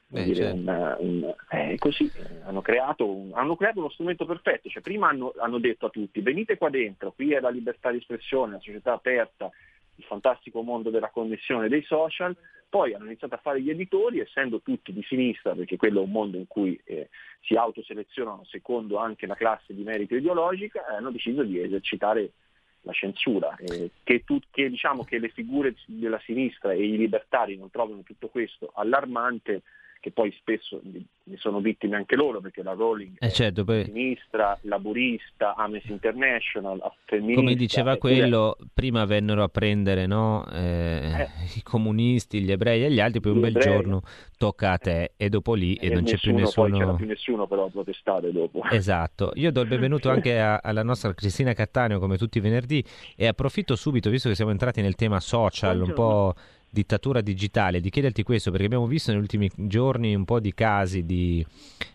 Beh, 0.09 0.22
dire, 0.22 0.36
certo. 0.36 0.57
un, 0.59 0.96
un, 0.98 1.34
eh, 1.50 1.76
così 1.78 2.11
hanno 2.44 2.62
creato, 2.62 3.11
un, 3.11 3.32
hanno 3.34 3.57
creato, 3.57 3.80
uno 3.80 3.90
strumento 3.90 4.24
perfetto, 4.24 4.68
cioè, 4.68 4.80
prima 4.82 5.09
hanno, 5.09 5.32
hanno 5.38 5.59
detto 5.59 5.86
a 5.86 5.90
tutti 5.90 6.20
venite 6.20 6.57
qua 6.57 6.70
dentro, 6.70 7.12
qui 7.12 7.32
è 7.32 7.40
la 7.40 7.48
libertà 7.50 7.90
di 7.90 7.98
espressione, 7.98 8.52
la 8.52 8.61
società 8.61 8.92
aperta, 8.92 9.50
il 9.96 10.04
fantastico 10.04 10.62
mondo 10.62 10.90
della 10.90 11.11
connessione 11.11 11.68
dei 11.68 11.82
social, 11.82 12.36
poi 12.68 12.94
hanno 12.94 13.07
iniziato 13.07 13.34
a 13.34 13.38
fare 13.38 13.61
gli 13.61 13.70
editori, 13.70 14.20
essendo 14.20 14.61
tutti 14.61 14.92
di 14.92 15.02
sinistra, 15.02 15.54
perché 15.54 15.76
quello 15.76 16.00
è 16.00 16.04
un 16.04 16.11
mondo 16.11 16.36
in 16.36 16.46
cui 16.46 16.78
eh, 16.84 17.09
si 17.40 17.54
autoselezionano 17.54 18.44
secondo 18.44 18.98
anche 18.98 19.26
la 19.26 19.34
classe 19.34 19.74
di 19.74 19.82
merito 19.82 20.14
ideologica, 20.14 20.86
eh, 20.86 20.96
hanno 20.96 21.11
deciso 21.11 21.42
di 21.42 21.61
esercitare 21.61 22.32
la 22.82 22.92
censura. 22.92 23.57
Eh, 23.57 23.90
che, 24.02 24.24
tu, 24.24 24.38
che, 24.50 24.68
diciamo 24.68 25.04
che 25.04 25.18
le 25.18 25.30
figure 25.30 25.74
della 25.86 26.20
sinistra 26.24 26.72
e 26.72 26.84
i 26.86 26.96
libertari 26.96 27.57
non 27.57 27.70
trovano 27.70 28.02
tutto 28.02 28.28
questo 28.28 28.70
allarmante, 28.74 29.62
che 30.07 30.12
poi 30.12 30.32
spesso 30.38 30.80
ne 30.84 31.36
sono 31.36 31.59
vittime 31.59 31.96
anche 31.96 32.14
loro 32.14 32.40
perché 32.40 32.62
la 32.62 32.74
Rowling 32.74 33.16
eh 33.18 33.32
certo, 33.32 33.64
poi... 33.64 33.86
sinistra, 33.86 34.57
laburista, 34.61 35.57
Amnesty 35.57 35.90
International, 35.90 36.80
femminista. 37.07 37.40
Come 37.40 37.54
diceva 37.57 37.96
quello, 37.96 38.57
prima 38.72 39.04
vennero 39.04 39.42
a 39.42 39.48
prendere 39.48 40.07
no, 40.07 40.46
eh, 40.52 41.11
eh, 41.12 41.28
i 41.57 41.62
comunisti, 41.64 42.40
gli 42.40 42.52
ebrei 42.52 42.84
e 42.84 42.92
gli 42.92 43.00
altri, 43.00 43.18
poi 43.18 43.32
un 43.32 43.40
bel 43.40 43.57
ebrei. 43.57 43.64
giorno 43.64 44.02
tocca 44.38 44.70
a 44.70 44.78
te 44.78 45.14
e 45.16 45.28
dopo 45.28 45.54
lì 45.54 45.74
e, 45.74 45.88
e 45.88 45.94
non 45.94 46.04
c'è 46.04 46.18
più 46.18 46.32
nessuno. 46.32 46.68
Poi 46.68 46.78
c'era 46.78 46.94
più 46.94 47.07
nessuno 47.07 47.48
però 47.48 47.64
a 47.64 47.70
protestare 47.70 48.30
dopo. 48.30 48.62
Esatto, 48.70 49.32
io 49.34 49.50
do 49.50 49.62
il 49.62 49.68
benvenuto 49.68 50.09
anche 50.09 50.38
a, 50.38 50.61
alla 50.62 50.84
nostra 50.84 51.12
Cristina 51.14 51.52
Cattaneo 51.52 51.98
come 51.98 52.16
tutti 52.16 52.38
i 52.38 52.40
venerdì 52.40 52.84
e 53.16 53.26
approfitto 53.26 53.74
subito, 53.74 54.09
visto 54.09 54.28
che 54.28 54.36
siamo 54.36 54.52
entrati 54.52 54.80
nel 54.82 54.94
tema 54.94 55.18
social, 55.18 55.78
Buongiorno. 55.78 56.02
un 56.04 56.32
po' 56.32 56.34
dittatura 56.69 57.21
digitale, 57.21 57.81
di 57.81 57.91
chiederti 57.91 58.23
questo 58.23 58.51
perché 58.51 58.67
abbiamo 58.67 58.87
visto 58.87 59.11
negli 59.11 59.21
ultimi 59.21 59.51
giorni 59.55 60.14
un 60.14 60.25
po' 60.25 60.41
di 60.41 60.53
casi 60.53 61.05
di 61.05 61.45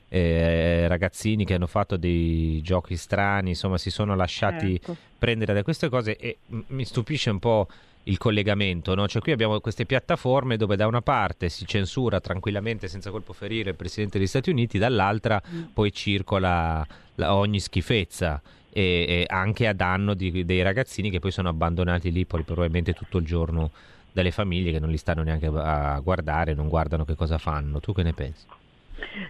eh, 0.10 0.88
ragazzini 0.88 1.46
che 1.46 1.54
hanno 1.54 1.68
fatto 1.68 1.98
dei 1.98 2.62
giochi 2.62 2.98
strani, 2.98 3.50
insomma 3.50 3.78
si 3.78 3.90
sono 3.90 4.16
lasciati 4.16 4.78
certo. 4.78 4.98
prendere 5.18 5.54
da 5.54 5.64
queste 5.64 5.88
cose 5.88 6.18
e 6.18 6.40
mi 6.48 6.84
stupisce 6.84 7.30
un 7.30 7.40
po' 7.40 7.68
il 8.04 8.18
collegamento, 8.18 8.96
no? 8.96 9.08
cioè 9.08 9.22
qui 9.22 9.32
abbiamo 9.32 9.60
queste 9.60 9.86
piattaforme 9.86 10.58
dove 10.58 10.76
da 10.76 10.88
una 10.88 11.02
parte 11.02 11.50
si 11.50 11.66
censura 11.66 12.20
tranquillamente 12.20 12.88
senza 12.88 13.12
colpo 13.12 13.32
ferire 13.32 13.70
il 13.70 13.76
Presidente 13.76 14.18
degli 14.18 14.28
Stati 14.28 14.50
Uniti, 14.50 14.78
dall'altra 14.78 15.42
mm. 15.48 15.62
poi 15.74 15.94
circola 15.94 16.86
la, 17.16 17.36
ogni 17.36 17.60
schifezza 17.60 18.42
e, 18.70 18.82
e, 18.82 19.26
anche 19.28 19.68
a 19.68 19.74
danno 19.74 20.14
di, 20.14 20.44
dei 20.44 20.62
ragazzini 20.62 21.10
che 21.10 21.20
poi 21.20 21.32
sono 21.32 21.50
abbandonati 21.50 22.12
lì 22.12 22.26
poi 22.26 22.44
probabilmente 22.44 22.94
tutto 22.94 23.20
il 23.20 23.26
giorno 23.26 23.72
dalle 24.12 24.32
famiglie 24.32 24.72
che 24.72 24.80
non 24.80 24.90
li 24.90 24.98
stanno 24.98 25.24
neanche 25.24 25.48
a 25.48 26.00
guardare, 26.00 26.54
non 26.54 26.68
guardano 26.68 27.06
che 27.06 27.16
cosa 27.16 27.38
fanno. 27.38 27.80
Tu 27.80 27.94
che 27.94 28.04
ne 28.04 28.14
pensi? 28.14 28.46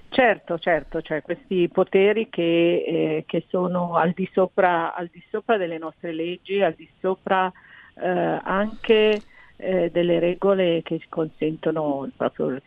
Certo, 0.09 0.59
certo, 0.59 1.01
cioè 1.01 1.21
questi 1.21 1.69
poteri 1.69 2.27
che, 2.29 2.83
eh, 2.85 3.23
che 3.25 3.45
sono 3.47 3.95
al 3.95 4.11
di, 4.11 4.29
sopra, 4.33 4.93
al 4.93 5.09
di, 5.11 5.23
sopra, 5.29 5.57
delle 5.57 5.77
nostre 5.77 6.11
leggi, 6.11 6.61
al 6.61 6.73
di 6.73 6.87
sopra 6.99 7.51
eh, 7.95 8.39
anche 8.43 9.21
eh, 9.55 9.89
delle 9.91 10.19
regole 10.19 10.81
che 10.83 11.01
consentono 11.07 12.09
proprio 12.15 12.59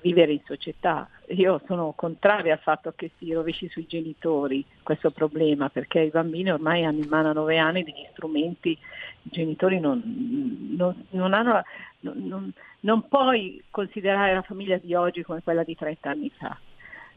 vivere 0.00 0.32
in 0.32 0.40
società. 0.44 1.08
Io 1.30 1.60
sono 1.66 1.92
contraria 1.94 2.54
al 2.54 2.60
fatto 2.60 2.92
che 2.96 3.10
si 3.18 3.32
rovesci 3.32 3.68
sui 3.68 3.86
genitori 3.86 4.64
questo 4.82 5.10
problema, 5.10 5.68
perché 5.68 6.00
i 6.00 6.10
bambini 6.10 6.50
ormai 6.50 6.84
hanno 6.84 7.02
in 7.02 7.08
mano 7.08 7.30
a 7.30 7.32
nove 7.32 7.58
anni 7.58 7.84
degli 7.84 8.06
strumenti, 8.12 8.70
i 8.70 9.30
genitori 9.30 9.78
non, 9.78 10.02
non, 10.76 11.06
non 11.10 11.34
hanno, 11.34 11.62
non, 12.00 12.52
non 12.80 13.08
puoi 13.08 13.62
considerare 13.70 14.32
la 14.32 14.42
famiglia 14.42 14.78
di 14.78 14.94
oggi 14.94 15.22
come 15.22 15.42
quella 15.42 15.64
di 15.64 15.76
30 15.76 16.10
anni 16.10 16.30
fa. 16.30 16.56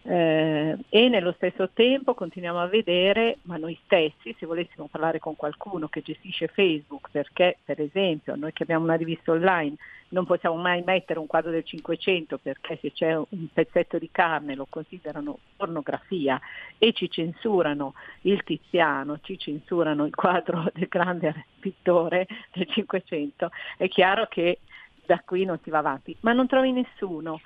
Eh, 0.03 0.77
e 0.89 1.09
nello 1.09 1.31
stesso 1.33 1.69
tempo 1.69 2.15
continuiamo 2.15 2.59
a 2.59 2.67
vedere, 2.67 3.37
ma 3.43 3.57
noi 3.57 3.77
stessi, 3.83 4.35
se 4.37 4.45
volessimo 4.45 4.87
parlare 4.89 5.19
con 5.19 5.35
qualcuno 5.35 5.87
che 5.89 6.01
gestisce 6.01 6.47
Facebook, 6.47 7.09
perché 7.11 7.57
per 7.63 7.79
esempio 7.79 8.35
noi 8.35 8.51
che 8.51 8.63
abbiamo 8.63 8.83
una 8.83 8.95
rivista 8.95 9.31
online 9.31 9.75
non 10.11 10.25
possiamo 10.25 10.55
mai 10.55 10.81
mettere 10.83 11.19
un 11.19 11.27
quadro 11.27 11.51
del 11.51 11.63
500 11.63 12.37
perché 12.37 12.77
se 12.81 12.91
c'è 12.91 13.15
un 13.15 13.47
pezzetto 13.53 13.97
di 13.97 14.09
carne 14.11 14.55
lo 14.55 14.67
considerano 14.69 15.39
pornografia 15.55 16.39
e 16.77 16.93
ci 16.93 17.09
censurano 17.09 17.93
il 18.21 18.43
Tiziano, 18.43 19.19
ci 19.21 19.37
censurano 19.37 20.05
il 20.05 20.15
quadro 20.15 20.69
del 20.73 20.87
grande 20.89 21.45
pittore 21.59 22.27
del 22.53 22.67
500, 22.67 23.51
è 23.77 23.87
chiaro 23.87 24.27
che 24.27 24.59
da 25.05 25.21
qui 25.25 25.45
non 25.45 25.59
si 25.63 25.69
va 25.69 25.79
avanti, 25.79 26.15
ma 26.21 26.33
non 26.33 26.47
trovi 26.47 26.71
nessuno 26.71 27.39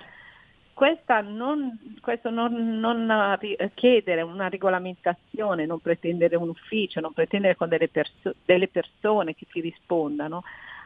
non, 1.22 1.78
questo 2.00 2.28
non, 2.28 2.78
non, 2.78 3.38
chiedere 3.74 4.20
una 4.20 4.48
regolamentazione, 4.48 5.64
non 5.64 5.80
pretendere 5.80 6.36
un 6.36 6.50
ufficio, 6.50 7.00
non 7.00 7.12
pretendere 7.12 7.56
con 7.56 7.68
delle, 7.68 7.88
perso- 7.88 8.34
delle 8.44 8.68
persone 8.68 9.34
che 9.34 9.46
ti 9.50 9.60
rispondano, 9.60 10.42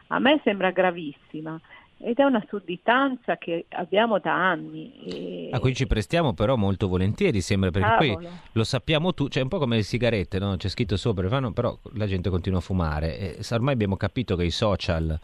a 0.07 0.19
me 0.19 0.39
sembra 0.43 0.71
gravissima 0.71 1.59
ed 2.03 2.17
è 2.17 2.23
una 2.23 2.43
sudditanza 2.47 3.37
che 3.37 3.65
abbiamo 3.69 4.19
da 4.19 4.33
anni. 4.33 4.93
E... 5.05 5.49
A 5.51 5.59
cui 5.59 5.75
ci 5.75 5.87
prestiamo 5.87 6.33
però 6.33 6.55
molto 6.55 6.87
volentieri, 6.87 7.41
sembra, 7.41 7.69
perché 7.69 7.87
Cavolo. 7.87 8.13
poi 8.15 8.27
lo 8.53 8.63
sappiamo 8.63 9.13
tutti, 9.13 9.33
cioè 9.33 9.43
un 9.43 9.49
po' 9.49 9.59
come 9.59 9.75
le 9.75 9.83
sigarette, 9.83 10.39
no? 10.39 10.55
c'è 10.57 10.67
scritto 10.67 10.97
sopra, 10.97 11.27
fanno, 11.27 11.51
però 11.51 11.77
la 11.93 12.07
gente 12.07 12.29
continua 12.29 12.59
a 12.59 12.61
fumare. 12.61 13.37
E 13.37 13.45
ormai 13.51 13.73
abbiamo 13.73 13.97
capito 13.97 14.35
che 14.35 14.45
i 14.45 14.51
social 14.51 15.19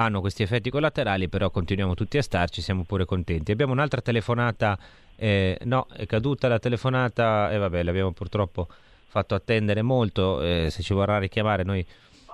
hanno 0.00 0.20
questi 0.20 0.42
effetti 0.42 0.70
collaterali, 0.70 1.28
però 1.28 1.50
continuiamo 1.50 1.94
tutti 1.94 2.18
a 2.18 2.22
starci, 2.22 2.62
siamo 2.62 2.84
pure 2.84 3.04
contenti. 3.04 3.50
Abbiamo 3.50 3.72
un'altra 3.72 4.00
telefonata, 4.00 4.78
eh, 5.16 5.58
no, 5.64 5.88
è 5.92 6.06
caduta 6.06 6.46
la 6.46 6.60
telefonata 6.60 7.50
e 7.50 7.56
eh, 7.56 7.58
vabbè, 7.58 7.82
l'abbiamo 7.82 8.12
purtroppo 8.12 8.68
fatto 9.08 9.34
attendere 9.34 9.82
molto, 9.82 10.40
eh, 10.40 10.68
se 10.70 10.82
ci 10.82 10.92
vorrà 10.92 11.18
richiamare 11.18 11.64
noi 11.64 11.84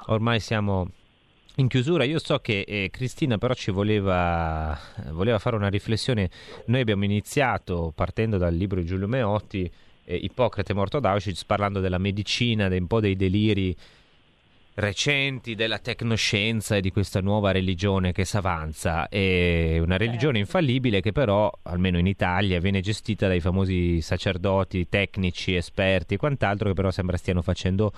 ormai 0.07 0.41
siamo 0.41 0.91
in 1.57 1.69
chiusura. 1.69 2.05
Io 2.05 2.19
so 2.19 2.39
che 2.41 2.65
eh, 2.67 2.91
Cristina 2.93 3.39
però 3.39 3.55
ci 3.55 3.71
voleva, 3.71 4.79
voleva, 5.12 5.39
fare 5.39 5.57
una 5.57 5.69
riflessione, 5.69 6.29
noi 6.67 6.83
abbiamo 6.83 7.05
iniziato 7.05 7.93
partendo 7.95 8.37
dal 8.37 8.55
libro 8.55 8.81
di 8.81 8.87
Giulio 8.87 9.09
Meotti, 9.09 9.71
eh, 10.05 10.17
Ippocrate 10.17 10.75
morto 10.75 10.99
ad 10.99 11.07
Auschwitz, 11.07 11.45
parlando 11.45 11.81
della 11.81 11.97
medicina, 11.97 12.67
un 12.67 12.87
po' 12.87 13.01
dei 13.01 13.17
deliri 13.17 13.75
recenti 14.75 15.55
della 15.55 15.79
tecnoscienza 15.79 16.77
e 16.77 16.81
di 16.81 16.91
questa 16.91 17.20
nuova 17.20 17.53
religione 17.53 18.12
che 18.12 18.25
si 18.25 18.37
avanza. 18.37 19.09
È 19.09 19.79
una 19.79 19.97
religione 19.97 20.39
certo. 20.39 20.39
infallibile 20.39 21.01
che 21.01 21.12
però, 21.12 21.51
almeno 21.62 21.99
in 21.99 22.07
Italia, 22.07 22.61
viene 22.61 22.81
gestita 22.81 23.29
dai 23.29 23.41
famosi 23.41 24.01
sacerdoti, 24.01 24.89
tecnici, 24.89 25.55
esperti 25.55 26.14
e 26.14 26.16
quant'altro 26.16 26.68
che 26.68 26.75
però 26.75 26.91
sembra 26.91 27.16
stiano 27.16 27.43
facendo 27.43 27.93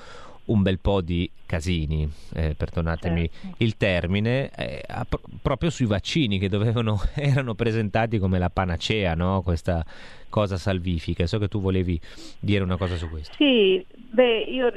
un 0.47 0.63
bel 0.63 0.79
po' 0.79 1.01
di 1.01 1.29
casini, 1.45 2.09
eh, 2.35 2.55
perdonatemi 2.57 3.29
certo. 3.29 3.57
il 3.65 3.77
termine, 3.77 4.51
eh, 4.51 4.83
pro- 5.09 5.21
proprio 5.43 5.71
sui 5.71 5.87
vaccini 5.87 6.39
che 6.39 6.49
dovevano, 6.49 7.01
erano 7.15 7.55
presentati 7.55 8.19
come 8.19 8.39
la 8.39 8.51
panacea, 8.51 9.15
no? 9.15 9.43
questa 9.43 9.85
cosa 10.29 10.57
salvifica. 10.57 11.27
So 11.27 11.39
che 11.39 11.49
tu 11.49 11.61
volevi 11.61 12.01
dire 12.39 12.63
una 12.63 12.77
cosa 12.77 12.97
su 12.97 13.09
questo. 13.09 13.35
Sì, 13.37 13.85
beh, 13.89 14.43
io 14.43 14.73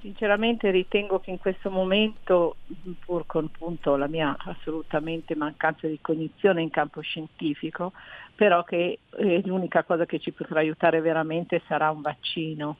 sinceramente 0.00 0.70
ritengo 0.70 1.20
che 1.20 1.30
in 1.30 1.38
questo 1.38 1.70
momento, 1.70 2.56
pur 3.04 3.26
con 3.26 3.44
appunto, 3.46 3.96
la 3.96 4.08
mia 4.08 4.36
assolutamente 4.38 5.34
mancanza 5.34 5.86
di 5.86 5.98
cognizione 6.00 6.62
in 6.62 6.70
campo 6.70 7.00
scientifico, 7.00 7.92
però 8.34 8.64
che 8.64 9.00
eh, 9.16 9.42
l'unica 9.44 9.84
cosa 9.84 10.06
che 10.06 10.18
ci 10.18 10.32
potrà 10.32 10.60
aiutare 10.60 11.00
veramente 11.00 11.62
sarà 11.66 11.90
un 11.90 12.00
vaccino. 12.00 12.78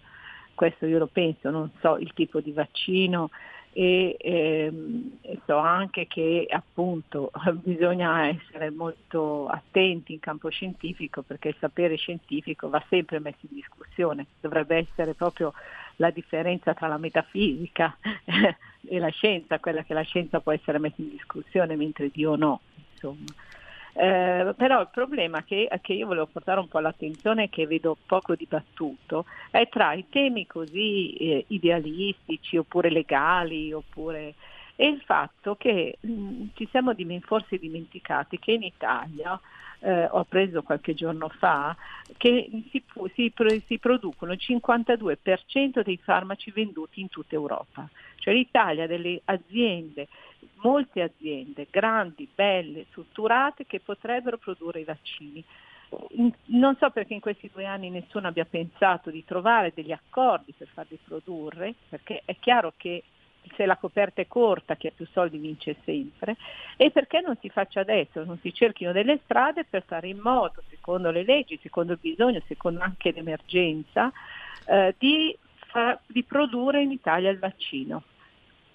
Questo 0.55 0.87
io 0.87 0.99
lo 0.99 1.07
penso, 1.07 1.51
non 1.51 1.71
so 1.81 1.99
il 1.99 2.13
tipo 2.15 2.41
di 2.41 2.53
vaccino 2.53 3.31
e, 3.73 4.17
ehm, 4.19 5.19
so 5.47 5.57
anche 5.57 6.07
che 6.09 6.47
appunto 6.49 7.31
bisogna 7.63 8.27
essere 8.27 8.71
molto 8.71 9.47
attenti 9.47 10.15
in 10.15 10.19
campo 10.19 10.49
scientifico 10.49 11.23
perché 11.23 11.49
il 11.49 11.57
sapere 11.61 11.97
scientifico 11.97 12.69
va 12.69 12.85
sempre 12.89 13.21
messo 13.21 13.39
in 13.43 13.55
discussione, 13.55 14.27
dovrebbe 14.41 14.77
essere 14.77 15.15
proprio 15.15 15.53
la 15.99 16.11
differenza 16.11 16.75
tra 16.75 16.89
la 16.89 16.99
metafisica 16.99 17.97
e 18.87 18.99
la 18.99 19.09
scienza, 19.09 19.59
quella 19.59 19.83
che 19.83 19.95
la 19.95 20.03
scienza 20.03 20.41
può 20.41 20.53
essere 20.53 20.79
messa 20.79 20.97
in 20.99 21.11
discussione 21.11 21.77
mentre 21.77 22.11
Dio 22.11 22.37
no. 22.37 22.61
Insomma. 22.93 23.27
Eh, 24.01 24.55
però 24.57 24.81
il 24.83 24.91
problema 24.93 25.43
che, 25.43 25.69
che, 25.81 25.93
io 25.93 26.07
volevo 26.07 26.27
portare 26.27 26.61
un 26.61 26.69
po' 26.69 26.79
all'attenzione 26.79 27.49
che 27.49 27.67
vedo 27.67 27.97
poco 28.07 28.37
dibattuto 28.37 29.25
è 29.51 29.69
tra 29.69 29.93
i 29.93 30.05
temi 30.09 30.47
così 30.47 31.15
eh, 31.15 31.45
idealistici 31.49 32.57
oppure 32.57 32.91
legali 32.91 33.73
oppure, 33.73 34.35
e 34.81 34.87
il 34.87 35.01
fatto 35.01 35.57
che 35.57 35.99
mh, 35.99 36.13
mm, 36.13 36.47
ci 36.55 36.69
siamo 36.71 36.95
forse 37.23 37.59
dimenticati 37.59 38.39
che 38.39 38.53
in 38.53 38.63
Italia 38.63 39.39
eh, 39.81 40.05
ho 40.05 40.23
preso 40.23 40.63
qualche 40.63 40.95
giorno 40.95 41.29
fa, 41.29 41.77
che 42.17 42.49
si, 42.71 42.85
si, 43.13 43.33
si 43.67 43.79
producono 43.79 44.33
il 44.33 44.39
52% 44.41 45.83
dei 45.83 45.97
farmaci 45.97 46.53
venduti 46.53 47.01
in 47.01 47.09
tutta 47.09 47.35
Europa. 47.35 47.89
Cioè 48.21 48.33
l'Italia 48.33 48.85
ha 48.85 48.87
delle 48.87 49.21
aziende, 49.25 50.07
molte 50.63 51.03
aziende 51.03 51.67
grandi, 51.69 52.29
belle, 52.33 52.87
strutturate 52.91 53.67
che 53.67 53.81
potrebbero 53.81 54.37
produrre 54.37 54.79
i 54.79 54.85
vaccini. 54.85 55.43
Non 56.47 56.77
so 56.77 56.91
perché 56.91 57.15
in 57.15 57.21
questi 57.21 57.51
due 57.53 57.65
anni 57.65 57.91
nessuno 57.91 58.29
abbia 58.29 58.45
pensato 58.45 59.11
di 59.11 59.25
trovare 59.25 59.73
degli 59.75 59.91
accordi 59.91 60.55
per 60.57 60.69
farli 60.73 61.01
produrre, 61.03 61.75
perché 61.89 62.23
è 62.25 62.37
chiaro 62.39 62.75
che 62.77 63.03
se 63.57 63.67
la 63.67 63.77
coperta 63.77 64.21
è 64.21 64.27
corta 64.27 64.77
chi 64.77 64.87
ha 64.87 64.93
più 64.95 65.07
soldi 65.07 65.39
vince 65.39 65.77
sempre 65.85 66.37
e 66.77 66.91
perché 66.91 67.21
non 67.21 67.37
si 67.41 67.49
faccia 67.49 67.81
adesso, 67.81 68.25
non 68.25 68.39
si 68.41 68.53
cerchino 68.53 68.93
delle 68.93 69.21
strade 69.25 69.65
per 69.65 69.85
fare 69.87 70.09
in 70.09 70.19
modo, 70.19 70.63
secondo 70.69 71.11
le 71.11 71.25
leggi, 71.25 71.59
secondo 71.63 71.93
il 71.93 71.99
bisogno, 72.01 72.41
secondo 72.47 72.81
anche 72.81 73.13
l'emergenza, 73.13 74.13
eh, 74.67 74.95
di, 74.99 75.37
fa, 75.67 75.99
di 76.07 76.23
produrre 76.25 76.83
in 76.83 76.91
Italia 76.91 77.31
il 77.31 77.39
vaccino. 77.39 78.03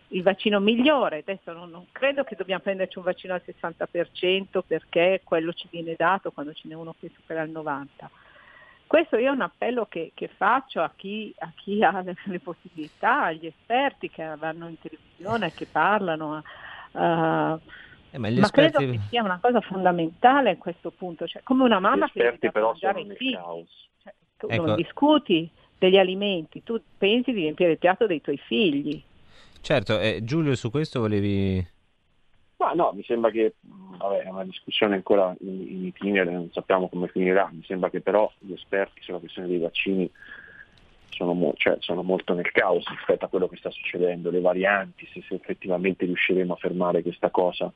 il 0.10 0.22
vaccino 0.22 0.60
migliore. 0.60 1.20
Adesso 1.20 1.54
non, 1.54 1.70
non, 1.70 1.86
credo 1.92 2.24
che 2.24 2.36
dobbiamo 2.36 2.62
prenderci 2.62 2.98
un 2.98 3.04
vaccino 3.04 3.34
al 3.34 3.42
60% 3.46 4.62
perché 4.66 5.22
quello 5.24 5.54
ci 5.54 5.68
viene 5.72 5.96
dato 5.98 6.32
quando 6.32 6.54
ce 6.54 6.68
n'è 6.68 6.76
uno 6.76 6.94
che 7.00 7.10
supera 7.14 7.42
il 7.44 7.52
90%. 7.52 7.86
Questo 8.94 9.18
io 9.18 9.30
è 9.30 9.34
un 9.34 9.42
appello 9.42 9.88
che, 9.88 10.12
che 10.14 10.28
faccio 10.28 10.80
a 10.80 10.92
chi, 10.96 11.34
a 11.40 11.52
chi, 11.56 11.84
ha 11.84 12.02
le, 12.02 12.14
le, 12.26 12.40
possibilità, 12.40 13.24
agli 13.24 13.48
esperti 13.48 14.08
che 14.08 14.24
vanno 14.38 14.68
in 14.68 14.78
televisione, 14.80 15.52
che 15.52 15.66
parlano. 15.66 16.44
Uh, 16.92 17.60
eh, 18.12 18.20
ma, 18.20 18.30
ma 18.30 18.50
credo 18.52 18.78
che 18.78 19.00
sia 19.10 19.24
una 19.24 19.40
cosa 19.42 19.62
fondamentale 19.62 20.52
a 20.52 20.58
questo 20.58 20.92
punto, 20.92 21.26
cioè, 21.26 21.42
come 21.42 21.64
una 21.64 21.80
mamma 21.80 22.08
che 22.08 22.38
deve 22.40 22.52
però 22.52 22.76
sono 22.76 23.00
i 23.00 23.16
figli. 23.16 23.66
Cioè, 24.04 24.14
tu 24.38 24.46
ecco. 24.48 24.64
non 24.64 24.76
discuti 24.76 25.50
degli 25.76 25.98
alimenti, 25.98 26.62
tu 26.62 26.80
pensi 26.96 27.32
di 27.32 27.40
riempire 27.40 27.72
il 27.72 27.80
piatto 27.80 28.06
dei 28.06 28.22
tuoi 28.22 28.38
figli. 28.38 29.04
Certo, 29.60 29.98
eh, 29.98 30.20
Giulio 30.22 30.54
su 30.54 30.70
questo 30.70 31.00
volevi... 31.00 31.68
Ma 32.64 32.72
no, 32.72 32.94
mi 32.94 33.04
sembra 33.04 33.30
che 33.30 33.56
vabbè, 33.60 34.24
è 34.24 34.30
una 34.30 34.46
discussione 34.46 34.96
ancora 34.96 35.36
in, 35.42 35.68
in 35.68 35.86
itinere, 35.86 36.32
non 36.32 36.50
sappiamo 36.54 36.88
come 36.88 37.10
finirà, 37.10 37.50
mi 37.52 37.64
sembra 37.66 37.90
che 37.90 38.00
però 38.00 38.32
gli 38.40 38.54
esperti 38.54 39.02
sulla 39.02 39.18
questione 39.18 39.50
dei 39.50 39.60
vaccini 39.60 40.10
sono, 41.10 41.34
mo- 41.34 41.54
cioè, 41.58 41.76
sono, 41.80 42.04
molto 42.04 42.34
nel 42.34 42.52
caos 42.52 42.88
rispetto 42.88 43.26
a 43.26 43.28
quello 43.28 43.50
che 43.50 43.58
sta 43.58 43.70
succedendo, 43.70 44.32
le 44.32 44.40
varianti, 44.40 45.06
se, 45.12 45.22
se 45.28 45.36
effettivamente 45.36 46.06
riusciremo 46.06 46.54
a 46.54 46.56
fermare 46.56 47.02
questa 47.02 47.30
cosa 47.30 47.72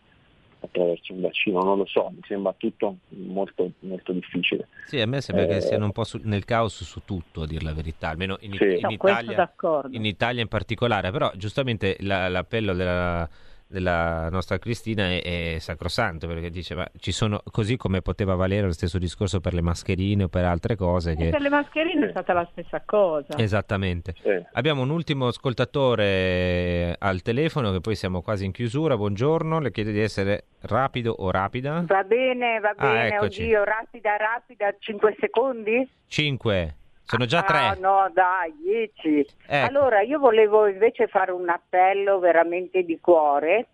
attraverso 0.60 1.14
un 1.14 1.22
vaccino, 1.22 1.62
non 1.62 1.78
lo 1.78 1.86
so, 1.86 2.10
mi 2.10 2.22
sembra 2.26 2.54
tutto 2.58 2.98
molto, 3.10 3.72
molto 3.80 4.14
difficile. 4.14 4.70
Sì, 4.86 5.02
a 5.02 5.06
me 5.06 5.20
sembra 5.20 5.44
eh, 5.44 5.48
che 5.50 5.62
siano 5.62 5.84
un 5.84 5.92
po' 5.92 6.06
su, 6.06 6.20
nel 6.24 6.46
caos 6.46 6.82
su 6.84 7.02
tutto, 7.04 7.42
a 7.42 7.46
dire 7.46 7.64
la 7.64 7.74
verità, 7.74 8.08
almeno 8.08 8.38
in, 8.40 8.54
sì. 8.54 8.64
in, 8.64 8.80
no, 8.84 8.90
Italia, 8.90 9.54
in 9.92 10.06
Italia, 10.06 10.42
in 10.42 10.48
particolare, 10.48 11.12
però 11.12 11.30
giustamente 11.36 11.98
la, 12.00 12.30
l'appello 12.30 12.74
della 12.74 13.30
della 13.68 14.30
nostra 14.30 14.58
Cristina 14.58 15.10
è, 15.10 15.56
è, 15.56 15.60
sacrosanto 15.60 16.28
perché 16.28 16.50
dice 16.50 16.74
ma 16.74 16.88
ci 16.98 17.12
sono 17.12 17.42
così 17.52 17.76
come 17.76 18.02
poteva 18.02 18.36
valere 18.36 18.68
lo 18.68 18.72
stesso 18.72 18.98
discorso 18.98 19.40
per 19.40 19.54
le 19.54 19.62
mascherine 19.62 20.24
o 20.24 20.28
per 20.30 20.46
altre 20.46 20.76
cose 20.76 21.16
che... 21.16 21.30
per 21.30 21.42
le 21.42 21.50
mascherine 21.50 22.08
è 22.08 22.10
stata 22.10 22.34
la 22.34 22.48
stessa 22.52 22.82
cosa. 22.86 23.38
Esattamente. 23.38 24.14
Sì. 24.22 24.42
abbiamo 24.54 24.82
un 24.82 24.90
ultimo 24.90 25.28
ascoltatore 25.28 26.96
al 26.98 27.22
telefono 27.22 27.72
che 27.72 27.82
poi 27.82 27.96
siamo 27.96 28.22
quasi 28.22 28.46
in 28.46 28.52
chiusura. 28.52 28.96
Buongiorno 28.96 29.60
le 29.60 29.72
chiedo 29.72 29.92
di 29.92 30.00
essere 30.00 30.46
rapido 30.62 31.14
o 31.18 31.30
rapida? 31.32 31.84
Va 31.86 32.04
bene 32.04 32.60
va 32.60 32.74
ah, 32.76 32.92
bene 32.92 33.16
ah, 33.16 33.22
oddio 33.22 33.64
rapida 33.64 34.16
rapida 34.18 34.74
5 34.80 35.16
secondi? 35.20 35.90
5 36.08 36.76
sono 37.08 37.26
già 37.26 37.42
tre. 37.44 37.58
Ah, 37.58 37.78
no, 37.80 38.12
dai, 38.14 38.54
dieci. 38.62 39.26
Ecco. 39.48 39.66
Allora, 39.66 40.02
io 40.02 40.20
volevo 40.20 40.68
invece 40.68 41.08
fare 41.08 41.32
un 41.32 41.48
appello 41.48 42.20
veramente 42.20 42.84
di 42.84 43.00
cuore 43.00 43.68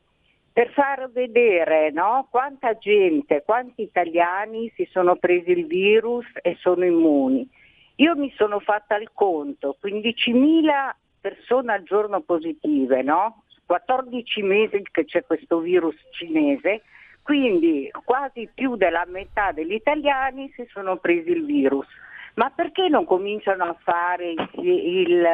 per 0.53 0.69
far 0.69 1.09
vedere 1.11 1.89
no, 1.89 2.27
quanta 2.29 2.77
gente, 2.77 3.41
quanti 3.43 3.81
italiani 3.81 4.71
si 4.75 4.87
sono 4.91 5.15
presi 5.15 5.49
il 5.49 5.65
virus 5.65 6.27
e 6.43 6.55
sono 6.59 6.85
immuni. 6.85 7.49
Io 7.95 8.15
mi 8.15 8.31
sono 8.37 8.59
fatta 8.59 8.95
il 8.97 9.09
conto, 9.13 9.77
15.000 9.83 10.91
persone 11.19 11.73
al 11.73 11.81
giorno 11.81 12.21
positive, 12.21 13.01
no? 13.01 13.45
14 13.65 14.41
mesi 14.43 14.83
che 14.91 15.05
c'è 15.05 15.25
questo 15.25 15.57
virus 15.57 15.95
cinese, 16.11 16.83
quindi 17.23 17.89
quasi 18.03 18.47
più 18.53 18.75
della 18.75 19.05
metà 19.07 19.51
degli 19.51 19.73
italiani 19.73 20.51
si 20.55 20.67
sono 20.71 20.97
presi 20.97 21.31
il 21.31 21.45
virus 21.45 21.87
ma 22.35 22.49
perché 22.49 22.87
non 22.87 23.05
cominciano 23.05 23.63
a 23.63 23.75
fare 23.83 24.33
il, 24.53 25.25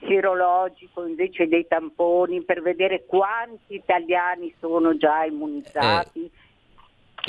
sierologico 0.00 1.04
invece 1.06 1.48
dei 1.48 1.66
tamponi 1.66 2.42
per 2.42 2.62
vedere 2.62 3.04
quanti 3.04 3.74
italiani 3.74 4.54
sono 4.60 4.96
già 4.96 5.24
immunizzati? 5.24 6.24
Eh. 6.24 6.46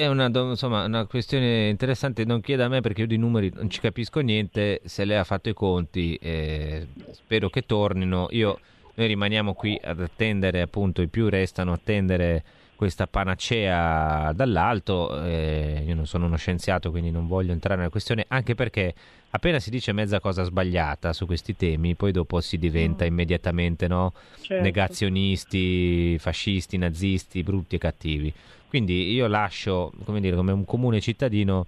È 0.04 0.08
una, 0.08 0.28
insomma, 0.28 0.86
una, 0.86 1.06
questione 1.06 1.68
interessante, 1.68 2.24
non 2.24 2.42
chieda 2.42 2.66
a 2.66 2.68
me 2.70 2.80
perché 2.80 3.02
io 3.02 3.08
di 3.08 3.18
numeri 3.18 3.52
non 3.54 3.70
ci 3.70 3.80
capisco 3.82 4.20
niente, 4.22 4.82
se 4.86 5.04
lei 5.04 5.18
ha 5.18 5.24
fatto 5.24 5.50
i 5.50 5.54
conti 5.54 6.16
eh, 6.22 6.88
spero 7.12 7.50
che 7.50 7.66
tornino, 7.66 8.28
io, 8.30 8.60
noi 8.94 9.08
rimaniamo 9.08 9.54
qui 9.54 9.78
ad 9.84 10.00
attendere, 10.00 10.62
appunto 10.62 11.02
i 11.02 11.08
più 11.08 11.28
restano 11.28 11.72
a 11.72 11.76
attendere 11.76 12.44
questa 12.80 13.08
panacea 13.08 14.32
dall'alto, 14.32 15.22
eh, 15.26 15.84
io 15.86 15.94
non 15.96 16.08
sono 16.08 16.28
uno 16.28 16.38
scienziato 16.38 16.92
quindi 16.92 17.12
non 17.12 17.28
voglio 17.28 17.52
entrare 17.52 17.76
nella 17.76 17.90
questione, 17.90 18.24
anche 18.30 18.56
perché 18.56 18.94
appena 19.32 19.60
si 19.60 19.70
dice 19.70 19.92
mezza 19.92 20.22
cosa 20.22 20.44
sbagliata 20.44 21.12
su 21.12 21.26
questi 21.26 21.58
temi, 21.58 21.96
poi 21.96 22.14
dopo 22.14 22.40
si 22.40 22.58
diventa 22.58 23.04
mm. 23.04 23.08
immediatamente 23.08 23.90
no? 23.90 24.14
certo. 24.40 24.64
negazionisti, 24.64 26.18
fascisti, 26.20 26.78
nazisti, 26.78 27.44
brutti 27.44 27.76
e 27.76 27.80
cattivi. 27.80 28.34
Quindi 28.70 29.12
io 29.12 29.28
lascio, 29.28 29.92
come 30.06 30.22
dire, 30.22 30.38
come 30.38 30.54
un 30.54 30.64
comune 30.64 31.02
cittadino, 31.02 31.66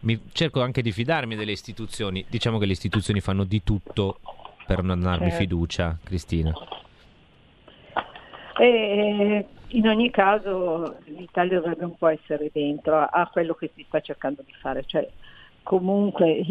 mi, 0.00 0.20
cerco 0.32 0.60
anche 0.60 0.82
di 0.82 0.92
fidarmi 0.92 1.36
delle 1.36 1.52
istituzioni. 1.52 2.22
Diciamo 2.28 2.58
che 2.58 2.66
le 2.66 2.72
istituzioni 2.72 3.20
fanno 3.20 3.44
di 3.44 3.62
tutto 3.64 4.20
per 4.66 4.82
non 4.82 5.00
darmi 5.00 5.30
certo. 5.30 5.38
fiducia, 5.38 5.96
Cristina. 6.04 6.52
E 8.58 9.46
in 9.70 9.86
ogni 9.88 10.10
caso 10.10 10.98
l'Italia 11.04 11.60
dovrebbe 11.60 11.84
un 11.84 11.96
po' 11.96 12.08
essere 12.08 12.50
dentro 12.52 12.98
a, 12.98 13.28
quello 13.32 13.54
che 13.54 13.70
si 13.74 13.84
sta 13.86 14.00
cercando 14.00 14.42
di 14.44 14.52
fare, 14.60 14.84
cioè 14.86 15.08
comunque 15.62 16.42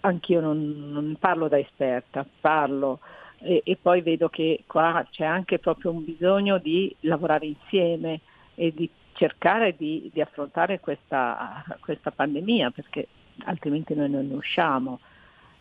anch'io 0.00 0.40
non, 0.40 0.90
non 0.90 1.16
parlo 1.18 1.48
da 1.48 1.58
esperta, 1.58 2.26
parlo 2.40 3.00
e, 3.38 3.62
e, 3.64 3.76
poi 3.80 4.00
vedo 4.00 4.28
che 4.28 4.64
qua 4.66 5.06
c'è 5.10 5.24
anche 5.24 5.58
proprio 5.58 5.90
un 5.90 6.04
bisogno 6.04 6.58
di 6.58 6.94
lavorare 7.00 7.46
insieme 7.46 8.20
e 8.54 8.72
di 8.74 8.88
cercare 9.12 9.74
di, 9.76 10.10
di 10.12 10.20
affrontare 10.20 10.80
questa, 10.80 11.64
questa, 11.80 12.10
pandemia 12.10 12.70
perché 12.70 13.08
altrimenti 13.44 13.94
noi 13.94 14.10
non 14.10 14.26
ne 14.28 14.34
usciamo 14.34 15.00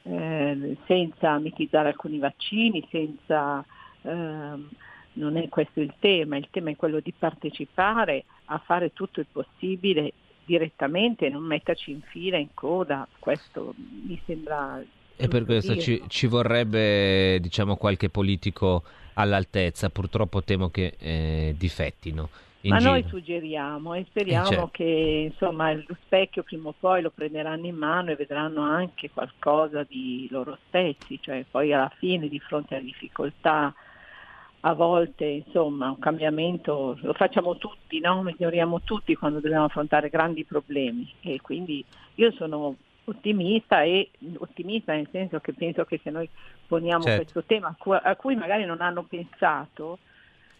eh, 0.03 0.77
senza 0.85 1.37
mitizzare 1.39 1.89
alcuni 1.89 2.19
vaccini, 2.19 2.85
senza, 2.89 3.63
eh, 4.03 4.53
non 5.15 5.37
è 5.37 5.49
questo 5.49 5.81
il 5.81 5.93
tema, 5.99 6.37
il 6.37 6.47
tema 6.49 6.71
è 6.71 6.75
quello 6.75 6.99
di 6.99 7.13
partecipare 7.17 8.25
a 8.45 8.57
fare 8.59 8.93
tutto 8.93 9.19
il 9.19 9.27
possibile 9.31 10.13
direttamente, 10.45 11.29
non 11.29 11.43
metterci 11.43 11.91
in 11.91 12.01
fila, 12.01 12.37
in 12.37 12.53
coda, 12.53 13.07
questo 13.19 13.73
mi 13.77 14.19
sembra... 14.25 14.81
E 15.17 15.27
per 15.29 15.45
questo 15.45 15.77
ci, 15.77 16.03
ci, 16.07 16.27
vorrebbe 16.27 17.39
diciamo, 17.39 17.77
qualche 17.77 18.09
politico 18.09 18.83
all'altezza, 19.13 19.89
purtroppo 19.89 20.43
temo 20.43 20.69
che 20.69 20.95
eh, 20.99 21.55
difettino. 21.57 22.29
Ma 22.63 22.79
giro. 22.79 22.91
noi 22.91 23.05
suggeriamo 23.07 23.93
e 23.93 24.05
speriamo 24.09 24.47
eh 24.47 24.49
certo. 24.49 24.69
che 24.71 25.29
insomma, 25.31 25.71
lo 25.73 25.95
specchio 26.03 26.43
prima 26.43 26.69
o 26.69 26.75
poi 26.77 27.01
lo 27.01 27.11
prenderanno 27.11 27.65
in 27.67 27.75
mano 27.75 28.11
e 28.11 28.15
vedranno 28.15 28.61
anche 28.61 29.09
qualcosa 29.11 29.83
di 29.83 30.27
loro 30.31 30.57
stessi, 30.67 31.19
cioè 31.21 31.45
poi 31.49 31.71
alla 31.71 31.91
fine 31.97 32.27
di 32.27 32.39
fronte 32.39 32.75
alle 32.75 32.85
difficoltà 32.85 33.73
a 34.67 34.73
volte 34.73 35.25
insomma 35.25 35.89
un 35.89 35.99
cambiamento 35.99 36.97
lo 37.01 37.13
facciamo 37.13 37.57
tutti, 37.57 37.99
no? 37.99 38.23
miglioriamo 38.23 38.81
tutti 38.81 39.15
quando 39.15 39.39
dobbiamo 39.39 39.65
affrontare 39.65 40.09
grandi 40.09 40.43
problemi 40.43 41.11
e 41.21 41.39
quindi 41.39 41.85
io 42.15 42.31
sono 42.31 42.75
ottimista 43.05 43.83
e 43.83 44.09
ottimista 44.37 44.93
nel 44.93 45.07
senso 45.11 45.39
che 45.39 45.53
penso 45.53 45.85
che 45.85 45.99
se 46.03 46.09
noi 46.09 46.27
poniamo 46.67 47.03
certo. 47.03 47.21
questo 47.21 47.43
tema 47.43 47.67
a 47.67 47.75
cui, 47.77 47.97
a 48.01 48.15
cui 48.15 48.35
magari 48.35 48.65
non 48.65 48.81
hanno 48.81 49.03
pensato 49.03 49.99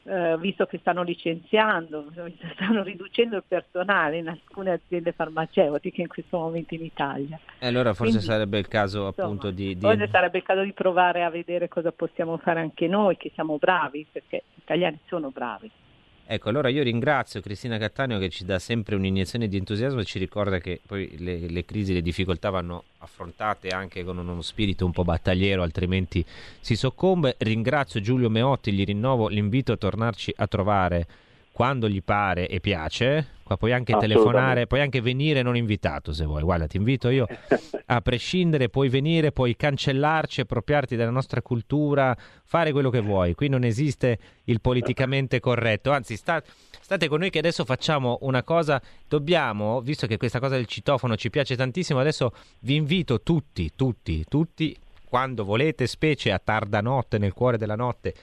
eh, 0.08 0.38
visto 0.38 0.66
che 0.66 0.78
stanno 0.78 1.02
licenziando, 1.02 2.06
stanno 2.54 2.84
riducendo 2.84 3.38
il 3.38 3.44
personale 3.48 4.18
in 4.18 4.28
alcune 4.28 4.72
aziende 4.72 5.12
farmaceutiche 5.12 6.02
in 6.02 6.08
questo 6.08 6.38
momento 6.38 6.76
in 6.76 6.84
Italia. 6.84 7.40
E 7.58 7.68
allora 7.68 7.94
forse 7.94 8.18
Quindi, 8.18 8.32
sarebbe 8.32 8.60
il 8.60 8.68
caso 8.68 9.08
insomma, 9.08 9.28
appunto 9.28 9.52
di, 9.52 9.76
di... 9.76 9.82
Forse 9.82 10.08
sarebbe 10.10 10.38
il 10.38 10.44
caso 10.44 10.62
di 10.62 10.74
provare 10.74 11.24
a 11.24 11.30
vedere 11.30 11.68
cosa 11.68 11.92
possiamo 11.92 12.38
fare 12.38 12.60
anche 12.60 12.88
noi, 12.88 13.18
che 13.18 13.32
siamo 13.34 13.58
bravi, 13.58 14.06
perché 14.12 14.44
gli 14.54 14.62
italiani 14.62 15.00
sono 15.08 15.30
bravi. 15.30 15.72
Ecco, 16.28 16.50
allora 16.50 16.70
io 16.70 16.82
ringrazio 16.82 17.40
Cristina 17.40 17.78
Cattaneo 17.78 18.18
che 18.18 18.30
ci 18.30 18.46
dà 18.46 18.58
sempre 18.58 18.96
un'iniezione 18.96 19.48
di 19.48 19.58
entusiasmo 19.58 20.00
e 20.00 20.06
ci 20.06 20.18
ricorda 20.18 20.58
che 20.58 20.82
poi 20.84 21.18
le, 21.20 21.38
le, 21.48 21.66
crisi, 21.66 21.94
le 21.94 22.02
difficoltà 22.02 22.50
vanno 22.50 22.86
affrontate 22.98 23.68
anche 23.68 24.04
con 24.04 24.18
uno 24.18 24.42
spirito 24.42 24.86
un 24.86 24.92
po' 24.92 25.04
battagliero, 25.04 25.62
altrimenti 25.62 26.26
si 26.60 26.76
soccombe. 26.76 27.36
Ringrazio 27.38 28.02
Giulio 28.02 28.32
Meotti, 28.32 28.72
gli 28.72 28.84
rinnovo 28.84 29.28
l'invito 29.28 29.74
a 29.74 29.78
tornarci 29.78 30.34
a 30.36 30.48
trovare 30.48 31.08
quando 31.56 31.88
gli 31.88 32.04
pare 32.04 32.50
e 32.50 32.60
piace. 32.60 33.28
Qua 33.42 33.56
puoi 33.56 33.72
anche 33.72 33.96
telefonare, 33.96 34.68
puoi 34.68 34.82
anche 34.82 35.00
venire 35.00 35.42
non 35.42 35.56
invitato 35.56 36.12
se 36.12 36.26
vuoi. 36.26 36.42
Guarda, 36.44 36.68
ti 36.68 36.76
invito 36.76 37.08
io 37.08 37.26
a 37.88 38.02
prescindere, 38.02 38.68
puoi 38.68 38.90
venire, 38.90 39.32
puoi 39.32 39.56
cancellarci, 39.56 40.42
appropriarti 40.42 40.98
della 40.98 41.12
nostra 41.12 41.42
cultura, 41.42 42.14
fare 42.44 42.74
quello 42.74 42.90
che 42.90 43.00
vuoi. 43.00 43.36
Qui 43.36 43.48
non 43.48 43.64
esiste 43.64 44.20
il 44.46 44.60
politicamente 44.60 45.40
corretto, 45.40 45.92
anzi 45.92 46.18
sta, 46.18 46.44
state 46.82 47.08
con 47.08 47.20
noi 47.20 47.30
che 47.30 47.40
adesso 47.40 47.64
facciamo 47.64 48.18
una 48.24 48.44
cosa, 48.44 48.82
dobbiamo, 49.08 49.80
visto 49.80 50.08
che 50.08 50.18
questa 50.18 50.42
cosa 50.42 50.56
del 50.56 50.66
citofono 50.66 51.16
ci 51.16 51.30
piace 51.30 51.56
tantissimo, 51.56 52.02
adesso 52.02 52.34
vi 52.60 52.76
invito 52.76 53.22
tutti, 53.22 53.72
tutti, 53.78 54.26
tutti, 54.28 54.76
quando 55.08 55.46
volete, 55.46 55.88
specie 55.88 56.34
a 56.34 56.42
tarda 56.44 56.82
notte, 56.82 57.18
nel 57.18 57.32
cuore 57.32 57.58
della 57.58 57.78
notte, 57.78 58.14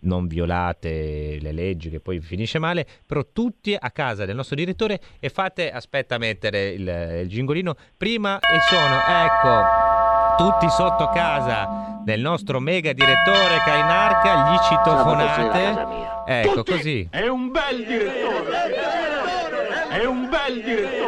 non 0.00 0.26
violate 0.26 1.38
le 1.40 1.52
leggi 1.52 1.90
che 1.90 2.00
poi 2.00 2.20
finisce 2.20 2.58
male, 2.58 2.86
però 3.06 3.24
tutti 3.32 3.76
a 3.78 3.90
casa 3.90 4.24
del 4.24 4.36
nostro 4.36 4.56
direttore 4.56 5.00
e 5.18 5.28
fate, 5.28 5.70
aspetta 5.70 6.16
a 6.16 6.18
mettere 6.18 6.68
il, 6.68 7.20
il 7.22 7.28
gingolino, 7.28 7.74
prima 7.96 8.38
e 8.38 8.60
sono, 8.68 9.00
ecco, 9.24 9.96
tutti 10.36 10.68
sotto 10.70 11.08
casa 11.08 12.00
del 12.04 12.20
nostro 12.20 12.60
mega 12.60 12.92
direttore 12.92 13.58
Kainarca, 13.64 14.52
gli 14.52 14.58
citofonate. 14.68 16.16
Ecco, 16.26 16.54
tutti. 16.54 16.72
così. 16.72 17.08
È 17.10 17.26
un 17.26 17.50
bel 17.50 17.84
direttore. 17.84 18.76
È 19.88 20.04
un 20.04 20.28
bel 20.28 20.62
direttore. 20.62 21.07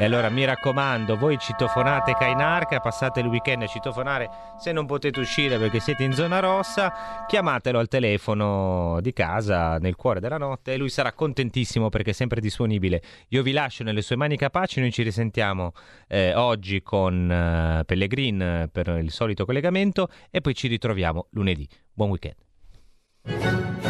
E 0.00 0.04
allora 0.04 0.30
mi 0.30 0.46
raccomando, 0.46 1.14
voi 1.18 1.36
citofonate 1.36 2.14
Kainarca, 2.14 2.80
passate 2.80 3.20
il 3.20 3.26
weekend 3.26 3.64
a 3.64 3.66
citofonare, 3.66 4.30
se 4.58 4.72
non 4.72 4.86
potete 4.86 5.20
uscire 5.20 5.58
perché 5.58 5.78
siete 5.78 6.04
in 6.04 6.14
zona 6.14 6.40
rossa, 6.40 7.26
chiamatelo 7.26 7.78
al 7.78 7.86
telefono 7.86 8.96
di 9.02 9.12
casa 9.12 9.76
nel 9.76 9.96
cuore 9.96 10.20
della 10.20 10.38
notte 10.38 10.72
e 10.72 10.78
lui 10.78 10.88
sarà 10.88 11.12
contentissimo 11.12 11.90
perché 11.90 12.12
è 12.12 12.14
sempre 12.14 12.40
disponibile. 12.40 13.02
Io 13.28 13.42
vi 13.42 13.52
lascio 13.52 13.84
nelle 13.84 14.00
sue 14.00 14.16
mani 14.16 14.38
capaci, 14.38 14.80
noi 14.80 14.90
ci 14.90 15.02
risentiamo 15.02 15.72
eh, 16.08 16.34
oggi 16.34 16.80
con 16.80 17.30
eh, 17.30 17.84
Pellegrin 17.84 18.70
per 18.72 18.88
il 19.02 19.10
solito 19.10 19.44
collegamento 19.44 20.08
e 20.30 20.40
poi 20.40 20.54
ci 20.54 20.66
ritroviamo 20.66 21.26
lunedì. 21.32 21.68
Buon 21.92 22.08
weekend. 22.08 23.89